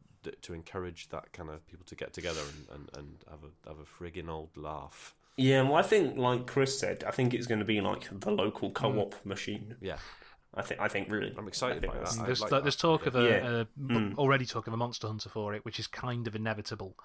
[0.43, 3.79] to encourage that kind of people to get together and, and, and have a have
[3.79, 5.15] a frigging old laugh.
[5.37, 8.29] Yeah, well, I think, like Chris said, I think it's going to be like the
[8.31, 9.75] local co-op machine.
[9.81, 9.97] Yeah,
[10.53, 10.81] I think.
[10.81, 11.33] I think really.
[11.37, 12.13] I'm excited I by that.
[12.25, 12.81] There's like like, there's that.
[12.81, 13.49] talk of a, Yeah.
[13.61, 14.15] a Mm.
[14.17, 16.97] already talk of a Monster Hunter for it, which is kind of inevitable,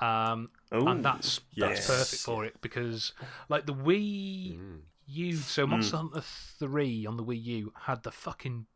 [0.00, 3.12] um, Ooh, and that's that's perfect for it because
[3.48, 4.80] like the Wii Mm.
[5.06, 8.66] U, so Monster Hunter Three on the Wii U had the fucking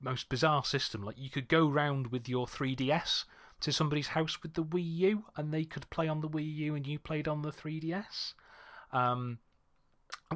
[0.00, 1.02] most bizarre system.
[1.04, 3.24] Like you could go round with your 3DS
[3.60, 6.74] to somebody's house with the Wii U, and they could play on the Wii U,
[6.74, 8.34] and you played on the 3DS.
[8.92, 9.38] Um,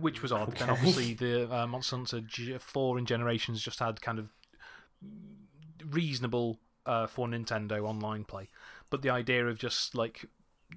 [0.01, 0.47] which was odd.
[0.51, 4.29] But then obviously the uh, Monster Hunter Four in Generations just had kind of
[5.91, 8.49] reasonable uh, for Nintendo online play,
[8.91, 10.25] but the idea of just like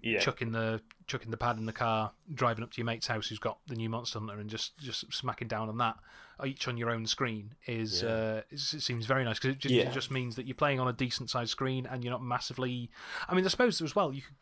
[0.02, 0.20] Yeah.
[0.20, 3.40] chucking the chucking the pad in the car, driving up to your mate's house who's
[3.40, 5.98] got the new Monster Hunter, and just just smacking down on that,
[6.46, 8.10] each on your own screen, is Yeah.
[8.10, 9.84] uh, it seems very nice because it, just- Yeah.
[9.90, 12.90] it just means that you're playing on a decent sized screen and you're not massively.
[13.28, 14.36] I mean, I suppose as well you could.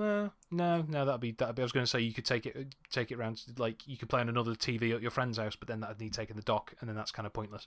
[0.00, 1.60] Well, no, no, that'd be that'd be.
[1.60, 4.08] I was going to say you could take it take it around like you could
[4.08, 6.72] play on another TV at your friend's house, but then that'd need taking the dock,
[6.80, 7.66] and then that's kind of pointless.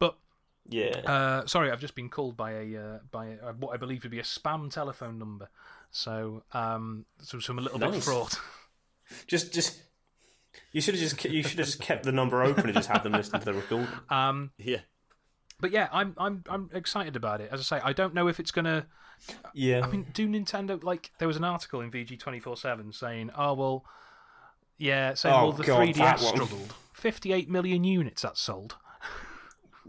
[0.00, 0.18] But
[0.66, 0.96] Yeah.
[1.06, 4.08] uh, sorry, I've just been called by a uh, by a, what I believe to
[4.08, 5.50] be a spam telephone number.
[5.92, 8.04] So, um, so, so I'm a little bit Nice.
[8.04, 8.40] fraught.
[9.28, 9.80] just, just.
[10.72, 11.24] You should have just.
[11.26, 13.54] You should have just kept the number open and just had them listen to the
[13.54, 13.88] recording.
[14.10, 14.80] Um, Yeah,
[15.60, 17.50] but yeah, I'm I'm I'm excited about it.
[17.52, 18.86] As I say, I don't know if it's gonna.
[19.54, 19.80] Yeah.
[19.84, 21.10] I mean, do Nintendo like?
[21.18, 23.84] There was an article in VG twenty four seven saying, "Oh well,
[24.78, 26.74] yeah, saying Oh, well the God, 3DS struggled.
[26.92, 28.76] Fifty eight million units that sold.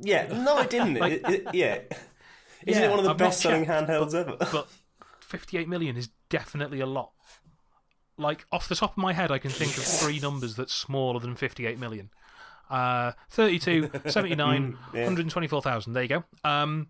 [0.02, 0.28] yeah.
[0.44, 0.98] No, it didn't.
[1.04, 1.80] it, it- yeah.
[2.66, 4.36] Isn't Yeah, it one of the I've not best-selling checked, handhelds ever?
[4.52, 4.68] but
[5.22, 7.12] 58 million is definitely a lot.
[8.18, 11.22] Like off the top of my head, I can think of three numbers that's smaller
[11.22, 12.10] than 58 million.
[12.70, 14.62] Uh, 32, 79,
[14.92, 15.04] Mm, yeah.
[15.06, 15.94] 124,000.
[15.94, 16.24] There you go.
[16.44, 16.88] Um,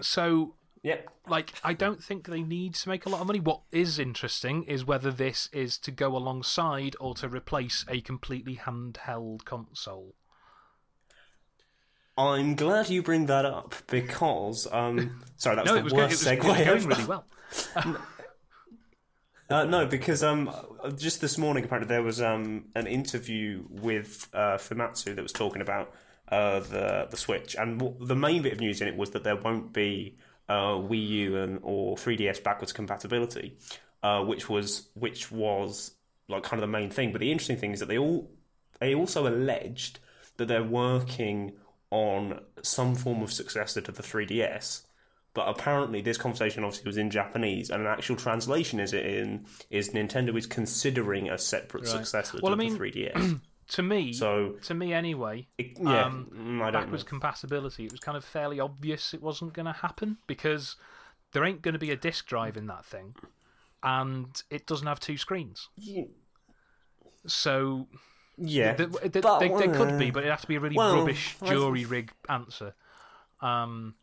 [0.00, 1.08] so, Yep.
[1.28, 3.38] like, I don't think they need to make a lot of money.
[3.38, 8.56] What is interesting is whether this is to go alongside or to replace a completely
[8.56, 10.14] handheld console.
[12.18, 15.92] I'm glad you bring that up because um sorry that was No, the it was,
[15.92, 17.24] it worst was, it segue was going really well.
[19.50, 20.50] Uh, no, because um,
[20.96, 25.60] just this morning apparently there was um, an interview with uh, Famitsu that was talking
[25.60, 25.92] about
[26.28, 29.24] uh, the the Switch, and w- the main bit of news in it was that
[29.24, 30.16] there won't be
[30.52, 33.56] uh, Wii U and or 3DS backwards compatibility,
[34.02, 35.92] uh, which was which was
[36.28, 37.10] like kind of the main thing.
[37.12, 38.30] But the interesting thing is that they all
[38.78, 39.98] they also alleged
[40.36, 41.52] that they're working
[41.90, 44.82] on some form of successor to the 3DS.
[45.34, 49.46] But apparently, this conversation obviously was in Japanese, and an actual translation is it in
[49.70, 53.40] is Nintendo is considering a separate successor Well, to I mean, the 3DS.
[53.68, 57.08] To me, so to me anyway, it, yeah, Um, mm, backwards know.
[57.08, 60.76] compatibility, it was kind of fairly obvious it wasn't going to happen because
[61.32, 63.14] there ain't going to be a disk drive in that thing,
[63.82, 65.68] and it doesn't have two screens.
[65.76, 66.10] Ye-
[67.26, 67.86] So
[68.36, 70.76] Yeah, th- th- they, they, they could be, but it'd have to be a really
[70.76, 72.74] well, rubbish jury rig answer.
[73.40, 73.94] Um,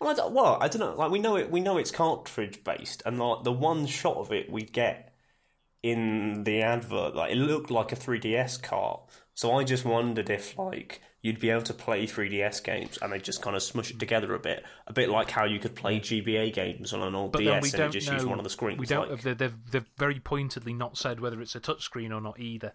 [0.00, 0.94] Well, I don't, well, I don't know.
[0.96, 4.32] Like we know it, we know it's cartridge based, and like the one shot of
[4.32, 5.13] it we get
[5.84, 9.00] in the advert, like it looked like a 3DS cart.
[9.34, 13.18] So I just wondered if like you'd be able to play 3DS games and they
[13.18, 16.00] just kind of smush it together a bit, a bit like how you could play
[16.00, 18.14] GBA games on an old But DS and just know.
[18.14, 18.78] use one of the screens.
[18.78, 19.10] we don't.
[19.10, 22.72] like- They've, they've they've very pointedly not said whether it's a touchscreen or not either.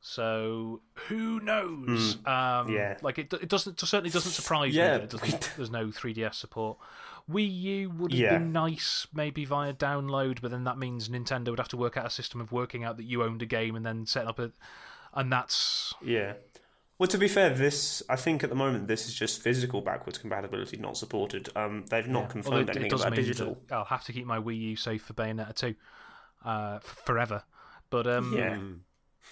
[0.00, 2.16] So who knows?
[2.26, 2.72] Um, Hmm.
[2.72, 2.96] yeah.
[3.02, 3.82] like it, it doesn't.
[3.82, 4.92] It certainly doesn't surprise Yeah.
[4.98, 6.78] me that it doesn't, there's no 3DS support.
[7.30, 8.38] Wii U would have Yeah.
[8.38, 12.06] been nice, maybe via download, but then that means Nintendo would have to work out
[12.06, 14.52] a system of working out that you owned a game and then setting up a,
[15.14, 16.34] and that's Yeah.
[16.98, 20.18] Well, to be fair, this I think at the moment this is just physical backwards
[20.18, 21.48] compatibility not supported.
[21.56, 23.62] Um, they've not Although confirmed it, it anything does about mean digital.
[23.70, 25.74] I'll have to keep my Wii U safe for Bayonetta 2
[26.44, 27.42] uh, f- forever.
[27.88, 28.58] But um, Yeah.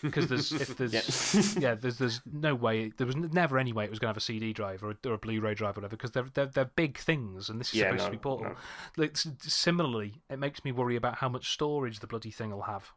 [0.03, 1.75] Because there's if there's yeah.
[1.75, 4.21] there's there's no way there was never any way it was going to have a
[4.21, 6.99] CD drive or a, or a Blu-ray drive or whatever because they're, they're they're big
[6.99, 8.51] things and this is Yeah, supposed no, to be portable.
[8.51, 8.57] no.
[9.03, 12.91] Like, similarly, it makes me worry about how much storage the bloody thing will have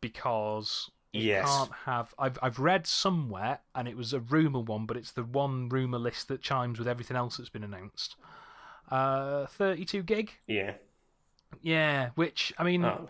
[0.00, 1.44] because it Yes.
[1.48, 2.14] can't have.
[2.18, 5.98] I've I've read somewhere and it was a rumor one, but it's the one rumor
[5.98, 8.16] list that chimes with everything else that's been announced.
[8.90, 10.32] Uh, 32 gig.
[10.46, 10.74] Yeah.
[11.62, 13.08] Yeah, which I mean, Oh.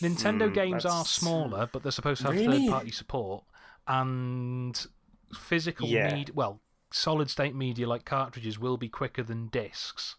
[0.00, 2.66] Nintendo Hmm, games are smaller, but they're supposed to have Really?
[2.66, 3.44] third-party support
[3.86, 4.86] and
[5.34, 6.14] physical Yeah.
[6.14, 6.34] media.
[6.34, 6.60] Well,
[6.92, 10.16] solid-state media like cartridges will be quicker than discs,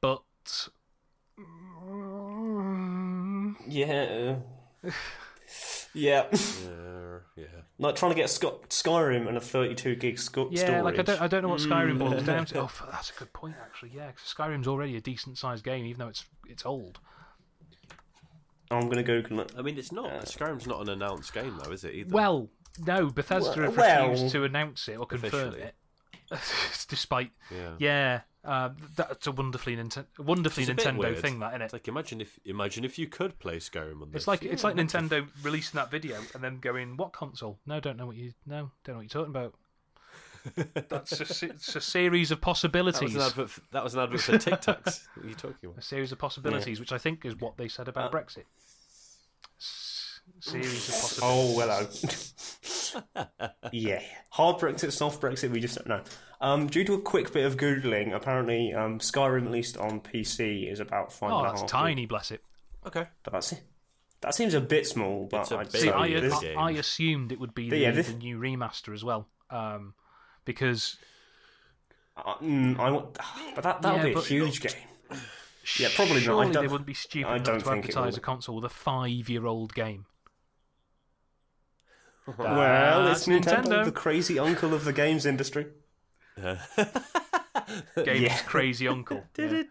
[0.00, 0.22] but
[3.66, 4.36] Yeah.
[4.84, 4.90] yeah.
[5.94, 6.26] Yeah,
[7.36, 7.46] yeah.
[7.78, 10.84] Like trying to get Sky- Skyrim and a 32 gig sco- yeah, storage.
[10.84, 11.98] like I don't, I don't know what Skyrim Mm.
[11.98, 12.60] boils down to.
[12.62, 13.90] Oh, that's a good point actually.
[13.94, 17.00] Yeah, 'cause Skyrim's already a decent-sized game, even though it's it's old.
[18.70, 19.52] I'm going to Google it.
[19.56, 20.10] I mean, it's not.
[20.26, 21.94] Skyrim's not an announced game, though, is it?
[21.94, 22.14] Either.
[22.14, 22.48] Well,
[22.86, 25.62] no, Bethesda have Well- refused to announce it or confirm Officially.
[25.62, 25.74] it,
[26.88, 27.74] despite yeah.
[27.78, 31.18] Yeah, uh, that's a wonderfully Ninten- wonderfully It's Nintendo weird.
[31.20, 31.64] thing, that isn't it?
[31.66, 34.20] It's like imagine if imagine if you could play Skyrim on this.
[34.20, 37.58] It's like it's like Nintendo releasing that video and then going, "What console?
[37.66, 39.54] No, don't know what you no, don't know what you're talking about."
[40.88, 43.14] That's a, it's a series of That possibilities.
[43.14, 43.50] was an advert.
[43.50, 45.06] For, that was an advert for Tic Tacs.
[45.14, 47.88] what are you talking A series of possibilities, which I think is what they said
[47.88, 48.44] about Uh, Brexit.
[49.58, 51.20] S- series of possibilities.
[51.22, 52.96] Oh, possibilities.
[53.14, 53.48] hello.
[53.72, 54.02] yeah.
[54.30, 56.02] Hard Brexit, soft Brexit, we just don't know.
[56.40, 60.70] Um, due to a quick bit of Googling, apparently um, Skyrim, at least on PC,
[60.70, 62.42] is about five Oh, and a that's half tiny, bless it.
[62.86, 63.04] Okay.
[63.24, 63.62] But that's it.
[64.20, 66.52] That seems a bit small, but It's a I'd big See, say I, this- I.
[66.54, 69.94] I assumed it would be the, yeah, this- the new remaster as well, um,
[70.48, 70.96] because
[72.16, 73.16] Uh, mm, I want,
[73.54, 74.72] but that that would Yeah, be a but- huge game.
[75.78, 76.20] Yeah, probably not.
[76.20, 78.18] I Surely don't- they wouldn't be stupid I enough don't to think it advertise will.
[78.18, 80.06] a console with a five-year-old game.
[82.38, 83.84] Well, it's That's Nintendo, Nintendo.
[83.86, 85.66] the crazy uncle of the games industry.
[86.36, 88.38] Game's Yeah.
[88.46, 89.24] crazy uncle.
[89.38, 89.62] Yeah.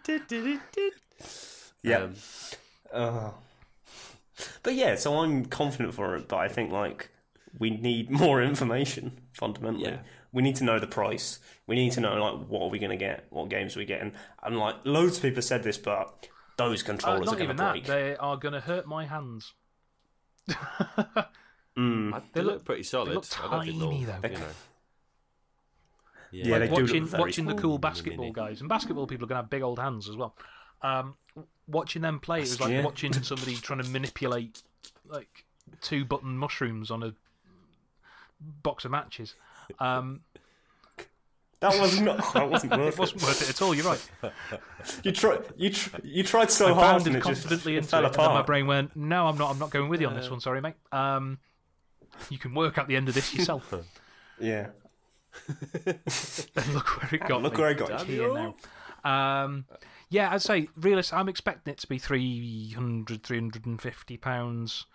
[1.83, 1.97] Yeah.
[1.97, 2.15] Um,
[2.93, 3.31] Uh,
[4.63, 7.09] but yeah, so I'm confident for it, but I think like
[7.59, 9.91] we need more information fundamentally.
[9.91, 9.99] Yeah.
[10.33, 11.39] We need to know the price.
[11.67, 13.85] We need to know like what are we going to get, what games are we
[13.85, 14.13] getting,
[14.43, 16.27] and like loads of people said this, but
[16.57, 17.71] those Uh, controllers not are going even to that.
[17.73, 17.85] break.
[17.85, 19.53] They are going to hurt my hands.
[21.77, 22.11] Mm.
[22.33, 23.13] They they look- look pretty solid.
[23.13, 24.27] look I don't think tiny, they'll, though.
[24.29, 24.45] You know.
[26.31, 28.33] Yeah, they do look watching very watching the cool basketball mini.
[28.33, 30.35] guys and basketball people are going to have big old hands as well.
[30.81, 31.15] Um,
[31.67, 32.83] watching them play, it was like Yeah.
[32.83, 34.63] watching somebody trying to manipulate
[35.07, 35.45] like
[35.81, 37.13] two button mushrooms on a
[38.63, 39.35] box of matches.
[39.79, 40.21] Um,
[41.59, 42.33] That was not.
[42.33, 43.73] That wasn't worth it wasn't worth it at all.
[43.73, 44.09] You're right.
[45.03, 45.39] You tried.
[45.55, 48.05] You tr- you tried so I hard bounded and it just confidently it into it,
[48.05, 49.49] and my brain went, "No, I'm not.
[49.51, 50.39] I'm not going with you on this one.
[50.39, 50.75] Sorry, mate.
[50.91, 51.39] Um,
[52.29, 53.73] you can work out the end of this yourself."
[54.39, 54.67] Yeah.
[55.47, 57.59] look where it got Look me.
[57.59, 58.21] where I got you.
[58.21, 58.33] here
[59.03, 59.43] now.
[59.43, 59.65] Um,
[60.09, 61.11] yeah, I'd say realist.
[61.13, 64.85] I'm expecting it to be 300, 350 pounds.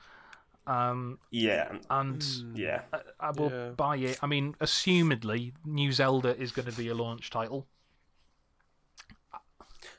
[0.66, 1.76] Um, Yeah.
[1.90, 2.24] and
[2.54, 2.82] Yeah.
[2.92, 3.70] I, I will Yeah.
[3.70, 4.18] buy it.
[4.22, 7.66] I mean, assumedly, New Zelda is going to be a launch title.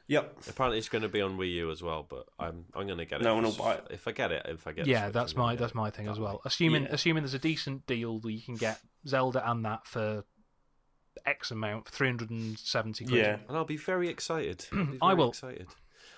[0.07, 0.37] Yep.
[0.49, 3.05] Apparently, it's going to be on Wii U as well, but I'm I'm going to
[3.05, 3.23] get it.
[3.23, 3.87] No one will buy it.
[3.89, 4.85] If I get it, if I get.
[4.85, 6.41] yeah, Switch, that's I'm my that's my thing as well.
[6.45, 6.89] Assuming Yeah.
[6.91, 10.25] assuming there's a decent deal that you can get Zelda and that for
[11.25, 13.17] X amount, three hundred and seventy quid.
[13.17, 13.37] Yeah.
[13.47, 14.65] and I'll be very excited.
[14.73, 15.29] I'll be I will.
[15.29, 15.67] Excited.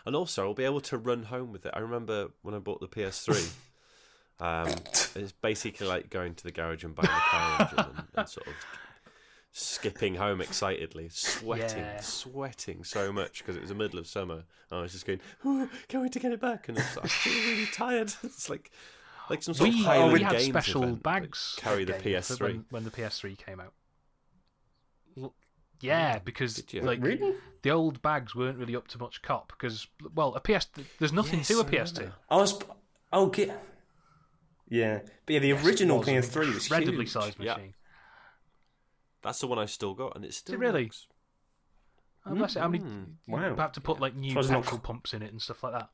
[0.05, 1.71] And also, I'll be able to run home with it.
[1.75, 3.51] I remember when I bought the PS3.
[4.39, 4.67] um,
[5.15, 8.47] it's basically like going to the garage and buying a car engine and, and sort
[8.47, 8.53] of
[9.51, 12.01] skipping home excitedly, sweating, Yeah.
[12.01, 14.43] sweating so much because it was the middle of summer.
[14.69, 17.07] And I was just going, "Oh, can't wait to get it back," and it's, I
[17.07, 18.13] feel really tired.
[18.23, 18.71] It's like
[19.29, 21.93] like some sort We, of Highland we had Games special event, like, bags carry the
[21.93, 22.41] that game for PS3.
[22.41, 23.73] when, when the PS3 came out.
[25.81, 27.35] Yeah, because like Really?
[27.61, 30.67] the old bags weren't really up to much cop because well, a PS
[30.99, 31.97] there's nothing Yes, to a PS2.
[31.97, 32.15] remember.
[32.29, 32.59] I was.
[33.13, 33.49] Oh, ge-
[34.69, 34.99] yeah.
[35.25, 37.11] But yeah, the original was PS3 was incredibly huge.
[37.11, 37.53] sized Yeah.
[37.55, 37.73] machine.
[39.21, 40.83] That's the one I still got, and it's still it really?
[40.85, 41.07] works.
[42.25, 42.59] Oh, bless it.
[42.59, 42.83] How many?
[42.83, 43.05] Mm.
[43.27, 43.49] Wow.
[43.49, 45.73] You have to put like new Suppose it's not- pumps in it and stuff like
[45.73, 45.89] that.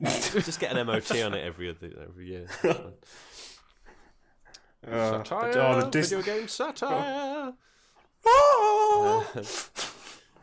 [0.40, 2.46] Just get an MOT on it every other, every year.
[4.86, 7.52] Uh, satire, but, oh, the dis- video game satire.
[8.24, 9.26] Oh!
[9.34, 9.42] Uh,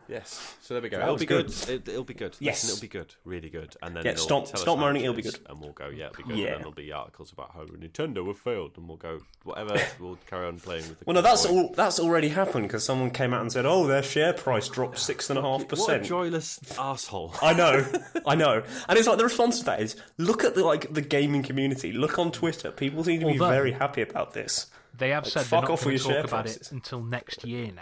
[0.08, 0.56] yes.
[0.62, 0.98] So there we go.
[0.98, 1.48] That it'll be good.
[1.48, 1.70] good.
[1.70, 2.36] It, it'll be good.
[2.40, 2.64] Yes.
[2.64, 3.16] Listen, it'll be good.
[3.26, 3.76] Really good.
[3.82, 5.40] And then Yeah, it'll stop- tell stop moaning, it'll be good.
[5.48, 6.38] And we'll go, yeah, it'll be good.
[6.38, 6.46] Yeah.
[6.46, 9.78] And then there'll be articles about how Nintendo have failed, and we'll go whatever.
[10.00, 11.06] we'll carry on playing with the.
[11.06, 11.74] Well, no, that's all.
[11.74, 15.30] That's already happened because someone came out and said, "Oh, their share price dropped six
[15.30, 17.34] and a half What a percent." joyless asshole.
[17.42, 17.86] I know,
[18.26, 21.02] I know, and it's like the response to that is, look at the like the
[21.02, 21.92] gaming community.
[21.94, 22.72] Look on Twitter.
[22.72, 24.68] People seem to be Although- very happy about this.
[24.98, 26.68] They have said fuck they're not off going with to your talk share about prices.
[26.68, 27.82] it until next year now.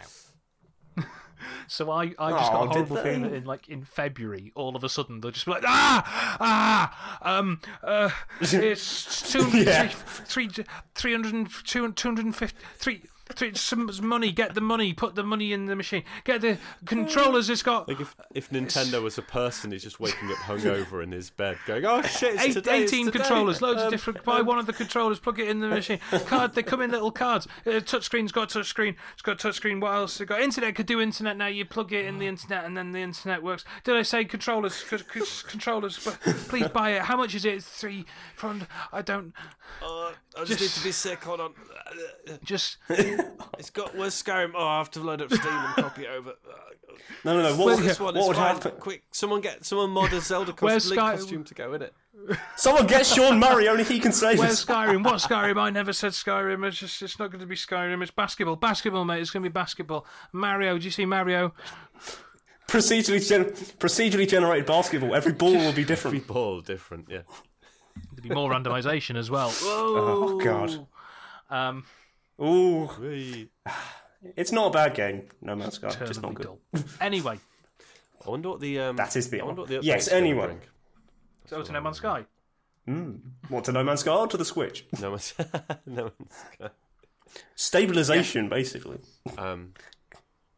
[1.68, 3.04] So I, I just Oh, got a horrible they?
[3.04, 6.38] feeling that in like in February, all of a sudden they'll just be like, ah,
[6.40, 8.10] ah, um, uh,
[8.42, 9.88] it's two, Yeah.
[9.88, 10.66] three, three,
[10.96, 13.02] 300, and- 250, three,
[13.34, 17.50] three, some money, get the money, put the money in the machine, get the controllers.
[17.50, 21.12] It's got Like if, if Nintendo was a person, he's just waking up hungover in
[21.12, 23.92] his bed, going, "Oh shit, it's Eight, today, it's 18 today." controllers, loads Um, of
[23.92, 24.24] different.
[24.24, 26.00] Buy one of the controllers, plug it in the machine.
[26.28, 27.48] Card, they come in little cards.
[27.66, 28.96] Uh, touchscreen's got a touchscreen.
[29.14, 29.82] It's got a touchscreen.
[29.82, 30.20] What else?
[30.22, 30.76] It got internet.
[30.76, 31.48] Could do internet now.
[31.48, 33.66] You plug it in the internet, and then the internet works.
[33.84, 34.74] Did I say controllers?
[34.76, 36.00] C- c- controllers.
[36.04, 36.20] But
[36.50, 37.02] please buy it.
[37.04, 37.64] How much is it?
[37.64, 38.06] Three.
[38.36, 39.34] From I don't.
[39.82, 41.24] Uh, I just, Just- need to be sick.
[41.24, 41.54] Hold on.
[42.44, 42.78] Just
[43.60, 44.52] It's got where's Skyrim?
[44.56, 46.34] Oh, I have to load up Steam and copy it over.
[47.24, 47.50] No, no, no.
[47.56, 48.56] What, Well, would- This one what is would fine.
[48.56, 48.72] happen?
[48.80, 51.82] Quick, someone get someone mod a Zelda Where's costume, Link Sky- costume to go in
[51.84, 51.94] it.
[52.56, 53.68] Someone get Sean Murray.
[53.68, 54.66] Only he can save where's us.
[54.66, 55.04] Skyrim?
[55.04, 55.58] What Skyrim?
[55.60, 56.66] I never said Skyrim.
[56.68, 57.02] It's just.
[57.02, 58.02] It's not going to be Skyrim.
[58.02, 58.56] It's basketball.
[58.56, 59.22] Basketball, mate.
[59.22, 60.06] It's going to be basketball.
[60.32, 60.78] Mario.
[60.78, 61.54] Do you see Mario?
[62.68, 65.14] Procedurally, gen- procedurally generated basketball.
[65.16, 66.28] Every ball will be Every different.
[66.28, 67.08] ball different.
[67.10, 67.20] Yeah.
[68.16, 69.52] There'll be more randomization as well.
[69.62, 70.88] Oh God.
[71.50, 71.86] Um,
[72.42, 73.50] Ooh, Whee.
[74.36, 75.30] it's not a bad game.
[75.42, 76.48] No Man's Sky, just not good.
[77.02, 77.40] Anyway,
[78.26, 78.96] I wonder what the um.
[78.96, 79.82] That is the I wonder what answer.
[79.82, 80.46] the Yes, update's gonna anyway.
[80.48, 80.62] bring.
[81.46, 82.26] so to No Man's Sky.
[82.88, 83.20] Mm.
[83.50, 84.86] What to No Man's Sky or to the Switch?
[85.00, 85.34] No Man's,
[85.86, 86.72] no one's.
[87.56, 89.00] Stabilization, basically.
[89.38, 89.74] Um.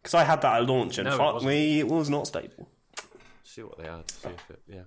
[0.01, 1.49] Because I had that at launch, and No, it fuck wasn't.
[1.49, 2.69] me, it was not stable.
[3.43, 4.07] See what they add.
[4.11, 4.61] See if it.
[4.67, 4.81] Yeah.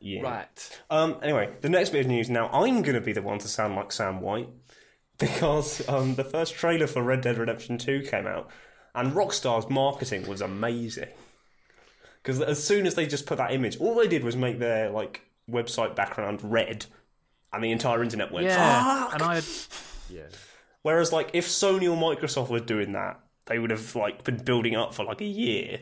[0.00, 0.20] Yeah.
[0.20, 0.80] Right.
[0.90, 2.28] Um, anyway, the next bit of news.
[2.28, 4.50] Now, I'm going to be the one to sound like Sam White
[5.20, 8.50] because um, the first trailer for Red Dead Redemption 2 came out,
[8.94, 11.10] and Rockstar's marketing was amazing.
[12.22, 14.90] Because as soon as they just put that image, all they did was make their
[14.90, 16.86] like website background red,
[17.52, 19.14] and the entire internet went Yeah, fuck.
[19.14, 19.44] and I had
[20.08, 20.22] Yeah.
[20.82, 24.74] Whereas, like, if Sony or Microsoft were doing that, they would have like been building
[24.74, 25.80] up for like a year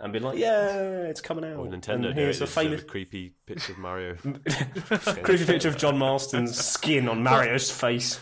[0.00, 2.04] and been like, "Yeah, it's coming out." Or Nintendo.
[2.04, 4.14] do here's it, a famous creepy picture of Mario.
[5.22, 8.18] creepy picture of John Marston's skin on Mario's face.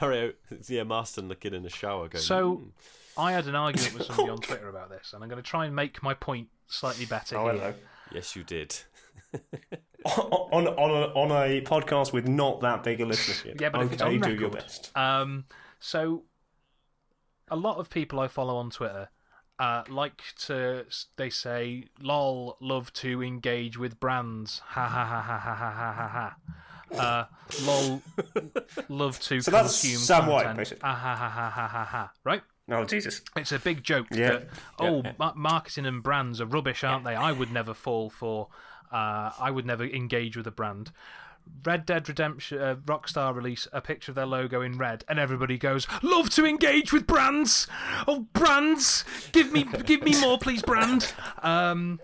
[0.00, 0.32] Mario.
[0.68, 2.22] Yeah, Marston looking in a shower, going.
[2.22, 2.68] so "Hmm."
[3.20, 5.66] I had an argument with somebody on Twitter about this, and I'm going to try
[5.66, 7.52] and make my point slightly better Oh, here.
[7.54, 7.74] hello.
[8.12, 8.76] Yes, you did.
[10.04, 13.60] on on a, on a podcast with not that big a listenership.
[13.60, 14.96] Yeah, but if okay, it's on do your best.
[14.96, 15.44] Um,
[15.80, 16.22] so
[17.50, 19.08] a lot of people I follow on Twitter
[19.58, 20.84] uh, like to
[21.16, 24.62] they say, lol, love to engage with brands.
[24.66, 26.36] Ha ha ha ha ha ha ha ha.
[26.96, 27.24] Uh,
[27.64, 28.02] lol,
[28.88, 30.58] love to so consume Sam content.
[30.58, 30.78] White.
[30.82, 32.12] Ah, ha ha ha ha ha ha.
[32.24, 32.42] Right.
[32.70, 33.22] Oh Jesus!
[33.34, 34.28] It's a big joke yeah.
[34.28, 34.48] that
[34.78, 35.32] oh, yeah, yeah.
[35.34, 37.14] marketing and brands are rubbish, aren't they?
[37.14, 38.48] I would never fall for.
[38.92, 40.92] Uh, I would never engage with a brand.
[41.64, 45.58] Red Dead Redemption, uh, Rockstar release a picture of their logo in red, and everybody
[45.58, 47.66] goes, "Love to engage with brands.
[48.06, 51.12] Oh, brands, give me, give me more, please, brand."
[51.42, 52.00] Um,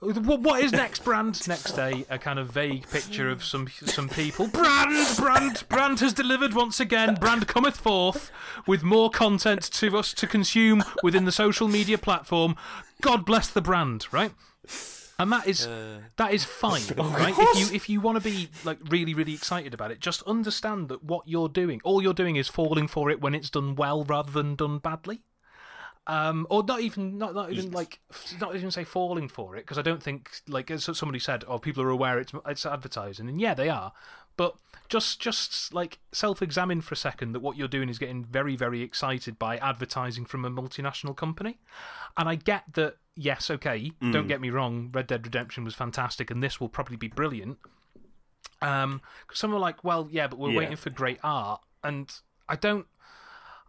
[0.00, 1.48] what, what is next, brand?
[1.48, 4.46] Next day, a kind of vague picture of some some people.
[4.46, 7.14] Brand, brand, brand has delivered once again.
[7.14, 8.30] Brand cometh forth
[8.66, 12.56] with more content to us to consume within the social media platform.
[13.00, 14.32] God bless the brand, right?
[15.18, 15.66] And that is
[16.16, 17.34] that is fine, right?
[17.36, 20.88] If you if you want to be like really really excited about it, just understand
[20.88, 24.04] that what you're doing, all you're doing is falling for it when it's done well
[24.04, 25.22] rather than done badly.
[26.08, 27.98] Um, or not even not not even like
[28.40, 31.58] not even say falling for it because I don't think like as somebody said, oh
[31.58, 33.28] people are aware it's it's advertising.
[33.28, 33.92] And yeah they are,
[34.36, 34.56] but
[34.88, 38.82] just just like self-examine for a second that what you're doing is getting very very
[38.82, 41.58] excited by advertising from a multinational company,
[42.16, 46.30] and I get that yes okay don't get me wrong Red Dead Redemption was fantastic
[46.30, 47.58] and this will probably be brilliant,
[48.62, 50.58] um, 'cause some are like well yeah but we're Yeah.
[50.58, 51.62] waiting for great art.
[51.82, 52.12] And
[52.48, 52.86] I don't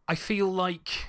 [0.08, 1.08] I feel like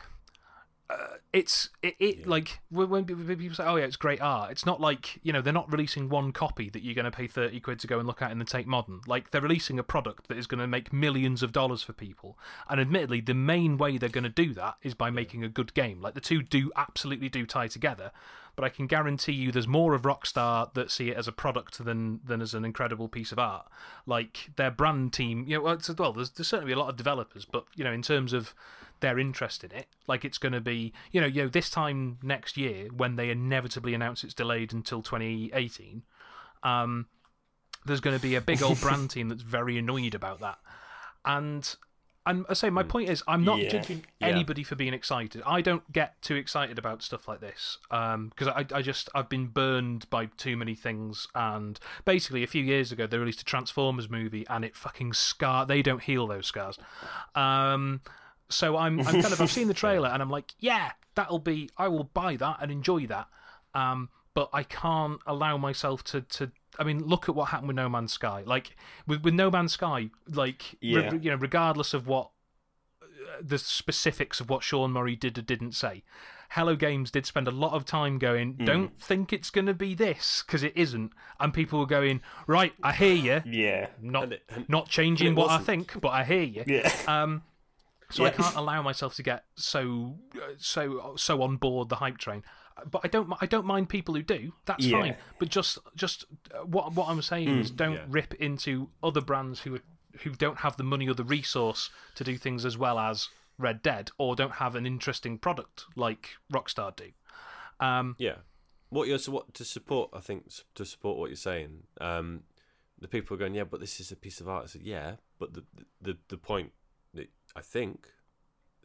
[1.32, 4.80] it's it, it like when, when people say, "Oh yeah, it's great art." It's not
[4.80, 7.78] like you know they're not releasing one copy that you're going to pay thirty quid
[7.80, 9.00] to go and look at in the Tate Modern.
[9.06, 12.38] Like they're releasing a product that is going to make millions of dollars for people.
[12.70, 15.74] And admittedly, the main way they're going to do that is by making a good
[15.74, 16.00] game.
[16.00, 18.10] Like the two do absolutely do tie together.
[18.56, 21.84] But I can guarantee you, there's more of Rockstar that see it as a product
[21.84, 23.68] than than as an incredible piece of art.
[24.06, 27.66] Like their brand team, you know, well there's, there's certainly a lot of developers, but
[27.76, 28.54] you know, in terms of
[29.00, 29.86] their interest in it.
[30.06, 33.30] Like it's going to be, you know, you know, this time next year when they
[33.30, 36.02] inevitably announce it's delayed until 2018,
[36.62, 37.06] um,
[37.86, 40.58] there's going to be a big old brand team that's very annoyed about that.
[41.24, 41.74] And
[42.26, 43.68] and I say my point is, I'm not Yeah.
[43.70, 44.28] judging Yeah.
[44.28, 45.40] anybody for being excited.
[45.46, 49.46] I don't get too excited about stuff like this because I, I just I've been
[49.46, 51.26] burned by too many things.
[51.34, 55.64] And basically, a few years ago, they released a Transformers movie, and it fucking scar.
[55.64, 56.78] They don't heal those scars.
[57.34, 58.02] Um,
[58.48, 61.70] so I'm I'm kind of I've seen the trailer, and I'm like, yeah, that'll be.
[61.76, 63.26] I will buy that and enjoy that.
[63.74, 66.50] Um, but I can't allow myself to to.
[66.78, 68.42] I mean, look at what happened with No Man's Sky.
[68.46, 68.76] Like
[69.06, 72.30] with with No Man's Sky, like re- you know, regardless of what
[73.02, 73.06] uh,
[73.42, 76.02] the specifics of what Sean Murray did or didn't say.
[76.52, 78.64] Hello Games did spend a lot of time going, Hmm.
[78.64, 82.72] don't think it's going to be this because it isn't, and people were going, right,
[82.82, 83.88] I hear you, Yeah.
[84.00, 85.66] not And it- and- not changing what I wasn't.
[85.66, 86.64] think, but I hear you.
[86.66, 86.90] Yeah.
[87.06, 87.42] Um,
[88.10, 90.18] so I can't allow myself to get so
[90.58, 92.42] so so on board the hype train.
[92.90, 94.52] But I don't I don't mind people who do.
[94.66, 95.00] That's Yeah.
[95.00, 95.16] fine.
[95.38, 96.24] But just just
[96.54, 98.04] uh, what what I'm saying is don't Yeah.
[98.08, 99.80] rip into other brands who
[100.22, 103.28] who don't have the money or the resource to do things as well as
[103.58, 107.10] Red Dead or don't have an interesting product like Rockstar do.
[107.80, 108.36] Um, Yeah.
[108.90, 110.10] What you're so what to support?
[110.14, 111.82] I think to support what you're saying.
[112.00, 112.44] Um,
[113.00, 114.64] the people are going, yeah, but this is a piece of art.
[114.64, 115.64] I said, yeah, but the
[116.00, 116.72] the the point
[117.58, 118.06] I think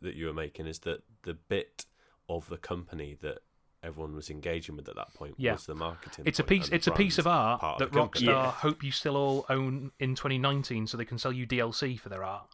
[0.02, 1.86] that you were making is that the bit
[2.28, 3.40] of the company that
[3.84, 5.54] everyone was engaging with at that point Yeah.
[5.54, 6.26] was the marketing.
[6.26, 6.70] it's a piece.
[6.70, 8.00] It's a piece of art part that the.
[8.00, 8.52] Rockstar Yeah.
[8.52, 12.24] hope you still all own in 2019, so they can sell you DLC for their
[12.24, 12.50] art.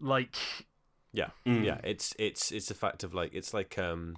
[0.00, 0.36] Like,
[1.14, 1.64] Yeah, Mm.
[1.64, 1.80] yeah.
[1.84, 4.16] It's it's it's a fact of like it's like um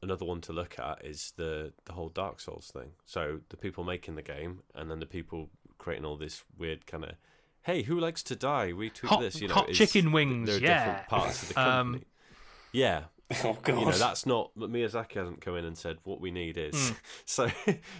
[0.00, 2.92] another one to look at is the the whole Dark Souls thing.
[3.04, 7.04] So the people making the game and then the people creating all this weird kind
[7.04, 7.12] of
[7.64, 8.72] hey, who likes to die?
[8.72, 9.54] We tweet Hot- this, you know.
[9.54, 10.84] hot chicken wings, There are yeah.
[10.86, 12.04] different parts of the Um, company.
[12.72, 13.04] yeah,
[13.44, 13.78] Oh god.
[13.80, 16.74] you know that's not but Miyazaki hasn't come in and said what we need is
[16.74, 16.96] Mm.
[17.24, 17.50] so,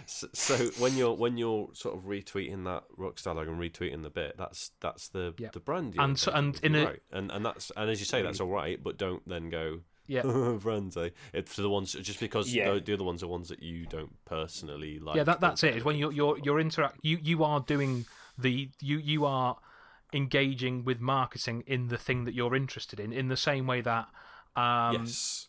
[0.05, 4.11] so so when you're when you're sort of retweeting that Rockstar logo and retweeting the
[4.11, 5.49] bit that's that's the Yeah.
[5.51, 7.01] the brand you're And so- and in you're a- right.
[7.11, 10.21] and and that's and as you say that's all right but don't then go yeah,
[10.61, 11.09] brands eh?
[11.33, 12.73] it's the ones just because Yeah.
[12.73, 15.23] the, the other ones are ones that you don't personally like yeah.
[15.23, 15.77] That that's it.
[15.77, 16.99] Is when you're you're you're interact.
[17.01, 18.05] You you are doing
[18.37, 19.57] the you you are
[20.13, 24.07] engaging with marketing in the thing that you're interested in in the same way that
[24.55, 25.47] um yes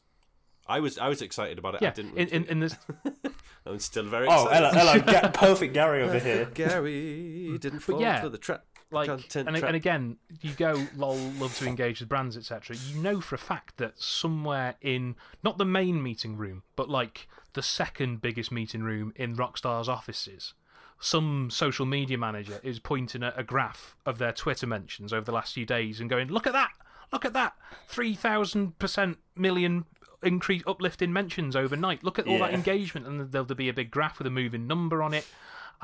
[0.67, 2.77] I was I was excited about it yeah I didn't in, in in this.
[3.67, 6.45] I'm still very Oh, excited hello, hello, Ga- perfect Gary over here.
[6.55, 9.69] Gary didn't fall yeah, for the trap like content and, trap.
[9.69, 13.39] and again you go lol love to engage with brands etc you know for a
[13.39, 18.83] fact that somewhere in not the main meeting room but like the second biggest meeting
[18.83, 20.53] room in rockstar's offices
[21.01, 25.33] some social media manager is pointing at a graph of their twitter mentions over the
[25.33, 26.71] last few days and going look at that
[27.13, 27.55] look at that
[27.91, 29.85] 3000% million
[30.23, 33.75] increase uplift in mentions overnight look at all that engagement and there'll, there'll be a
[33.75, 35.27] big graph with a moving number on it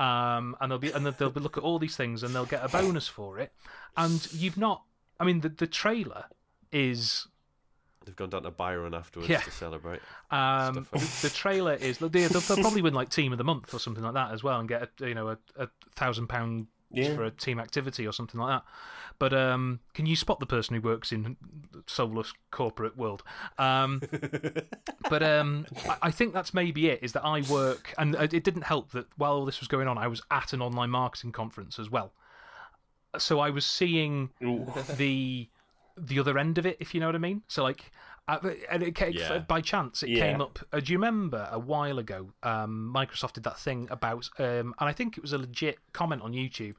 [0.01, 2.63] um, and they'll be and they'll be look at all these things and they'll get
[2.63, 3.51] a bonus for it.
[3.95, 4.83] And you've not.
[5.19, 6.25] I mean, the the trailer
[6.71, 7.27] is
[8.05, 9.41] They've gone down to Byron afterwards Yeah.
[9.41, 9.99] to celebrate.
[10.31, 13.79] um, Stuff the trailer is they'll, they'll probably win like team of the month or
[13.79, 17.15] something like that as well and get a, you know a, a thousand pound Yeah.
[17.15, 18.63] for a team activity or something like that.
[19.19, 21.37] But um, can you spot the person who works in
[21.85, 23.21] soulless corporate world?
[23.59, 24.01] Um,
[25.09, 27.03] but um, I, I think that's maybe it.
[27.03, 29.87] Is that I work, and it it didn't help that while all this was going
[29.87, 32.13] on, I was at an online marketing conference as well.
[33.19, 34.65] So I was seeing Ooh.
[34.97, 35.47] the
[36.07, 37.43] the other end of it, if you know what I mean.
[37.47, 37.91] So like,
[38.27, 39.39] uh, and it came, Yeah.
[39.39, 40.31] by chance it Yeah.
[40.31, 40.59] came up.
[40.71, 42.33] Uh, do you remember a while ago?
[42.43, 46.21] Um, Microsoft did that thing about, um, and I think it was a legit comment
[46.21, 46.75] on YouTube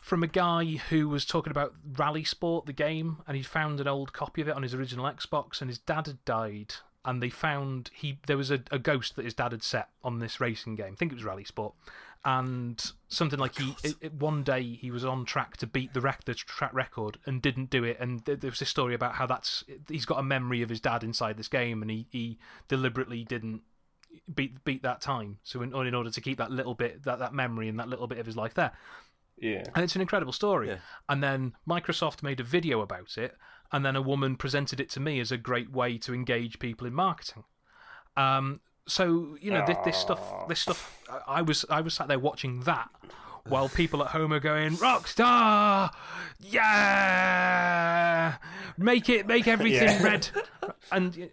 [0.00, 3.88] from a guy who was talking about Rally Sport, the game, and he found an
[3.88, 6.74] old copy of it on his original Xbox, and his dad had died.
[7.06, 10.20] And they found he there was a, a ghost that his dad had set on
[10.20, 10.92] this racing game.
[10.92, 11.74] I think it was Rally Sport,
[12.24, 16.00] and something like he it, it- one day he was on track to beat the
[16.00, 17.98] rec- the track record and didn't do it.
[18.00, 20.80] And th- there was this story about how that's he's got a memory of his
[20.80, 22.38] dad inside this game, and he, he
[22.68, 23.62] deliberately didn't
[24.34, 25.38] beat beat that time.
[25.42, 28.06] So in, in order to keep that little bit that that memory and that little
[28.06, 28.72] bit of his life there,
[29.36, 29.64] Yeah.
[29.74, 30.68] and it's an incredible story.
[30.68, 30.78] Yeah.
[31.08, 33.36] And then Microsoft made a video about it,
[33.70, 36.86] and then a woman presented it to me as a great way to engage people
[36.86, 37.44] in marketing.
[38.16, 41.02] Um, so you know this, this stuff, this stuff.
[41.26, 42.88] I was I was sat there watching that.
[43.46, 45.90] While people at home are going, Rockstar,
[46.94, 48.36] yeah,
[48.78, 50.02] make it, make everything Yeah.
[50.02, 50.28] red,
[50.90, 51.30] and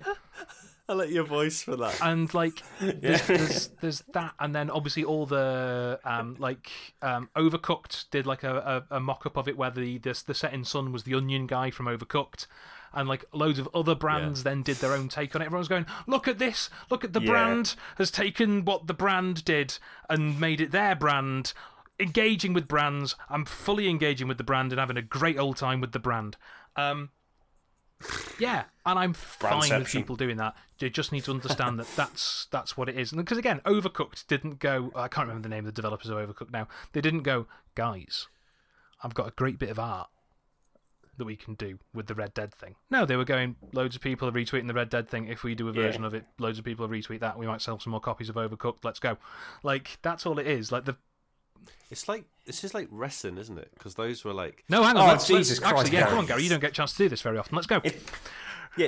[0.89, 1.97] I like your voice for that.
[2.01, 6.69] and like there's, there's there's that and then obviously all the um like
[7.01, 10.63] um overcooked did like a, a, a mock-up of it where the this the setting
[10.65, 12.45] sun was the onion guy from overcooked
[12.93, 15.85] and like loads of other brands then did their own take on it everyone's going
[16.07, 19.77] look at this look at the brand has taken what the brand did
[20.09, 21.53] and made it their brand
[21.99, 25.79] engaging with brands i'm fully engaging with the brand and having a great old time
[25.79, 26.37] with the brand
[26.75, 27.09] um
[28.39, 30.55] yeah, and I'm fine with people doing that.
[30.79, 33.11] They just need to understand that that's that's what it is.
[33.11, 34.91] Because again, Overcooked didn't go.
[34.95, 36.67] I can't remember the name of the developers of Overcooked now.
[36.93, 38.27] They didn't go, guys.
[39.03, 40.09] I've got a great bit of art
[41.17, 42.75] that we can do with the Red Dead thing.
[42.89, 43.55] No, they were going.
[43.73, 45.27] Loads of people are retweeting the Red Dead thing.
[45.27, 45.81] If we do a Yeah.
[45.81, 47.37] version of it, loads of people will retweet that.
[47.37, 48.83] We might sell some more copies of Overcooked.
[48.83, 49.17] Let's go.
[49.63, 50.71] Like that's all it is.
[50.71, 50.95] Like the
[51.89, 53.71] It's like this is like wrestling, isn't it?
[53.73, 55.03] Because those were like no, hang on.
[55.03, 56.09] Oh, let's, Jesus let's, Christ, Actually, yeah, Gary.
[56.09, 56.43] come on, Gary.
[56.43, 57.55] You don't get a chance to do this very often.
[57.55, 57.81] Let's go.
[58.77, 58.87] Yeah.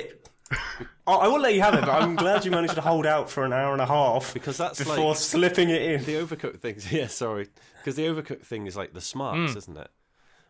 [1.06, 3.30] I I will let you have it, but I'm glad you managed to hold out
[3.30, 6.04] for an hour and a half because that's before like slipping it in.
[6.04, 6.90] the overcooked things.
[6.92, 7.48] Yeah, sorry,
[7.78, 9.58] because the overcooked thing is like the smarts, Hmm.
[9.58, 9.90] isn't it?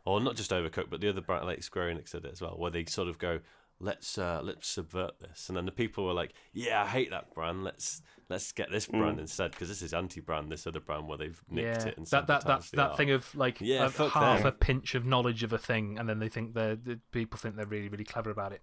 [0.07, 2.57] Or not just overcooked, but the other brand like Square Enix did it as well,
[2.59, 3.41] where they sort of go,
[3.81, 7.33] let's uh, let's subvert this, and then the people were like, yeah, I hate that
[7.35, 7.65] brand.
[7.65, 10.53] Let's let's get this brand instead because this is anti-brand.
[10.53, 13.35] This other brand where they've nicked yeah, it and that that that, that thing of
[13.35, 14.47] like Yeah, a, half them.
[14.47, 17.57] a pinch of knowledge of a thing, and then they think they're the people think
[17.57, 18.63] they're really really clever about it.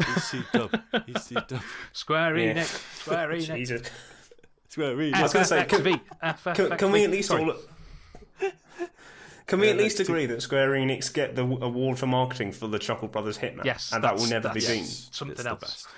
[0.00, 1.60] EC dub, EC dub,
[1.92, 2.54] Square Yeah.
[2.54, 3.56] Enix, Square Enix.
[3.56, 3.90] Jesus.
[4.68, 5.14] Square Enix.
[5.14, 6.00] I was gonna say, can-
[6.54, 7.54] Can, can we at least all?
[9.48, 12.78] Can we at least agree that Square Enix get the award for marketing for the
[12.78, 13.64] Chuckle Brothers Hitman?
[13.64, 14.84] Yes, and that will never be seen.
[14.84, 15.88] something it's else.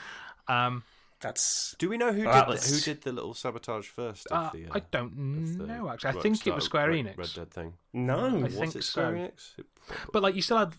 [0.48, 0.82] Um,
[1.20, 4.26] That's Do we know who did the, who did the little sabotage first?
[4.28, 5.12] Of uh, the, uh, I don't
[5.44, 6.18] of the know actually.
[6.18, 7.74] I think it was Square Red, Enix, Red Dead thing.
[7.92, 8.26] no.
[8.26, 9.12] I Was think it Square so.
[9.18, 9.58] Enix?
[9.58, 9.66] It-
[10.12, 10.72] but like you still had.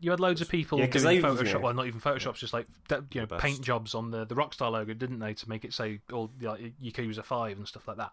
[0.00, 1.46] You had loads of people Yeah, 'cause doing they- Photoshop.
[1.54, 1.56] yeah.
[1.56, 2.68] Well, not even Photoshop, just like
[3.12, 5.98] you know, paint jobs on the, the Rockstar logo, didn't they, to make it say
[6.12, 8.12] all like Yakuza Five and stuff like that.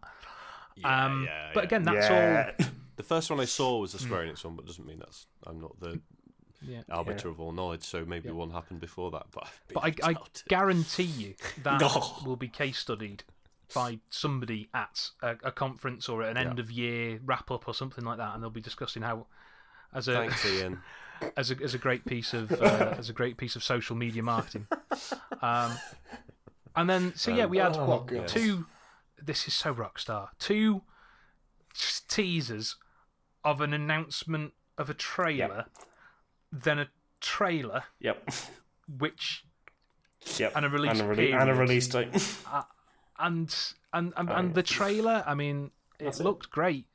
[0.76, 2.46] Yeah, um, yeah, but again, that's all.
[2.98, 5.60] The first one I saw was a Square Enix one, but doesn't mean that's I'm
[5.60, 6.00] not the
[6.62, 6.84] Yeah.
[6.90, 7.84] arbiter of all knowledge.
[7.84, 9.26] So maybe one happened before that.
[9.34, 9.44] But
[9.84, 10.16] I've But I, I
[10.48, 12.22] guarantee you that Oh.
[12.26, 13.26] will be case studied
[13.74, 17.74] by somebody at a, a conference or at an end of year wrap up or
[17.74, 19.26] something like that, and they'll be discussing how,
[19.94, 20.82] as a Thanks, Ian.
[21.36, 24.24] as a as a great piece of uh, as a great piece of social media
[24.24, 24.68] marketing.
[25.42, 25.72] Um,
[26.78, 28.28] and then so yeah, we had Oh, what God.
[28.30, 28.66] two?
[29.26, 30.30] This is so rockstar.
[30.40, 30.84] Two
[32.08, 32.76] teasers
[33.44, 35.66] of an announcement of a trailer,
[36.52, 36.88] then a
[37.22, 38.30] trailer Yep.
[39.00, 39.44] which
[40.38, 40.54] Yep.
[40.56, 42.10] And a release and a, rele- and a release date.
[43.20, 43.56] and
[43.94, 44.54] and and, Oh, and yeah.
[44.54, 45.24] the trailer.
[45.26, 45.70] I mean,
[46.00, 46.24] it That's it.
[46.24, 46.86] looked great,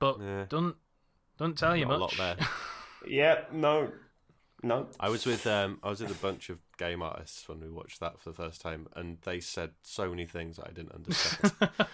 [0.00, 0.46] but Yeah.
[0.48, 0.76] don't
[1.38, 2.18] don't tell you Not a much.
[2.18, 2.48] lot there.
[3.06, 3.44] yeah.
[3.52, 3.92] No.
[4.62, 4.88] No.
[4.98, 8.00] I was with um, I was with a bunch of game artists when we watched
[8.00, 11.52] that for the first time, and they said so many things that I didn't understand.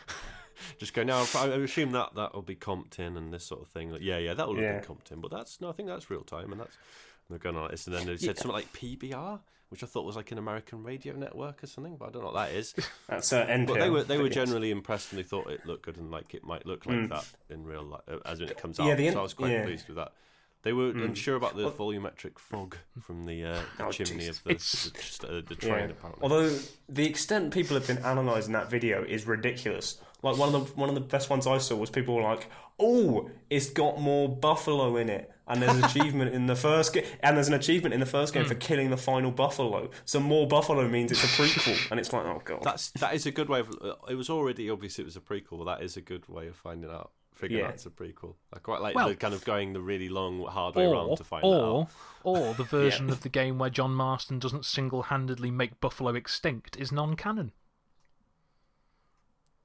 [0.79, 1.25] Just go now.
[1.37, 3.91] I assume that that will be comped in and this sort of thing.
[3.91, 4.79] Like, yeah, yeah, that will have Yeah.
[4.81, 7.39] been comped in, but that's no, I think that's real time, and that's and they're
[7.53, 7.87] going on this.
[7.87, 9.41] And then they said something like PBR,
[9.71, 12.33] which I thought was like an American radio network or something, but I don't know
[12.33, 12.75] what that is.
[13.09, 13.67] That's uh, NPR.
[13.69, 14.45] But they were they were But yes.
[14.47, 17.27] generally impressed, and they thought it looked good, and like it might look like that
[17.49, 18.85] in real life uh, as it comes out.
[18.85, 18.89] Mm.
[18.89, 19.63] Yeah, the so I was quite yeah.
[19.63, 19.67] Mm.
[19.67, 20.13] pleased with that.
[20.63, 24.39] They were unsure about the volumetric fog from the, uh, the Oh, chimney Jesus.
[24.39, 25.75] of the, the, uh, the Yeah.
[25.75, 25.91] train.
[25.91, 26.59] Apparently, Although
[26.89, 29.99] the extent people have been analysing that video is ridiculous.
[30.23, 32.47] Like one of the one of the best ones I saw was people were like,
[32.79, 37.07] "Oh, it's got more buffalo in it," and there's an achievement in the first game,
[37.23, 39.89] and there's an achievement in the first game for killing the final buffalo.
[40.05, 42.63] So more buffalo means it's a prequel, and it's like, oh god.
[42.63, 43.71] that's that is a good way of.
[43.81, 45.57] uh, It was already obvious it was a prequel.
[45.57, 47.69] But that is a good way of finding out, figuring Yeah.
[47.69, 48.35] out it's a prequel.
[48.53, 51.17] I quite like Well- the kind of going the really long hard way Or around
[51.17, 51.91] to find that or out.
[52.23, 56.77] or the version of the game where John Marston doesn't single handedly make Buffalo extinct
[56.79, 57.53] is non canon.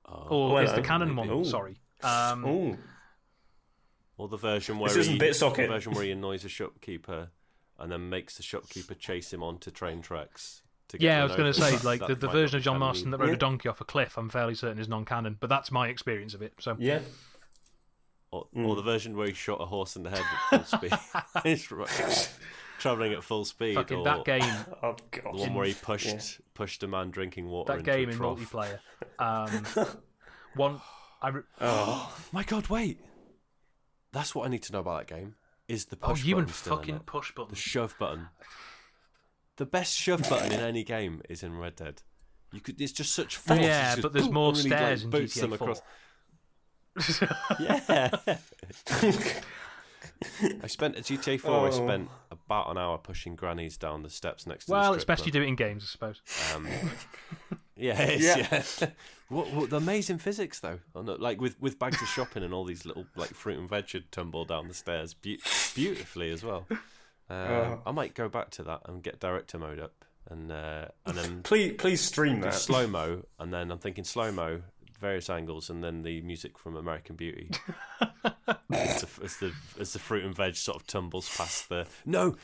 [0.05, 1.29] Oh, Or well, is the uh, canon maybe.
[1.29, 1.39] one?
[1.39, 1.45] Ooh.
[1.45, 1.77] Sorry.
[2.03, 2.77] Um, Ooh,
[4.17, 7.29] Or the version where This isn't he, the version where he annoys a shopkeeper
[7.79, 10.61] and then makes the shopkeeper chase him onto train tracks.
[10.89, 12.77] To yeah, I was going to say, That- like, that the, the version of John
[12.79, 13.33] Marston that rode Yeah.
[13.33, 16.33] a donkey off a cliff, I'm fairly certain is non canon, but that's my experience
[16.35, 16.53] of it.
[16.59, 16.99] So, yeah.
[18.35, 18.67] Or, Mm.
[18.67, 20.19] or the version where he shot a horse in the head
[20.51, 20.91] at full speed.
[21.43, 22.29] He's right-
[22.79, 23.75] traveling at full speed.
[23.75, 24.41] fucking or that game,
[24.83, 25.23] Oh God.
[25.33, 28.19] The one where he pushed pushed a man drinking water that into game a in
[28.19, 28.79] multiplayer.
[29.19, 29.63] Um,
[30.55, 30.81] one,
[31.21, 32.99] I re- Oh, My God, wait!
[34.11, 35.35] That's what I need to know about that game.
[35.67, 37.05] Is the Oh, push you button and still in fucking it?
[37.05, 38.27] push The shove button.
[39.57, 42.01] The best shove button in any game is in Red Dead.
[42.51, 42.79] You could.
[42.79, 43.59] It's just such force.
[43.59, 45.49] Yeah, It's just but there's boom, more and really, stairs like, in boots GTA them
[45.51, 45.55] 4.
[45.55, 45.81] across.
[47.59, 48.09] Yeah.
[50.63, 51.51] I spent at GTA 4.
[51.51, 51.71] I Oh.
[51.71, 54.71] spent about an hour pushing grannies down the steps next to.
[54.71, 56.21] well, the it's strip best you do it in games, I suppose.
[56.55, 56.67] Um,
[57.75, 58.89] yeah, it is, yeah.
[59.29, 62.53] what, what the amazing physics though, on the- like with with bags of shopping and
[62.53, 65.39] all these little like fruit and veg should tumble down the stairs be-
[65.75, 66.65] beautifully as well.
[66.69, 66.77] Um,
[67.29, 67.81] Oh.
[67.87, 71.41] I might go back to that and get director mode up and uh, and then
[71.43, 72.53] Please, please stream that.
[72.53, 74.61] slow mo, and then I'm thinking slow mo,
[74.99, 77.49] various angles, and then the music from American Beauty.
[78.71, 82.35] as, the, as the as the fruit and veg sort of tumbles past the no,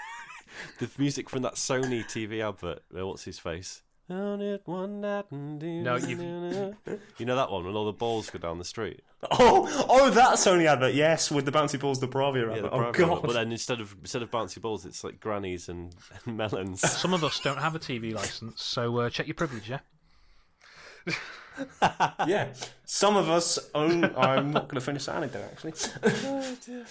[0.78, 2.82] the music from that Sony TV advert.
[2.96, 3.82] uh, What's his face?
[4.10, 8.28] On it one night and No, you've- you know that one when all the balls
[8.28, 9.00] go down the street.
[9.30, 10.92] Oh, oh, that Sony advert.
[10.92, 12.62] Yes, with the bouncy balls, the Bravia Yeah, advert.
[12.62, 13.20] the oh Bravia one.
[13.20, 13.22] god.
[13.22, 15.94] But then instead of instead of bouncy balls, it's like grannies and,
[16.26, 16.82] and melons.
[16.82, 19.78] Some of us don't have a TV license, so uh, check your privilege, yeah?
[22.26, 22.48] yeah,
[22.84, 24.04] some of us own.
[24.16, 25.72] I'm not going to finish that anecdote actually.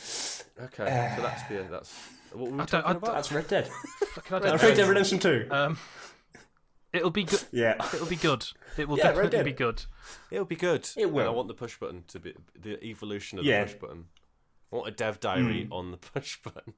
[0.62, 1.92] Okay, so that's the that's
[2.32, 3.16] what were we I don't- talking I about.
[3.16, 3.68] That's Red Dead.
[4.14, 4.88] Fucking I Red don't Dead know.
[4.90, 5.48] Redemption Two.
[5.50, 5.78] Um,
[6.94, 7.42] it'll be good.
[7.52, 7.76] Yeah.
[7.94, 8.46] It'll be good.
[8.78, 9.46] It will Yeah, Red definitely Dead.
[9.46, 9.86] be good.
[10.30, 10.88] It'll be good.
[10.96, 11.22] It will.
[11.22, 13.64] And I want the push button to be the evolution of Yeah.
[13.66, 14.06] the push button.
[14.72, 15.74] I want a dev diary Hmm.
[15.74, 16.74] on the push button.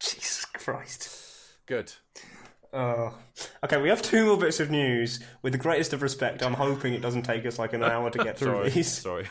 [0.00, 1.10] Jesus Christ.
[1.66, 1.92] Good.
[2.74, 3.14] Oh.
[3.64, 5.20] Okay, we have two more bits of news.
[5.42, 8.18] With the greatest of respect, I'm hoping it doesn't take us like an hour to
[8.18, 8.70] get through Sorry.
[8.70, 8.90] these.
[8.92, 9.26] Sorry.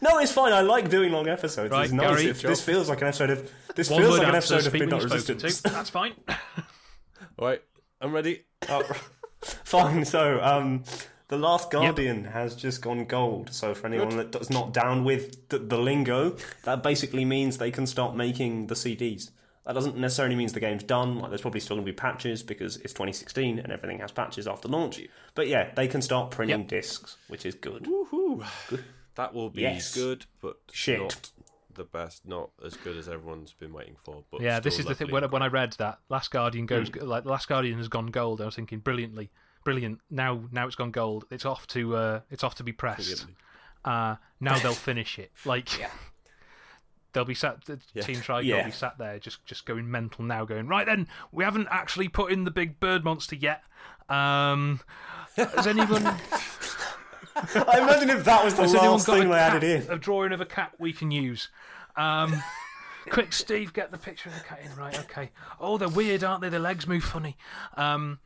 [0.00, 0.52] No, it's fine.
[0.52, 1.70] I like doing long episodes.
[1.70, 2.08] Right, it's nice.
[2.18, 4.62] Gary, If this feels like an episode of this One feels like an episode of
[4.64, 5.62] speak when Midnight you're Resistance.
[5.62, 5.70] to.
[5.70, 6.14] That's fine.
[7.38, 7.62] All right.
[8.00, 8.44] I'm ready.
[8.68, 8.82] Oh,
[9.42, 10.04] fine.
[10.04, 10.84] So, um,
[11.28, 13.52] the Last Guardian has just gone gold.
[13.52, 17.70] So, for anyone that does not down with the, the lingo, that basically means they
[17.70, 19.30] can start making the CDs.
[19.66, 21.18] That doesn't necessarily mean the game's done.
[21.18, 24.46] Like, there's probably still going to be patches because it's 2016 and everything has patches
[24.46, 25.00] after launch.
[25.34, 26.68] But yeah, they can start printing Yep.
[26.68, 27.82] discs, which is good.
[27.84, 28.46] Woohoo.
[29.16, 29.92] That will be Yes.
[29.94, 31.00] good, but Shit.
[31.00, 31.30] not
[31.74, 32.26] the best.
[32.26, 34.22] Not as good as everyone's been waiting for.
[34.30, 35.10] But yeah, this is the thing.
[35.10, 37.00] When, when I read that Last Guardian goes Hmm.
[37.06, 39.30] like Last Guardian has gone gold, I was thinking brilliantly,
[39.64, 40.00] brilliant.
[40.10, 41.24] Now, now it's gone gold.
[41.30, 43.26] It's off to uh, it's off to be pressed.
[43.84, 45.32] Uh, now they'll finish it.
[45.44, 45.68] Like
[47.16, 47.64] they'll be sat.
[47.64, 48.58] The Team Trigon Yeah.
[48.58, 51.08] will be sat there just just going mental now, going right then.
[51.32, 53.62] We haven't actually put in the big bird monster yet.
[54.10, 54.80] Um,
[55.36, 56.04] has anyone?
[57.36, 59.90] I imagine if that was the Has last thing they added in.
[59.90, 61.48] a drawing of a cat we can use?
[61.96, 62.42] Um,
[63.10, 64.74] quick, Steve, get the picture of the cat in.
[64.76, 65.30] Right, okay.
[65.60, 66.48] Oh, they're weird, aren't they?
[66.48, 67.36] The legs move funny.
[67.76, 68.20] Um,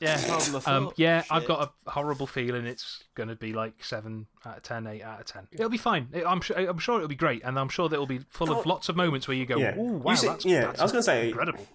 [0.00, 0.94] yeah, I um, thought.
[0.96, 1.22] yeah.
[1.30, 5.02] I've got a horrible feeling it's going to be like seven out of ten, eight
[5.02, 5.46] out of ten.
[5.52, 6.08] It'll be fine.
[6.12, 6.56] It- I'm sure.
[6.58, 8.96] I'm sure it'll be great, and I'm sure that it'll be full of lots of
[8.96, 9.76] moments where you go, Yeah.
[9.78, 11.66] "Ooh, You wow, see- that's, yeah, that's I was going to say, incredible."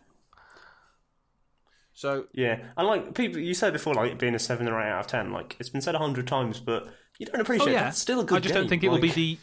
[1.94, 4.90] So Yeah, and like people, you said before, like it being a seven or eight
[4.90, 5.32] out of ten.
[5.32, 6.88] Like it's been said a hundred times, but
[7.18, 7.72] you don't Oh appreciate.
[7.72, 8.64] yeah, That's still a good I just game.
[8.64, 9.38] don't think it will be the.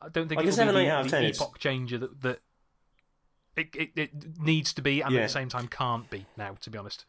[0.00, 1.24] I don't think Like a it will seven, be eight the, out of the 10,
[1.24, 2.40] it's- epoch changer that that
[3.56, 4.10] it, it it
[4.40, 6.56] needs to be, and at the same time can't be now.
[6.62, 7.04] To be honest,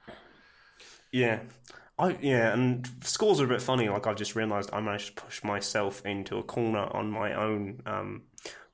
[1.14, 1.40] Yeah,
[1.98, 3.88] I yeah, and scores are a bit funny.
[3.88, 7.81] Like I've just realised I managed to push myself into a corner on my own
[7.85, 8.23] um,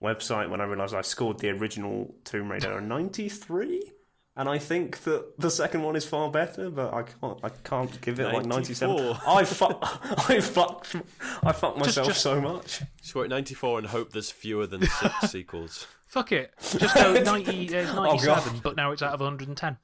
[0.02, 3.92] website when I realised I scored the original Tomb Raider a ninety three.
[4.38, 7.40] And I think that the second one is far better, but I can't.
[7.44, 8.96] I can't give it like ninety-seven.
[8.96, 9.22] 94.
[9.28, 10.30] I fuck.
[10.30, 10.96] I fucked.
[11.44, 12.82] I fucked myself just- so much.
[13.02, 15.88] score at 94 and hope there's fewer than six sequels.
[16.06, 16.54] fuck it.
[16.62, 19.78] Just go 90, uh, Oh, 97, but now it's out of 110.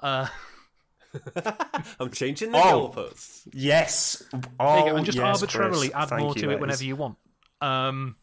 [0.00, 0.26] Uh,
[2.00, 2.90] I'm changing the Oh.
[2.94, 3.48] goalposts.
[3.52, 4.24] Yes.
[4.32, 6.02] there Oh, you go, and just yes, arbitrarily Chris.
[6.02, 7.16] add Thank more you, to it whenever is- you want.
[7.60, 8.16] Um,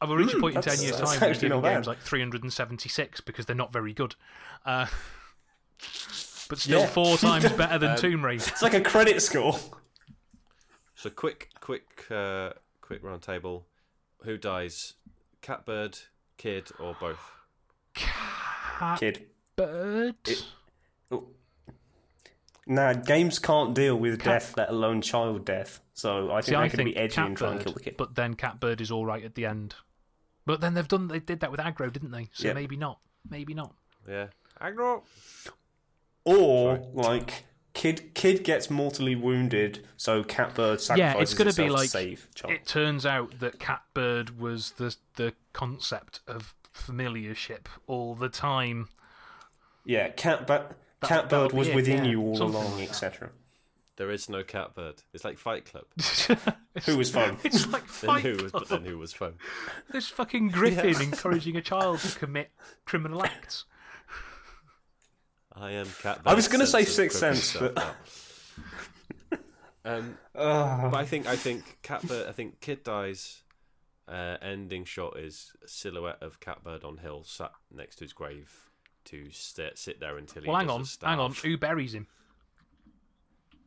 [0.00, 1.98] I will reach a point in 10 years' time where actually giving not games like
[1.98, 4.14] 376 because they're not very good.
[4.64, 4.86] Uh,
[6.48, 6.86] but still Yeah.
[6.86, 8.44] four times better than Tomb Raider.
[8.48, 9.58] It's like a credit score.
[10.94, 12.50] So quick, quick, uh,
[12.80, 13.66] quick round table.
[14.24, 14.94] Who dies?
[15.42, 15.98] Catbird,
[16.36, 17.32] kid, or both?
[18.98, 19.26] Kid.
[19.56, 20.16] Bird?
[22.70, 25.80] Nah, games can't deal with death, let alone child death.
[25.92, 27.80] So I think See, they I can think be edgy and try and kill the
[27.80, 27.96] kid.
[27.98, 29.74] but then Catbird is all right at the end.
[30.46, 32.28] But then they've done they did that with Agro, didn't they?
[32.32, 32.54] So Yeah.
[32.54, 33.00] maybe not.
[33.28, 33.74] Maybe not.
[34.08, 34.28] Yeah.
[34.60, 35.02] Agro.
[36.24, 41.70] Or like kid kid gets mortally wounded, so Catbird sacrifices Yeah, it's going to be
[41.70, 42.54] like to save child.
[42.54, 48.88] it turns out that Catbird was the the concept of familiarship all the time.
[49.84, 52.10] Yeah, Catbird that'll Catbird was it, within yeah.
[52.10, 53.30] you all Something along, like etc.
[53.96, 55.02] There is no Catbird.
[55.12, 55.84] It's like Fight Club.
[56.86, 57.36] Who was phone?
[57.44, 58.50] It's like Then Fight who was?
[58.50, 58.64] Club.
[58.66, 59.34] But then who was phone?
[59.92, 62.50] This fucking Griffin encouraging a child to commit
[62.86, 63.66] criminal acts.
[65.52, 66.26] I am Catbird.
[66.26, 68.56] I was gonna say Sense of Sixth Sense, stuff.
[69.84, 72.26] um, but I think I think Catbird.
[72.26, 73.42] I think Kid dies.
[74.08, 78.69] Uh, ending shot is a silhouette of Catbird on hill, sat next to his grave
[79.06, 80.48] to sit, sit there until he.
[80.48, 81.32] Well, hang on, a hang on.
[81.32, 82.06] Who buries him?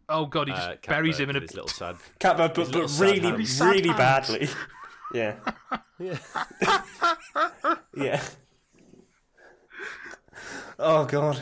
[0.10, 1.39] Oh god, he just Uh, buries Catbird him in a.
[1.41, 1.95] his little sad.
[2.19, 3.61] Catbird, but, but sad really, hands.
[3.61, 3.97] Really hands.
[3.97, 4.49] badly.
[5.14, 5.35] Yeah.
[5.99, 6.18] Yeah.
[7.95, 8.23] Yeah.
[10.80, 11.39] Oh god.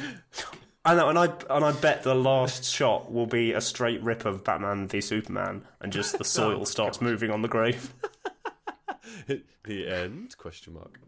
[0.84, 4.26] I know, and I and I bet the last shot will be a straight rip
[4.26, 7.94] of Batman v Superman, and just the soil starts moving on the grave.
[9.64, 10.38] the end?
[10.38, 11.00] Question mark.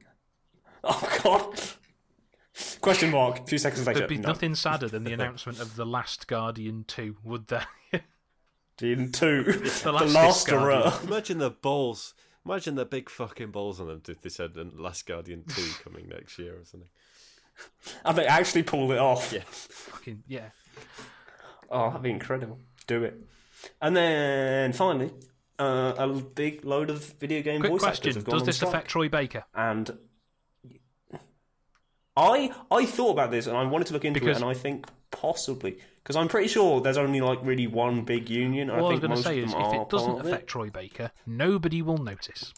[0.85, 1.59] Oh god.
[2.83, 3.39] Question mark.
[3.39, 3.99] A few seconds later.
[3.99, 4.27] There'd be no.
[4.27, 7.65] nothing sadder than the announcement of the Last Guardian two, would there?
[8.81, 9.43] In two.
[9.43, 10.81] the the last last Guardian.
[10.81, 10.99] hurrah.
[11.03, 12.13] Imagine the balls.
[12.45, 16.09] Imagine the big fucking balls on them if they said "The Last Guardian 2 coming
[16.09, 16.89] next year or something.
[18.03, 19.31] And they actually pulled it off.
[19.31, 19.43] Yeah.
[19.47, 20.49] Fucking yeah.
[21.69, 22.59] Oh, that'd be incredible.
[22.87, 23.15] Do it.
[23.81, 25.11] And then finally,
[25.57, 28.55] uh, a big load of video game Quick voice actors have gone Does on this
[28.57, 28.69] strike.
[28.69, 29.45] affect Troy Baker?
[29.55, 29.97] And
[32.15, 34.53] I I thought about this and I wanted to look into Because- it, and I
[34.53, 38.69] think possibly because I'm pretty sure there's only like really one big union.
[38.69, 39.81] and All I I was think going to most say of is, them if are
[39.81, 42.53] it doesn't part of affect Troy Baker, nobody will notice.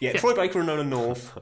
[0.00, 1.38] Yeah, Troy Baker and Nolan North.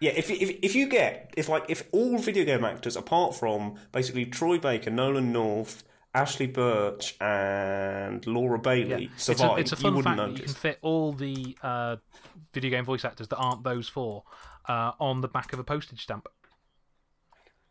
[0.00, 3.76] Yeah, if, if if you get if like if all video game actors apart from
[3.92, 5.84] basically Troy Baker, Nolan North,
[6.14, 10.38] Ashly Burch, and Laura Bailey It's a, survive, it's a you fun wouldn't fact that
[10.38, 11.96] you can fit all the uh,
[12.52, 14.24] video game voice actors that aren't those four
[14.68, 16.28] uh, on the back of a postage stamp.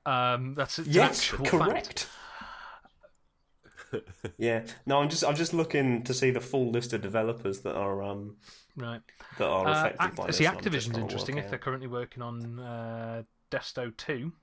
[0.06, 1.50] Um, that's an Yes, actual fact.
[1.52, 2.08] correct.
[4.38, 7.76] yeah, no, I'm just I'm just looking to see the full list of developers that
[7.76, 8.38] are um
[8.76, 9.02] Right.
[9.38, 10.48] that are Uh, affected act- by see, this.
[10.54, 14.34] and Activision's interesting work if they're currently working on uh, Destiny 2.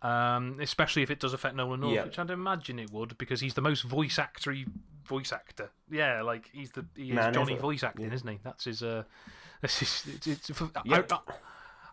[0.00, 2.04] Um, especially if it does affect Nolan North, Yeah.
[2.04, 4.64] which I'd imagine it would, because he's the most voice actory
[5.04, 5.70] voice actor.
[5.90, 7.62] Yeah, like he's the he is Man Johnny ever.
[7.62, 8.38] voice acting, isn't he?
[8.44, 8.80] That's his.
[8.82, 9.02] Uh,
[9.60, 10.04] that's his.
[10.14, 11.12] It's, it's, I, Yep.
[11.12, 11.20] I, I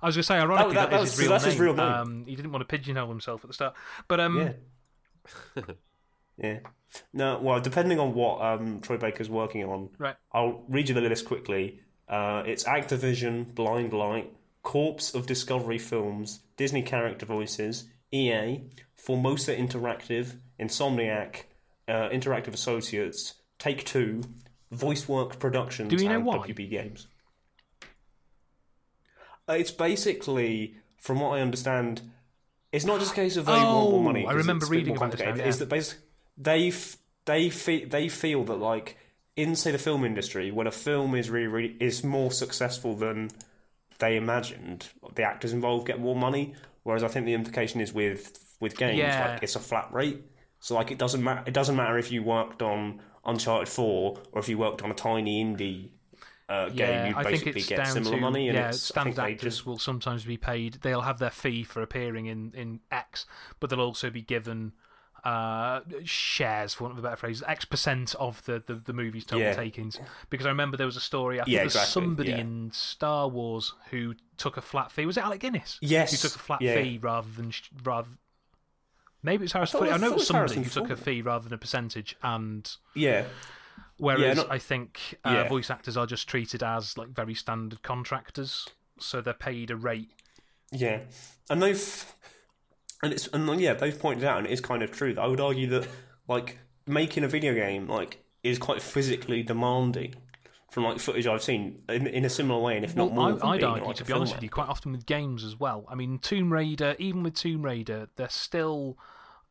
[0.05, 1.51] was going to say, ironically, that- that that is his real that's name.
[1.51, 1.85] his real name.
[1.85, 3.73] Um, he didn't want to pigeonhole himself at the start,
[4.07, 4.37] but um,
[5.55, 5.63] Yeah.
[6.37, 6.59] yeah.
[7.13, 10.15] No, well, depending on what um, Troy Baker's working on, right.
[10.31, 11.79] I'll read you the list quickly.
[12.07, 14.31] Uh, it's Activision, Blind Light,
[14.63, 18.63] Corps of Discovery Films, Disney Character Voices, EA,
[18.95, 21.43] Formosa Interactive, Insomniac,
[21.87, 24.21] uh, Interactive Associates, Take Two,
[24.73, 26.37] VoiceWork Productions, Do we know and why?
[26.37, 27.07] WB Games.
[29.49, 32.01] Uh, It's basically, from what I understand,
[32.71, 34.25] it's not just a case of they want Oh, more money.
[34.25, 35.45] I remember it's a bit reading about now, yeah.
[35.47, 36.03] Is that basically
[36.37, 38.97] they f- they fe- they feel that like
[39.35, 43.29] in say the film industry when a film is really, really is more successful than
[43.99, 46.53] they imagined, the actors involved get more money.
[46.83, 49.31] Whereas I think the implication is with with games Yeah.
[49.31, 50.21] like it's a flat rate.
[50.59, 51.43] So like it doesn't matter.
[51.45, 54.93] It doesn't matter if you worked on Uncharted Four or if you worked on a
[54.95, 55.91] tiny indie
[56.47, 56.77] uh, game.
[56.77, 58.49] Yeah, You I think basically it's get down similar to money.
[58.49, 60.75] And yeah, it's, standard actors just will sometimes be paid.
[60.81, 63.25] They'll have their fee for appearing in in X,
[63.59, 64.73] but they'll also be given
[65.23, 69.25] uh, shares, for want of a better phrase, X percent of the, the, the movie's
[69.25, 69.55] total Yeah.
[69.55, 69.99] takings.
[70.29, 71.39] Because I remember there was a story.
[71.39, 72.37] I think Yeah, there was exactly, somebody yeah.
[72.37, 75.07] in Star Wars who took a flat fee.
[75.07, 75.79] Was it Alec Guinness?
[75.81, 77.51] Yes, who took a flat fee rather than
[77.83, 78.09] rather.
[79.23, 79.79] Maybe it was Harrison.
[79.79, 79.89] Ford.
[79.89, 82.71] I I know it was somebody who took a fee rather than a percentage, and
[82.93, 83.25] yeah.
[83.97, 85.47] Whereas not- I think uh, Yeah.
[85.47, 88.67] voice actors are just treated as like very standard contractors,
[88.99, 90.11] so they're paid a rate.
[90.71, 91.01] Yeah,
[91.49, 92.13] and they've
[93.01, 95.13] and it's and yeah they've pointed out, and it is kind of true.
[95.13, 95.87] That I would argue that
[96.27, 100.15] like making a video game like is quite physically demanding
[100.71, 103.29] from like footage I've seen in, in a similar way, and if not more.
[103.29, 105.85] I, being, argue, like, to be honest with you, quite often with games as well.
[105.87, 108.97] I mean, Tomb Raider, even with Tomb Raider, they're still.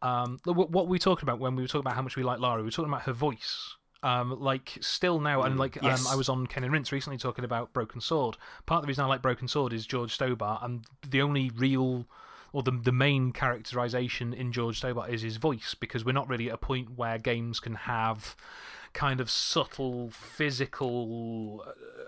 [0.02, 2.22] Um, what what we were talking about when we were talking about how much we
[2.22, 3.76] like Lara, we were talking about her voice.
[4.04, 6.04] Um, like still now, and like yes.
[6.04, 8.36] um, I was on Ken and Rince recently talking about Broken Sword.
[8.66, 12.04] Part of the reason I like Broken Sword is George Stobbart, and the only real
[12.52, 16.48] or the the main characterization in George Stobbart is his voice, because we're not really
[16.50, 18.36] at a point where games can have
[18.92, 22.03] kind of subtle physical uh,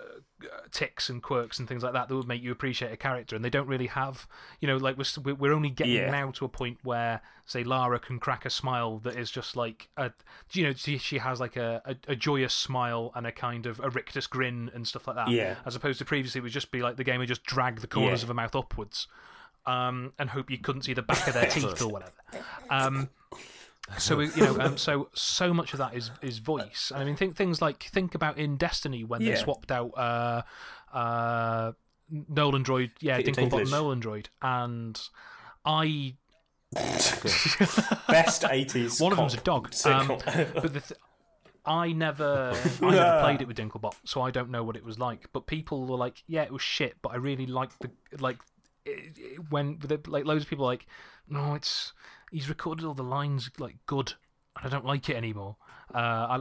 [0.71, 3.45] ticks and quirks and things like that that would make you appreciate a character, and
[3.45, 4.27] they don't really have.
[4.61, 6.11] You know, like we're we're only getting Yeah.
[6.11, 9.89] now to a point where, say, Lara can crack a smile that is just like
[9.97, 10.11] a,
[10.53, 13.81] you know, she, she has like a, a, a joyous smile and a kind of
[13.81, 15.31] a rictus grin and stuff like that.
[15.31, 15.57] Yeah.
[15.65, 17.87] As opposed to previously, it would just be like the game would just drag the
[17.87, 18.25] corners Yeah.
[18.25, 19.07] of her mouth upwards,
[19.67, 22.13] um, and hope you couldn't see the back of their teeth or whatever.
[22.71, 23.09] Um,
[23.99, 26.93] so we- you know, um, so so much of that is is voice.
[26.95, 29.37] I mean, think things like think about in Destiny when they Yeah.
[29.45, 30.43] swapped out uh,
[30.97, 31.73] uh,
[32.11, 33.71] Nolan Droid, yeah, Peter Dinklebot Dinklage.
[33.71, 35.01] Nolan Droid, and
[35.65, 36.15] I
[36.75, 39.01] Best 80s.
[39.01, 39.67] one of them's a cop dog.
[39.85, 40.55] Um, sitcom.
[40.55, 41.01] but the th-
[41.65, 42.53] I never,
[42.83, 45.29] I never played it with Dinklebot, so I don't know what it was like.
[45.33, 47.91] But people were like, "Yeah, it was shit," but I really liked the
[48.21, 48.39] like
[48.85, 50.87] it, it, when the, like loads of people were like,
[51.29, 51.93] "No, it's
[52.31, 54.15] he's recorded all the lines like good,
[54.57, 55.57] and I don't like it anymore."
[55.95, 55.99] Uh,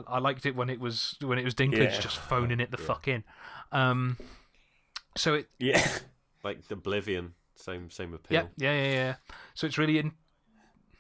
[0.08, 2.00] I, I liked it when it was when it was Dinklage Yeah.
[2.02, 3.24] just phoning it the fuck in.
[3.72, 4.18] Um,
[5.16, 5.86] so it, yeah.
[6.44, 8.52] Like the Oblivion, same same appeal.
[8.58, 9.16] yeah, yeah, yeah, yeah.
[9.56, 10.12] So it's really in,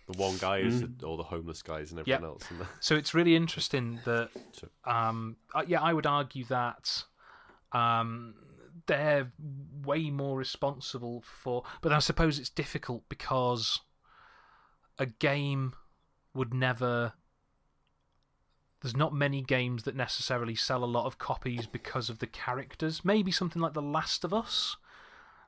[0.07, 1.03] The one guy is Mm.
[1.03, 2.15] all the homeless guys and Yeah.
[2.15, 2.49] everyone else.
[2.49, 4.29] And So it's really interesting that,
[4.85, 5.37] um,
[5.67, 7.03] yeah, I would argue that
[7.73, 8.33] um,
[8.87, 9.31] they're
[9.83, 11.63] way more responsible for.
[11.81, 13.81] But I suppose it's difficult because
[14.97, 15.73] a game
[16.33, 17.13] would never.
[18.81, 23.03] There's not many games that necessarily sell a lot of copies because of the characters.
[23.03, 24.77] Maybe something like The Last of Us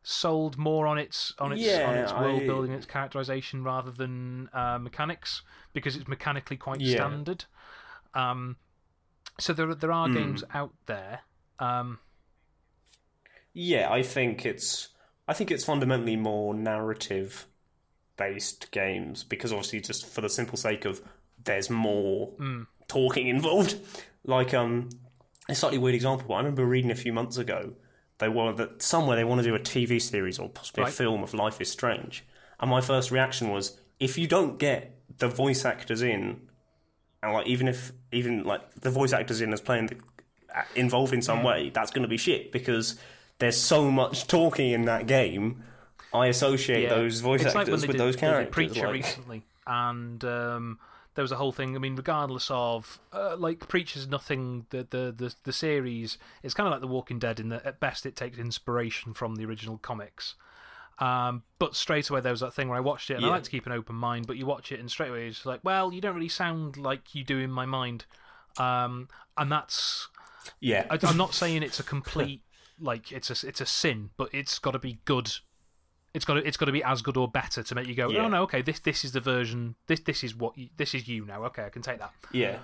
[0.02, 4.49] sold more on its on its on its world I- building, its characterization rather than
[4.53, 5.44] uh, mechanics
[5.74, 6.95] because it's mechanically quite Yeah.
[6.95, 7.45] standard.
[8.14, 8.56] Um,
[9.40, 10.14] so there there are Mm.
[10.14, 11.22] games out there.
[11.60, 11.99] Um,
[13.53, 14.90] Yeah, I think it's
[15.28, 17.48] I think it's fundamentally more narrative
[18.18, 21.02] based games because obviously just for the simple sake of
[21.44, 22.31] there's more
[22.88, 23.76] talking involved.
[24.26, 24.89] Like um
[25.49, 27.73] a slightly weird example, but I remember reading a few months ago
[28.19, 30.91] they wanted that somewhere they want to do a TV series or possibly Right.
[30.91, 32.26] a film of Life is Strange.
[32.60, 36.41] And my first reaction was if you don't get the voice actors in
[37.23, 39.98] and like even if even like the voice actors in as playing the,
[40.76, 41.23] involved in Mm.
[41.23, 42.95] some way, that's going to be shit because
[43.39, 45.64] there's so much talking in that game.
[46.13, 46.89] I associate yeah.
[46.89, 48.53] those voice it's like actors they with those characters.
[48.53, 50.79] Preacher like- recently, and um,
[51.15, 51.75] there was a whole thing.
[51.75, 54.65] I mean, regardless of uh, like Preacher's nothing.
[54.69, 57.79] The the the, the series it's kind of like The Walking Dead in that at
[57.79, 60.35] best it takes inspiration from the original comics.
[60.99, 63.43] Um, but straight away there was that thing where I watched it and I like
[63.43, 65.93] to keep an open mind, but you watch it and straight away it's like, well,
[65.93, 68.05] you don't really sound like you do in my mind.
[68.57, 69.07] Um,
[69.38, 70.07] and that's
[70.59, 72.41] yeah, I, I'm not saying it's a complete
[72.79, 75.31] like it's a it's a sin, but it's got to be good.
[76.18, 78.10] It's got to it's got to be as good or better to make you go,
[78.10, 78.23] Yeah.
[78.26, 79.76] oh no, okay, this this is the version.
[79.85, 81.44] This this is what you, this is you now.
[81.45, 82.11] Okay, I can take that.
[82.31, 82.57] yeah,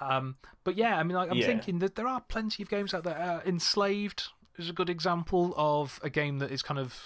[0.00, 1.46] Um, but yeah, I mean, like, I'm Yeah.
[1.46, 3.18] thinking that there are plenty of games out there.
[3.18, 4.24] Uh, Enslaved
[4.56, 6.98] is a good example of a game that is kind of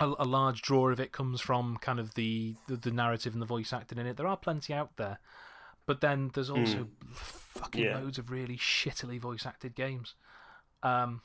[0.00, 3.40] a, a large draw of it comes from kind of the, the the narrative and
[3.40, 4.16] the voice acting in it.
[4.16, 5.18] There are plenty out there,
[5.86, 7.88] but then there's also fucking Hmm.
[7.90, 7.98] Yeah.
[8.00, 10.16] loads of really shittily voice acted games.
[10.82, 11.22] Um,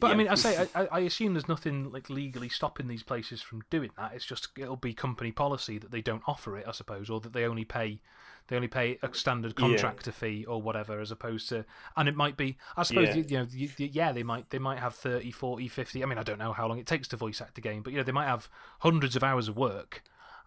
[0.00, 3.40] but I mean, I say I, I- assume there's nothing like legally stopping these places
[3.42, 4.12] from doing that.
[4.14, 7.32] It's just it'll be company policy that they don't offer it, I suppose, or that
[7.32, 8.00] they only pay
[8.48, 9.68] they only pay a standard Yeah.
[9.68, 11.64] contractor fee or whatever, as opposed to
[11.96, 13.14] and it might be I suppose Yeah.
[13.16, 16.06] you, you know you, you- yeah they might they might have 30, 40, 50 I
[16.06, 17.98] mean I don't know how long it takes to voice act a game, but you
[17.98, 18.48] know they might have
[18.80, 20.02] hundreds of hours of work.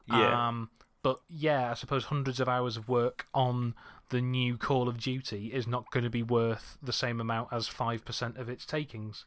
[0.07, 0.47] Yeah.
[0.47, 0.69] Um,
[1.03, 3.75] but yeah, I suppose hundreds of hours of work on
[4.09, 7.67] the new Call of Duty is not going to be worth the same amount as
[7.67, 9.25] 5% of its takings.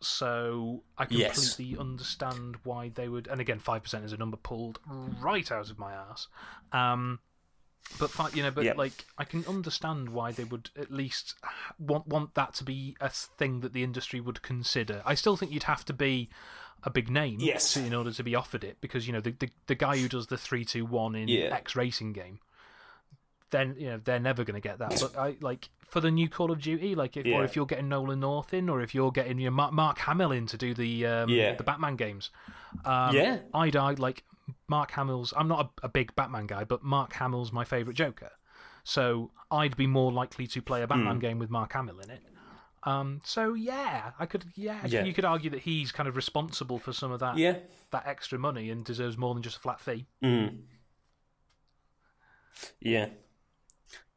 [0.00, 1.34] So I Yes.
[1.34, 3.28] completely understand why they would.
[3.28, 6.26] And again, 5% is a number pulled right out of my ass.
[6.72, 7.20] Um,
[7.98, 8.72] but you know, but Yeah.
[8.76, 11.34] like I can understand why they would at least
[11.78, 15.02] want want that to be a thing that the industry would consider.
[15.04, 16.30] I still think you'd have to be
[16.84, 17.76] a big name Yes.
[17.76, 20.28] in order to be offered it because you know the the, the guy who does
[20.28, 21.54] the three two one in Yeah.
[21.54, 22.40] X racing game,
[23.52, 24.98] then you know they're never going to get that.
[25.00, 27.88] But I like for the new Call of Duty, like if or if you're getting
[27.88, 30.74] Nolan North in, or if you're getting you know, Mark, Mark Hamill in to do
[30.74, 31.54] the um, Yeah.
[31.54, 32.30] the Batman games,
[32.84, 33.38] um, Yeah.
[33.54, 34.24] I'd like
[34.66, 35.32] Mark Hamill's.
[35.36, 38.32] I'm not a, a big Batman guy, but Mark Hamill's my favorite Joker.
[38.84, 40.88] So I'd be more likely to play a.
[40.88, 42.22] Batman game with Mark Hamill in it.
[42.84, 45.04] Um, so yeah, I could yeah, Yeah.
[45.04, 47.58] you could argue that he's kind of responsible for some of that yeah.
[47.92, 50.06] that extra money and deserves more than just a flat fee.
[50.24, 50.62] Mm.
[52.80, 53.08] Yeah.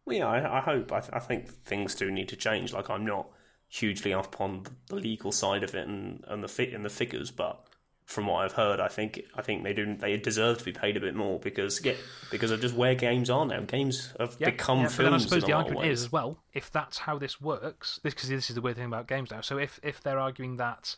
[0.06, 0.92] Well, yeah, I, I hope.
[0.92, 2.74] I, I think things do need to change.
[2.74, 3.28] Like, I'm not
[3.68, 7.32] hugely up on the legal side of it and, and the fit and the figures,
[7.32, 7.66] but
[8.06, 10.96] from what I've heard, I think I think they do they deserve to be paid
[10.96, 11.94] a bit more because yeah,
[12.30, 13.62] because of just where games are now.
[13.62, 14.98] Games have Yeah, become yeah, films.
[14.98, 17.00] But then I suppose in the a lot of argument is as well, if that's
[17.00, 19.42] how this works, this because this is the weird thing about games now.
[19.42, 20.96] So if if they're arguing that,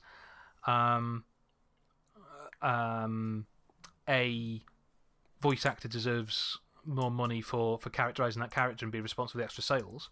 [0.66, 1.24] um,
[2.62, 3.46] um,
[4.10, 4.62] a
[5.40, 9.44] voice actor deserves more money for for characterizing that character and be responsible for the
[9.44, 10.10] extra sales,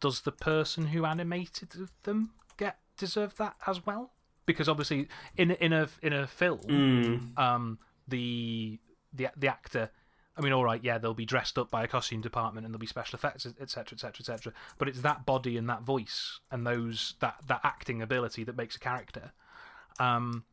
[0.00, 1.72] does the person who animated
[2.02, 4.12] them get deserve that as well?
[4.44, 7.38] Because obviously, in in a in a film, Mm.
[7.38, 7.78] um,
[8.08, 8.78] the
[9.12, 9.90] the the actor
[10.38, 12.80] I mean, all right, yeah, they'll be dressed up by a costume department and there'll
[12.80, 14.52] be special effects, etc., etc., etc.
[14.76, 18.76] But it's that body and that voice and those that that acting ability that makes
[18.76, 19.32] a character.
[19.98, 20.44] Um,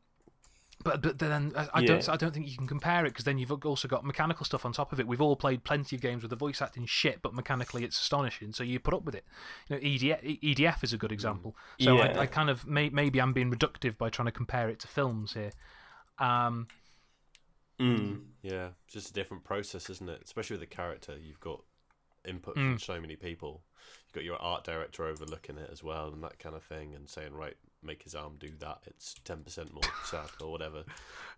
[0.83, 3.37] but but then I, I don't I don't think you can compare it because then
[3.37, 5.07] you've also got mechanical stuff on top of it.
[5.07, 8.53] We've all played plenty of games with the voice acting shit, but mechanically it's astonishing.
[8.53, 9.25] So you put up with it.
[9.69, 11.55] You know, EDF, EDF is a good example.
[11.79, 12.13] So Yeah.
[12.17, 14.87] I, I kind of may, maybe I'm being reductive by trying to compare it to
[14.87, 15.51] films here.
[16.19, 16.67] Um,
[17.79, 18.21] Mm.
[18.43, 20.21] Yeah, it's just a different process, isn't it?
[20.23, 21.63] Especially with a character, you've got
[22.25, 22.71] input Mm.
[22.73, 23.63] from so many people.
[24.05, 27.09] You've got your art director overlooking it as well, and that kind of thing, and
[27.09, 28.79] saying, right, make his arm do that.
[28.85, 30.83] It's ten percent more sad or whatever.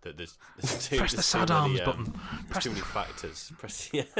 [0.01, 2.03] That there's, there's too, press there's too sad many, arms um, button.
[2.03, 3.51] There's Press too many factors.
[3.57, 4.03] Press yeah.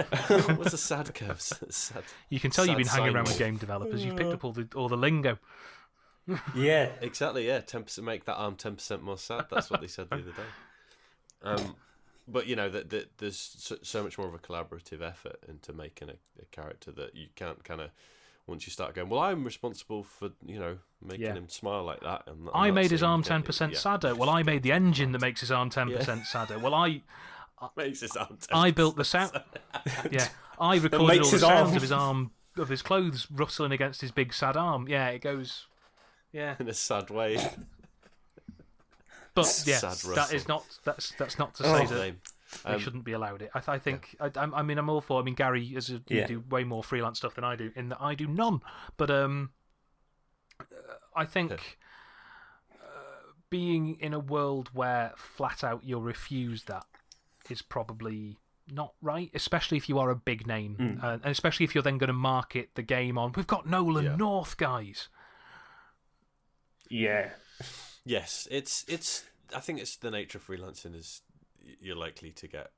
[0.55, 1.53] What's the sad curves?
[1.69, 2.03] Sad.
[2.29, 4.03] You can tell you've been hanging around with game developers.
[4.03, 5.37] You've picked up all the all the lingo.
[6.55, 6.89] Yeah.
[7.01, 7.59] Exactly, yeah.
[7.59, 9.45] Ten percent make that arm ten percent more sad.
[9.51, 11.43] That's what they said the other day.
[11.43, 11.75] Um,
[12.27, 15.71] but you know that that there's so, so much more of a collaborative effort into
[15.73, 17.91] making a, a character that you can't kind of
[18.47, 19.09] once you start going.
[19.09, 21.33] Well, I'm responsible for you know making Yeah.
[21.33, 22.23] him smile like that.
[22.27, 24.15] And, and I made his arm ten percent sadder.
[24.15, 26.59] Well, I made the engine that makes his arm ten percent sadder.
[26.59, 27.01] Well, I
[27.77, 29.31] Makes his arm 10% I built the sound.
[30.11, 30.27] Yeah,
[30.59, 34.11] I recorded all the sounds arm- of his arm of his clothes rustling against his
[34.11, 34.87] big sad arm.
[34.87, 35.65] Yeah, it goes.
[36.33, 37.37] Yeah, in a sad way.
[39.33, 41.77] but yeah, that is not that's that's not to Oh.
[41.77, 42.21] say that Name.
[42.63, 43.49] They Um, shouldn't be allowed it.
[43.53, 45.19] I, th- I think I, I'm- I mean I'm all for.
[45.19, 46.27] I mean Gary is a, you Yeah.
[46.27, 47.71] do way more freelance stuff than I do.
[47.75, 48.61] In that I do none,
[48.97, 49.51] but um,
[50.59, 50.65] uh,
[51.15, 51.77] I think
[52.71, 52.77] uh,
[53.49, 56.85] being in a world where flat out you're refused that
[57.49, 58.37] is probably
[58.71, 61.99] not right, especially if you are a big name, uh, and especially if you're then
[61.99, 63.31] going to market the game on.
[63.35, 64.15] We've got Nolan Yeah.
[64.15, 65.07] North, guys.
[66.89, 67.31] Yeah.
[68.05, 69.23] Yes, it's it's.
[69.55, 71.24] I think it's the nature of freelancing is y-
[71.81, 72.71] you're likely to get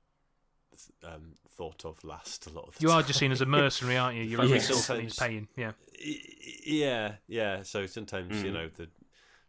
[1.03, 2.99] um, thought of last a lot of the You time.
[2.99, 4.23] are just seen as a mercenary, aren't you?
[4.23, 4.53] You're a Yeah.
[4.53, 5.71] resource that needs Sometimes- paying.
[5.99, 6.31] Yeah.
[6.65, 7.63] Yeah, yeah.
[7.63, 8.53] So sometimes you Mm.
[8.53, 8.89] know, the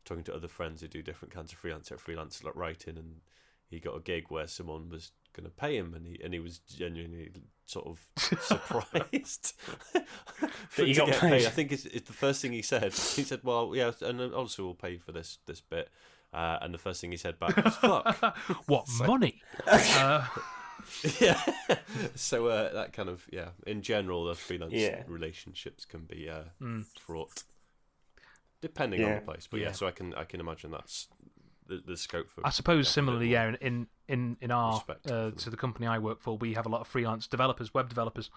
[0.04, 3.20] talking to other friends who do different kinds of freelance freelance like writing, and
[3.68, 6.40] he got a gig where someone was going to pay him, and he and he
[6.40, 7.30] was genuinely
[7.66, 8.00] sort of
[8.42, 9.52] surprised
[10.70, 11.30] for he to got get paid.
[11.30, 11.46] paid.
[11.46, 12.92] I think it's, it's the first thing he said.
[12.94, 15.90] He said, "Well, yeah, and then also we'll pay for this this bit."
[16.32, 18.36] Uh, and the first thing he said back was "fuck."
[18.66, 19.40] What money?
[19.66, 20.26] uh,
[21.20, 21.40] yeah.
[22.14, 23.50] so uh, that kind of yeah.
[23.66, 25.02] In general, the freelance Yeah.
[25.06, 26.84] relationships can be uh, Mm.
[26.98, 27.44] fraught,
[28.60, 29.48] depending on the place.
[29.50, 29.66] But yeah.
[29.66, 29.72] Yeah.
[29.72, 31.08] so I can I can imagine that's
[31.66, 32.46] the, the scope for.
[32.46, 33.54] I suppose similarly, yeah.
[33.60, 36.68] In in in our respect uh, to the company I work for, we have a
[36.68, 38.30] lot of freelance developers, web developers,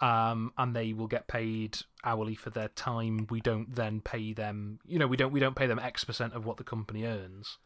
[0.00, 3.26] um, and they will get paid hourly for their time.
[3.30, 4.78] We don't then pay them.
[4.86, 7.58] You know, we don't we don't pay them X percent of what the company earns.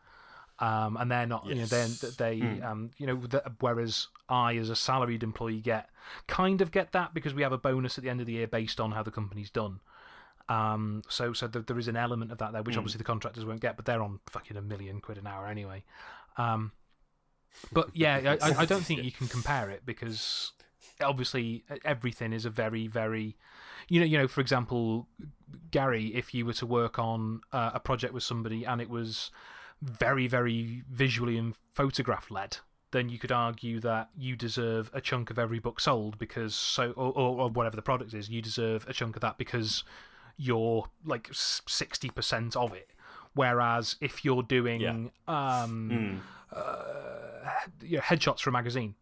[0.60, 2.14] Um, and they're not, you know, then Yes.
[2.16, 5.90] they, um, you know, the, whereas I, as a salaried employee, get
[6.28, 8.46] kind of get that because we have a bonus at the end of the year
[8.46, 9.80] based on how the company's done.
[10.48, 13.44] Um, so so there, there is an element of that there, which obviously the contractors
[13.44, 15.82] won't get, but they're on fucking a million quid an hour anyway.
[16.36, 16.70] Um,
[17.72, 20.52] but yeah, I- I don't think you can compare it because
[21.02, 23.36] obviously everything is a very very,
[23.88, 25.08] you know, you know, for example,
[25.70, 29.30] Gary, if you were to work on uh, a project with somebody and it was
[29.82, 32.58] very very visually and photograph led.
[32.92, 36.92] Then you could argue that you deserve a chunk of every book sold because so,
[36.92, 39.82] or, or, or whatever the product is, you deserve a chunk of that because
[40.36, 42.90] you're like sixty percent of it.
[43.34, 45.08] Whereas if you're doing Yeah.
[45.26, 46.22] um,
[46.54, 47.50] uh,
[47.82, 48.94] you know, headshots for a magazine,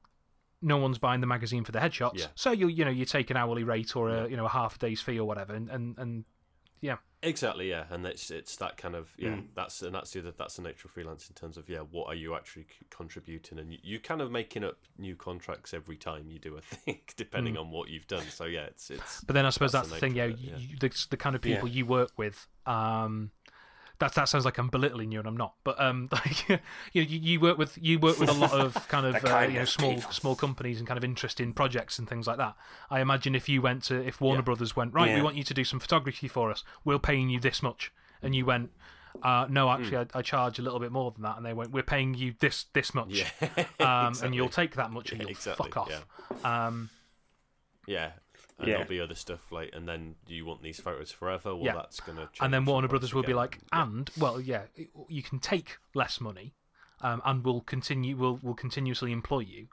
[0.62, 2.18] no one's buying the magazine for the headshots.
[2.18, 2.26] Yeah.
[2.34, 4.76] So you you know you take an hourly rate or a you know a half
[4.76, 6.24] a day's fee or whatever, and and, and
[6.80, 9.30] yeah, Exactly, yeah, and it's it's that kind of yeah.
[9.30, 9.44] Mm.
[9.54, 12.08] That's and that's the other, that's the nature of freelance in terms of yeah, what
[12.08, 16.28] are you actually contributing, and you, you're kind of making up new contracts every time
[16.28, 18.24] you do a thing, depending on what you've done.
[18.28, 19.20] So yeah, it's it's.
[19.22, 21.42] But then I suppose That's that's, the thing, yeah, you, you- the, the kind of
[21.42, 21.74] people Yeah.
[21.74, 22.44] you work with.
[22.66, 23.30] Um,
[24.02, 25.54] that that sounds like I'm belittling you, and I'm not.
[25.64, 26.58] But um, like you,
[26.92, 29.52] you you work with you work with a lot of kind of The uh, kind
[29.52, 30.10] you know of small people.
[30.12, 32.54] small companies and kind of interesting projects and things like that.
[32.90, 34.42] I imagine if you went to if Warner Yeah.
[34.44, 36.64] Brothers went right, we want you to do some photography for us.
[36.84, 37.92] We're paying you this much,
[38.22, 38.70] and you went.
[39.22, 41.70] Uh, no, actually, I, I charge a little bit more than that, and they went.
[41.70, 43.64] We're paying you this this much, Yeah,
[44.06, 46.06] um, and you'll take that much, and Yeah, you'll exactly, fuck off.
[46.44, 46.90] Um,
[47.86, 48.12] Yeah,
[48.58, 48.74] and Yeah.
[48.74, 51.54] there'll be other stuff like, and then do you want these photos forever?
[51.54, 51.74] Well, Yeah.
[51.74, 52.26] that's gonna.
[52.26, 53.66] Change and then Warner Brothers you will be like, them.
[53.72, 54.66] and well, yeah,
[55.08, 56.54] you can take less money,
[57.00, 59.68] um, and we'll continue, we'll we'll continuously employ you,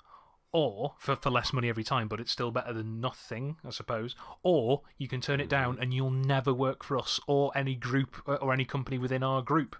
[0.51, 4.15] or for for less money every time, but it's still better than nothing, I suppose.
[4.43, 8.21] Or you can turn it down, and you'll never work for us or any group
[8.25, 9.75] or or any company within our group.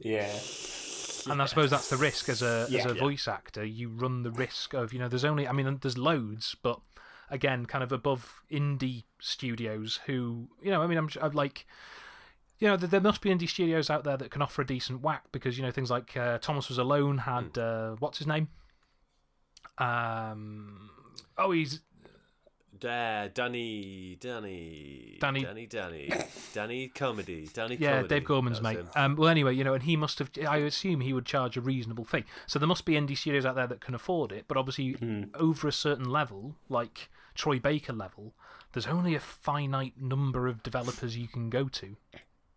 [0.00, 0.38] Yeah.
[1.30, 2.88] and I suppose that's the risk as a as Yeah.
[2.88, 3.00] a Yeah.
[3.00, 3.64] voice actor.
[3.64, 6.80] You run the risk of you know there's only I mean there's loads, but
[7.34, 11.66] again, kind of above indie studios who you know I mean I'm, I'm like.
[12.60, 15.24] You know, there must be indie studios out there that can offer a decent whack
[15.32, 18.46] because you know things like uh, Thomas Was Alone had uh, what's his name?
[19.76, 20.88] Um,
[21.36, 21.80] oh, he's
[22.80, 26.10] There, Danny, Danny, Danny- Danny, Danny,
[26.52, 27.76] Danny comedy, Danny.
[27.78, 28.08] Yeah, comedy.
[28.08, 28.78] Dave Gorman's mate.
[28.78, 28.88] him.
[28.94, 30.30] Um, well, anyway, you know, and he must have.
[30.48, 32.24] I assume he would charge a reasonable fee.
[32.46, 34.44] So there must be indie studios out there that can afford it.
[34.48, 34.96] But obviously,
[35.34, 38.34] over a certain level, like Troy Baker level,
[38.72, 41.96] there's only a finite number of developers you can go to.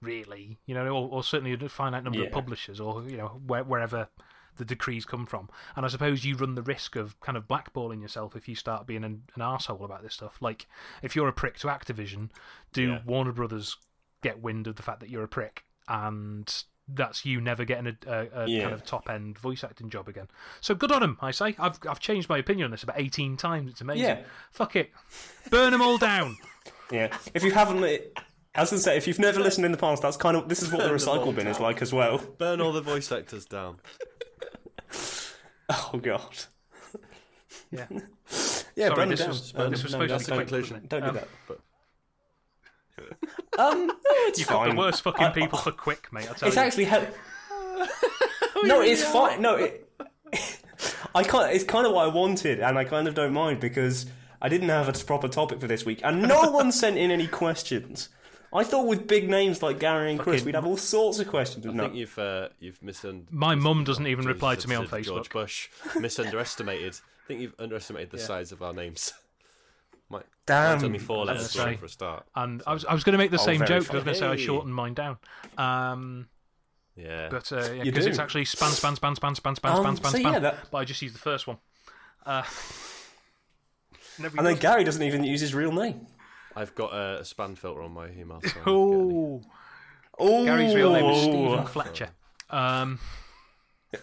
[0.01, 2.25] Really, you know, or, or certainly a finite number Yeah.
[2.25, 4.09] of publishers, or you know, where, wherever
[4.57, 5.49] the decrees come from.
[5.75, 8.85] And I suppose you run the risk of kind of blackballing yourself if you start
[8.87, 10.37] being an, an arsehole about this stuff.
[10.41, 10.67] Like,
[11.01, 12.29] if you're a prick to Activision,
[12.73, 12.99] do Yeah.
[13.05, 13.77] Warner Brothers
[14.21, 15.63] get wind of the fact that you're a prick?
[15.87, 18.61] And that's you never getting a, a, a Yeah.
[18.63, 20.27] kind of top end voice acting job again.
[20.61, 21.55] So good on him, I say.
[21.59, 23.71] I've I've changed my opinion on this about 18 times.
[23.71, 24.03] It's amazing.
[24.05, 24.23] Yeah.
[24.51, 24.91] Fuck it.
[25.49, 26.37] Burn them all down.
[26.89, 27.09] Yeah.
[27.33, 30.01] If you haven't, I was going to say, if you've never listened in the past,
[30.01, 31.91] that's kind of this is what the Burn them all recycle bin is like as
[31.91, 32.17] well.
[32.37, 33.77] Burn all the voice actors down.
[35.69, 36.37] Oh god.
[37.71, 37.87] Yeah.
[38.77, 39.71] Yeah, Sorry, burn this them was, down.
[39.71, 40.85] this was supposed that's to the be quick, conclusion.
[40.87, 41.27] Don't do Um, that.
[41.47, 41.59] But
[43.59, 43.91] Um,
[44.37, 44.67] You've fine.
[44.67, 46.29] got the worst fucking I- people for quick, mate.
[46.29, 46.61] I tell It's you.
[46.61, 47.07] actually hel-
[48.63, 49.41] no, it's fine.
[49.41, 49.89] No, it,
[51.15, 51.53] I can't.
[51.53, 54.05] It's kind of what I wanted, and I kind of don't mind because
[54.41, 57.27] I didn't have a proper topic for this week, and no one sent in any
[57.27, 58.09] questions.
[58.53, 61.27] I thought with big names like Gary and Chris, Fucking- we'd have all sorts of
[61.27, 61.65] questions.
[61.65, 63.33] I No, think you've uh, you've misunderstood.
[63.33, 65.33] My mum doesn't even reply to me on George Facebook.
[65.33, 65.69] Bush
[65.99, 66.93] misunderestimated.
[66.93, 69.13] I think you've underestimated the size of our names.
[70.09, 70.75] Might Damn.
[70.77, 71.75] might took me four letters say.
[71.75, 72.25] for a start.
[72.35, 73.89] And I was I was going to make the Oh, same very joke.
[73.91, 75.17] I was going to say I shortened mine down.
[75.57, 76.27] Um,
[76.95, 77.27] Yeah.
[77.29, 78.09] but uh, yeah, because do.
[78.11, 80.33] it's actually span, span, span, span, span, span, Um, span, span, so span.
[80.33, 81.57] yeah, that- But I just used the first one.
[82.25, 82.43] Uh,
[84.17, 86.07] and then used- Gary doesn't even use his real name.
[86.55, 88.41] I've got a spam filter on my email.
[88.41, 89.13] So I don't get any.
[89.13, 89.41] Oh,
[90.19, 92.09] Oh, Gary's real name is Stephen Fletcher.
[92.49, 92.99] Um,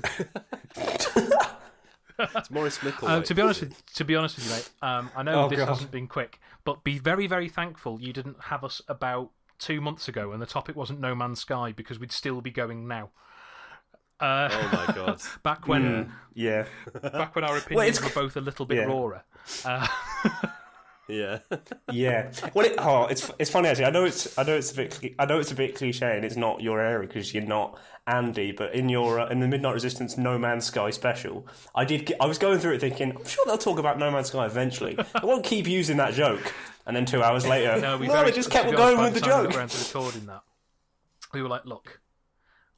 [2.36, 3.08] It's Morris Mickle.
[3.08, 5.48] uh, to be honest with to be honest with you, mate, um, I know Oh,
[5.48, 5.68] this God.
[5.68, 10.08] hasn't been quick, but be very very thankful you didn't have us about two months
[10.08, 13.10] ago, and the topic wasn't No Man's Sky because we'd still be going now.
[14.20, 15.20] Uh, oh my god.
[15.42, 16.66] back when Yeah,
[17.02, 18.84] back when our opinions it's- were both a little bit Yeah.
[18.84, 19.24] rawer.
[19.64, 19.86] Uh,
[21.08, 21.40] Yeah.
[21.92, 22.30] yeah.
[22.54, 23.84] Well, it, oh, it's it's funny actually.
[23.86, 26.16] I know it's I know it's a bit cli- I know it's a bit cliche,
[26.16, 28.52] and it's not your area because you're not Andy.
[28.52, 32.12] But in your uh, in the Midnight Resistance No Man's Sky special, I did.
[32.20, 34.96] I was going through it thinking, I'm sure they'll talk about No Man's Sky eventually.
[35.14, 36.52] I won't keep using that joke.
[36.86, 39.22] And then two hours later, no, we no, very, they just kept going honest, with
[39.22, 39.52] the by time we joke.
[39.52, 40.42] got around to recording that,
[41.32, 42.00] we were like, "Look,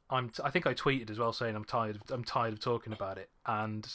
[0.09, 1.95] I'm." T- I think I tweeted as well saying I'm tired.
[1.97, 3.85] Of, I'm tired of talking about it, and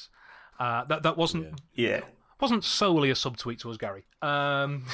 [0.59, 2.00] uh, that that wasn't Yeah.
[2.43, 4.05] Wasn't solely a subtweet to us, Gary.
[4.20, 4.85] Um,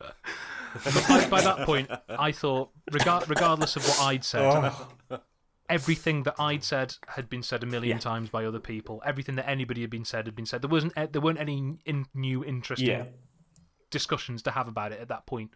[1.08, 4.72] by, by that point, I thought, regard, regardless of what I'd said,
[5.10, 5.20] Oh,
[5.68, 9.02] everything that I'd said had been said a million times by other people.
[9.04, 10.62] Everything that anybody had been said had been said.
[10.62, 13.04] There wasn't there weren't any in, new interesting yeah.
[13.90, 15.50] discussions to have about it at that point.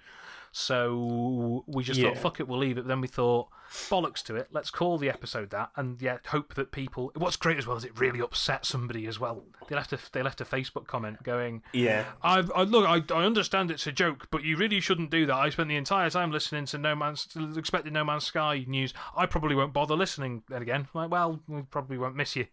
[0.53, 2.11] So we just Yeah.
[2.11, 2.83] thought, fuck it, we'll leave it.
[2.83, 3.49] But then we thought,
[3.89, 4.49] bollocks to it.
[4.53, 7.11] Let's call the episode that, and yet hope that people.
[7.15, 9.45] What's great as well is it really upset somebody as well.
[9.69, 12.05] They left a they left a Facebook comment going, Yeah.
[12.23, 15.35] I, I look, I, I understand it's a joke, but you really shouldn't do that.
[15.35, 18.93] I spent the entire time listening to No Man's, expecting No Man's Sky news.
[19.16, 20.89] I probably won't bother listening then again.
[20.93, 22.47] Like, well, we probably won't miss you.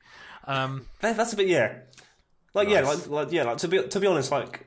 [0.46, 1.80] Um, That, that's a bit yeah.
[2.54, 4.66] Like yeah, like, like yeah, like to be to be honest, like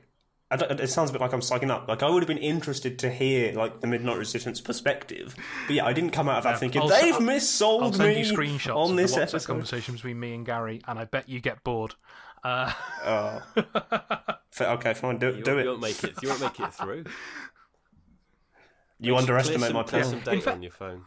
[0.61, 1.87] it sounds a bit like I'm psyching up.
[1.87, 5.35] Like I would have been interested to hear like the Midnight Resistance perspective,
[5.67, 8.15] but yeah, I didn't come out of that thinking I'll- they've I'll- missold I'll send
[8.15, 9.45] me you screenshots on of the WhatsApp episode.
[9.47, 11.95] conversation between me and Gary, and I bet you get bored.
[12.43, 12.71] Uh,
[13.05, 13.41] Oh.
[14.61, 15.63] Okay, fine, do, You, do won't, it.
[15.63, 16.13] you won't make it.
[16.21, 17.03] You won't make it through.
[18.99, 20.11] You underestimate clear some, my clear power.
[20.11, 21.01] some data on your phone.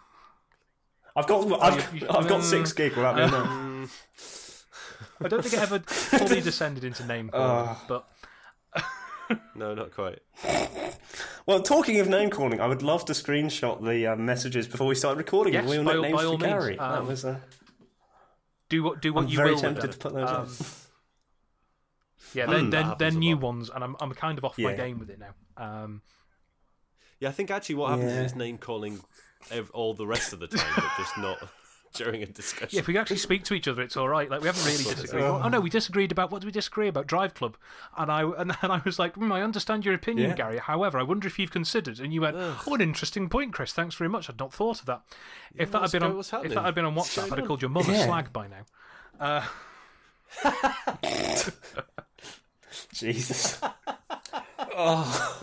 [1.15, 3.23] I've got I've, you- you- I've got um, six gig without me.
[3.23, 4.67] enough.
[5.23, 7.85] I don't think it ever fully descended into name calling, Ah.
[7.89, 8.07] but
[9.55, 10.19] No, not quite.
[11.47, 14.95] Well, talking of name calling, I would love to screenshot the uh, messages before we
[14.95, 15.55] started recording.
[15.55, 16.43] Yes, we all by make all- names by for all means.
[16.53, 16.77] Gary.
[16.77, 17.25] that Um, was.
[17.25, 17.39] Uh,
[18.69, 19.57] do what do what I'm you very will.
[19.57, 20.49] with tempted to put those Um, up.
[22.35, 23.43] Yeah, they're, that they're, they're new lot.
[23.43, 25.35] ones, and I'm I'm kind of off my game with it now.
[25.57, 26.03] Um,
[27.21, 28.23] Yeah, I think actually what happens Yeah.
[28.25, 29.01] is name calling
[29.51, 31.39] ev- all the rest of the time, but just not
[31.97, 32.69] during a discussion.
[32.73, 34.31] Yeah, if we actually speak to each other, it's all right.
[34.31, 35.25] Like we haven't really disagreed.
[35.25, 37.07] Oh no, we disagreed about what did we disagree about?
[37.07, 37.57] Drive Club,
[37.97, 40.37] and I and, and I was like, hmm, I understand your opinion, Yeah.
[40.37, 40.59] Gary.
[40.59, 42.01] However, I wonder if you've considered.
[42.01, 43.73] And you went, oh, an interesting point, Chris.
[43.73, 44.29] Thanks very much.
[44.31, 45.03] I'd not thought of that.
[45.57, 47.71] if that had been on, if that had been on WhatsApp, I'd have called your
[47.71, 48.07] mum a Yeah.
[48.07, 48.65] slag by now.
[52.93, 53.61] Jesus.
[54.77, 55.41] oh.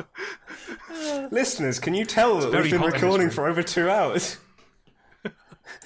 [1.32, 4.38] Listeners, can you tell that we've been hot in this recording for over two hours?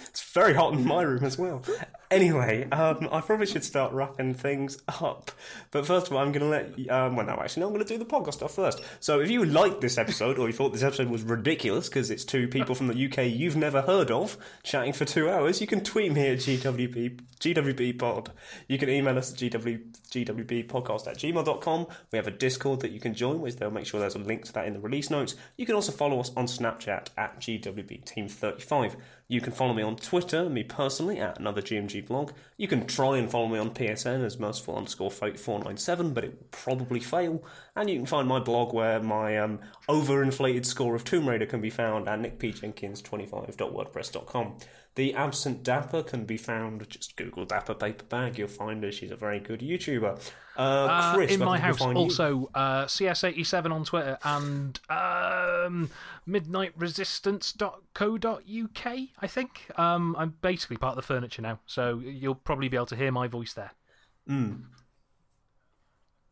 [0.08, 1.62] It's very hot in my room as well.
[2.10, 5.30] Anyway, um, I probably should start wrapping things up.
[5.72, 6.80] But first of all, I'm going to let.
[6.80, 8.82] you- Um, well, no, actually, no, I'm going to do the podcast stuff first.
[9.02, 12.24] So, if you liked this episode or you thought this episode was ridiculous because it's
[12.24, 15.84] two people from the UK you've never heard of chatting for two hours, you can
[15.84, 18.32] tweet me at GWB, GWB Pod.
[18.70, 21.88] You can email us at GW, GWBpodcast at gmail.com.
[22.12, 24.45] We have a Discord that you can join, which they'll make sure there's a link
[24.45, 25.36] to that in the release notes.
[25.58, 28.95] You can also follow us on Snapchat at GWB Team 35.
[29.30, 32.32] You can follow me on Twitter, me personally, at another GMG vlog.
[32.56, 36.32] You can try and follow me on PSN as merciful underscore fate 497, but it
[36.32, 37.44] will probably fail.
[37.76, 39.60] And you can find my blog where my um,
[39.90, 44.58] overinflated score of Tomb Raider can be found at nickpjenkins25.wordpress.com.
[44.98, 48.91] The absent Dapper can be found, just Google Dapper Paper Bag, you'll find her.
[48.91, 50.19] She's a very good YouTuber.
[50.57, 52.03] Uh, Uh, Chris, in my house, find you?
[52.03, 55.91] also uh, CS87 on Twitter and um,
[56.28, 59.80] midnightresistance.co.uk, I think.
[59.80, 63.11] Um, I'm basically part of the furniture now, so you'll probably be able to hear
[63.11, 63.74] my voice there.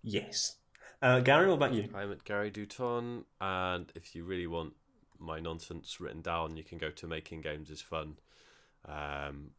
[0.02, 0.56] Yes.
[1.04, 1.88] Uh, Gary, what about you?
[1.94, 4.74] I'm at Gary Dutton, and if you really want
[5.20, 8.16] my nonsense written down, you can go to Making Games is Fun.
[8.88, 9.52] Um,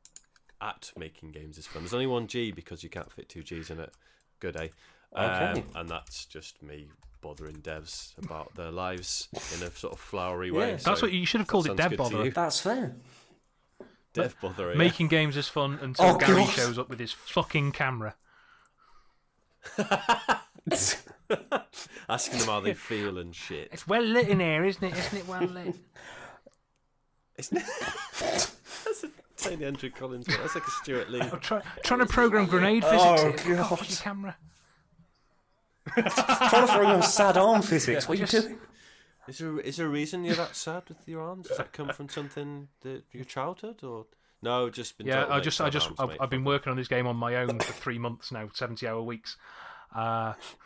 [0.61, 1.83] at Making Games is Fun.
[1.83, 3.93] There's only one G because you can't fit two G's in it.
[4.41, 4.69] Good, eh?
[5.17, 5.61] Okay.
[5.61, 6.89] Um, and that's just me
[7.21, 10.71] bothering devs about their lives in a sort of flowery way.
[10.71, 10.77] Yeah.
[10.77, 12.31] That's so what you should have called it, sounds Dev good Bother.
[12.31, 12.97] That's fair.
[14.15, 14.71] Dev bother.
[14.73, 14.79] yeah.
[14.79, 16.51] Making games is fun until Oh, Gary God.
[16.51, 18.15] shows up with his fucking camera.
[22.09, 23.69] Asking them how they feel and shit.
[23.73, 24.97] It's well lit in here, isn't it?
[24.97, 25.75] Isn't it well lit?
[27.39, 27.65] Isn't it?
[28.85, 30.29] That's a tiny Andrew Collins.
[30.29, 30.37] one.
[30.39, 31.21] That's like a Stewart Lee.
[31.21, 33.43] I'm try, trying to program grenade Oh, physics.
[33.43, 33.57] here.
[33.57, 33.73] God.
[33.73, 34.37] Off your camera.
[35.95, 36.05] Trying
[36.67, 38.09] to program on sad arm physics.
[38.09, 38.59] What are you doing?
[39.29, 41.49] Is there is there a reason you're that sad with your arms?
[41.49, 44.07] Does that come from something that your childhood or
[44.43, 44.71] no?
[44.71, 47.07] Just been Yeah, I just I just arms, I've, I've been working on this game
[47.09, 49.37] on my own for three months now, seventy-hour weeks.
[49.95, 49.99] Uh,
[50.37, 50.57] off.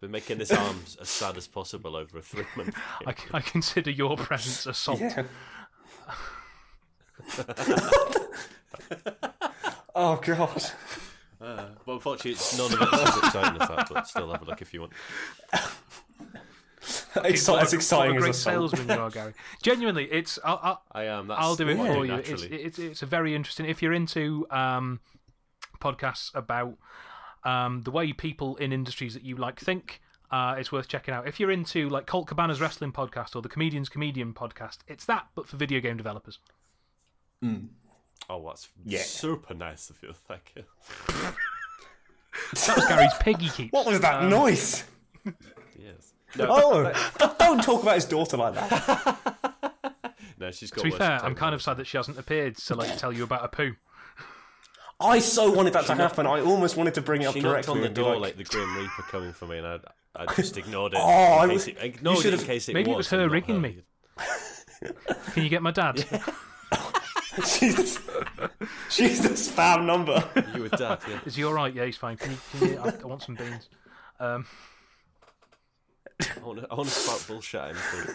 [0.00, 2.74] Been making this arms as sad as possible over a three month.
[3.06, 4.98] I, I consider your presence assault.
[5.00, 5.24] Yeah.
[9.94, 10.64] oh god.
[11.40, 13.88] Uh, but unfortunately, it's none of it as exciting as that.
[13.90, 14.92] But still, have a look if you want.
[17.24, 19.34] It's, What a- as exciting what a as a salesman you are, Gary.
[19.62, 20.38] Genuinely, it's.
[20.44, 21.26] I'll, I'll, I am.
[21.26, 22.14] That's I'll do it for you.
[22.14, 23.66] It's, it's, it's a very interesting.
[23.66, 25.00] If you're into um,
[25.80, 26.78] podcasts about
[27.44, 30.00] um, the way people in industries that you like think,
[30.30, 31.28] uh, it's worth checking out.
[31.28, 35.26] If you're into like Colt Cabana's wrestling podcast or the Comedian's Comedian podcast, it's that,
[35.34, 36.38] but for video game developers.
[37.44, 37.68] Mm.
[38.28, 39.00] oh, that's Yeah.
[39.02, 40.12] super nice of you.
[40.28, 40.64] Thank you.
[42.66, 43.72] That was Gary's piggy keep.
[43.72, 44.84] What was that um, noise?
[45.78, 46.12] Yes.
[46.38, 49.16] Oh, don't- don't talk about his daughter like that.
[50.38, 50.82] No, she's got.
[50.82, 53.12] To be fair, than I'm kind of sad that she hasn't appeared to like tell
[53.12, 53.74] you about a poo.
[54.98, 56.26] I so wanted that to happen.
[56.26, 58.44] I almost wanted to bring it up She knocked on the door like, like, the
[58.44, 59.78] Grim Reaper coming for me, and I,
[60.16, 60.98] I just ignored it.
[60.98, 63.04] Oh, I was- case it, ignored you it in should've- case it Maybe it was
[63.04, 63.82] was her and not ringing me.
[65.34, 66.06] Can you get my dad?
[67.46, 68.50] she's, the,
[68.88, 70.22] she's the spam number.
[70.54, 71.20] You with dad, yeah.
[71.24, 71.72] Is he all right?
[71.74, 72.16] Yeah, he's fine.
[72.16, 72.38] Can you?
[72.58, 73.68] Can you I, I want some beans.
[74.18, 74.46] Um,
[76.20, 77.60] I want to, I want to spout bullshit.
[77.60, 78.14] at anything.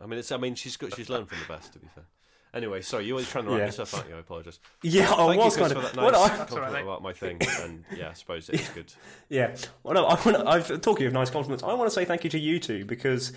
[0.00, 0.32] I mean, it's.
[0.32, 0.94] I mean, she's got.
[0.96, 1.72] She's learned from the best.
[1.74, 2.04] To be fair.
[2.52, 3.66] Anyway, sorry, you were trying to wrap Yeah.
[3.66, 4.16] this up, aren't you?
[4.16, 4.58] I apologise.
[4.82, 5.90] Yeah, I Thank was you, Chris, kind of.
[5.90, 6.82] for that Well, nice I- compliment all right, mate.
[6.82, 8.92] about my thing, and yeah, I suppose it is good.
[9.28, 9.54] Yeah.
[9.84, 11.62] Well, no, I want to, I've talking of nice compliments.
[11.62, 13.32] I want to say thank you to you two because,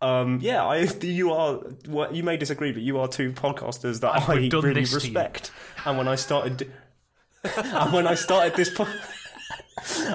[0.00, 4.28] um, yeah, I you are well, you may disagree, but you are two podcasters that
[4.28, 5.14] I we've done really this to you.
[5.14, 5.50] respect.
[5.84, 6.70] And when I started,
[7.56, 8.72] and when I started this.
[8.72, 8.88] Po-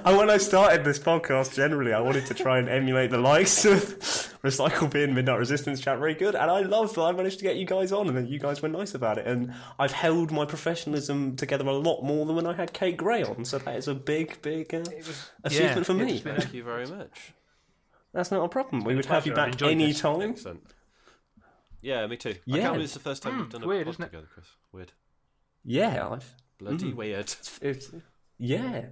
[0.06, 3.64] and when I started this podcast, generally, I wanted to try and emulate the likes
[3.64, 3.80] of
[4.44, 7.56] Recycle Bin, Midnight Resistance chat very good, and I love that I managed to get
[7.56, 10.46] you guys on, and that you guys were nice about it, and I've held my
[10.46, 13.88] professionalism together a lot more than when I had Kate Gray on, so that is
[13.88, 14.84] a big, big uh,
[15.44, 16.20] achievement yeah, for me.
[16.20, 17.34] Thank you very much.
[18.14, 18.84] That's not a problem.
[18.84, 20.32] We would have you back any time.
[20.32, 20.64] Excellent.
[21.82, 22.30] Yeah, me too.
[22.32, 22.62] I Yeah.
[22.62, 24.08] can't believe it's the first time we've done a weird, pod isn't it?
[24.08, 24.48] together, Chris.
[24.72, 24.92] Weird.
[25.64, 27.34] Yeah, I've, Bloody weird.
[27.62, 27.92] it's,
[28.38, 28.86] yeah.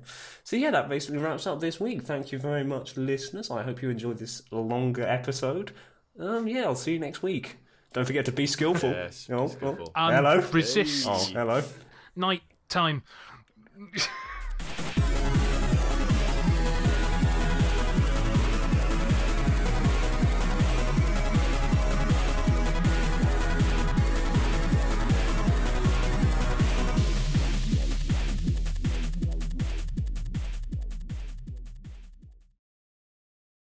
[0.43, 2.03] So yeah, that basically wraps up this week.
[2.03, 3.51] Thank you very much, listeners.
[3.51, 5.71] I hope you enjoyed this longer episode.
[6.19, 7.57] Um, yeah, I'll see you next week.
[7.93, 8.89] Don't forget to be skillful.
[8.91, 9.91] Yes, be Oh, oh, skillful.
[9.95, 10.41] And hello.
[10.51, 11.63] resist Oh, hello.
[12.15, 13.03] night time.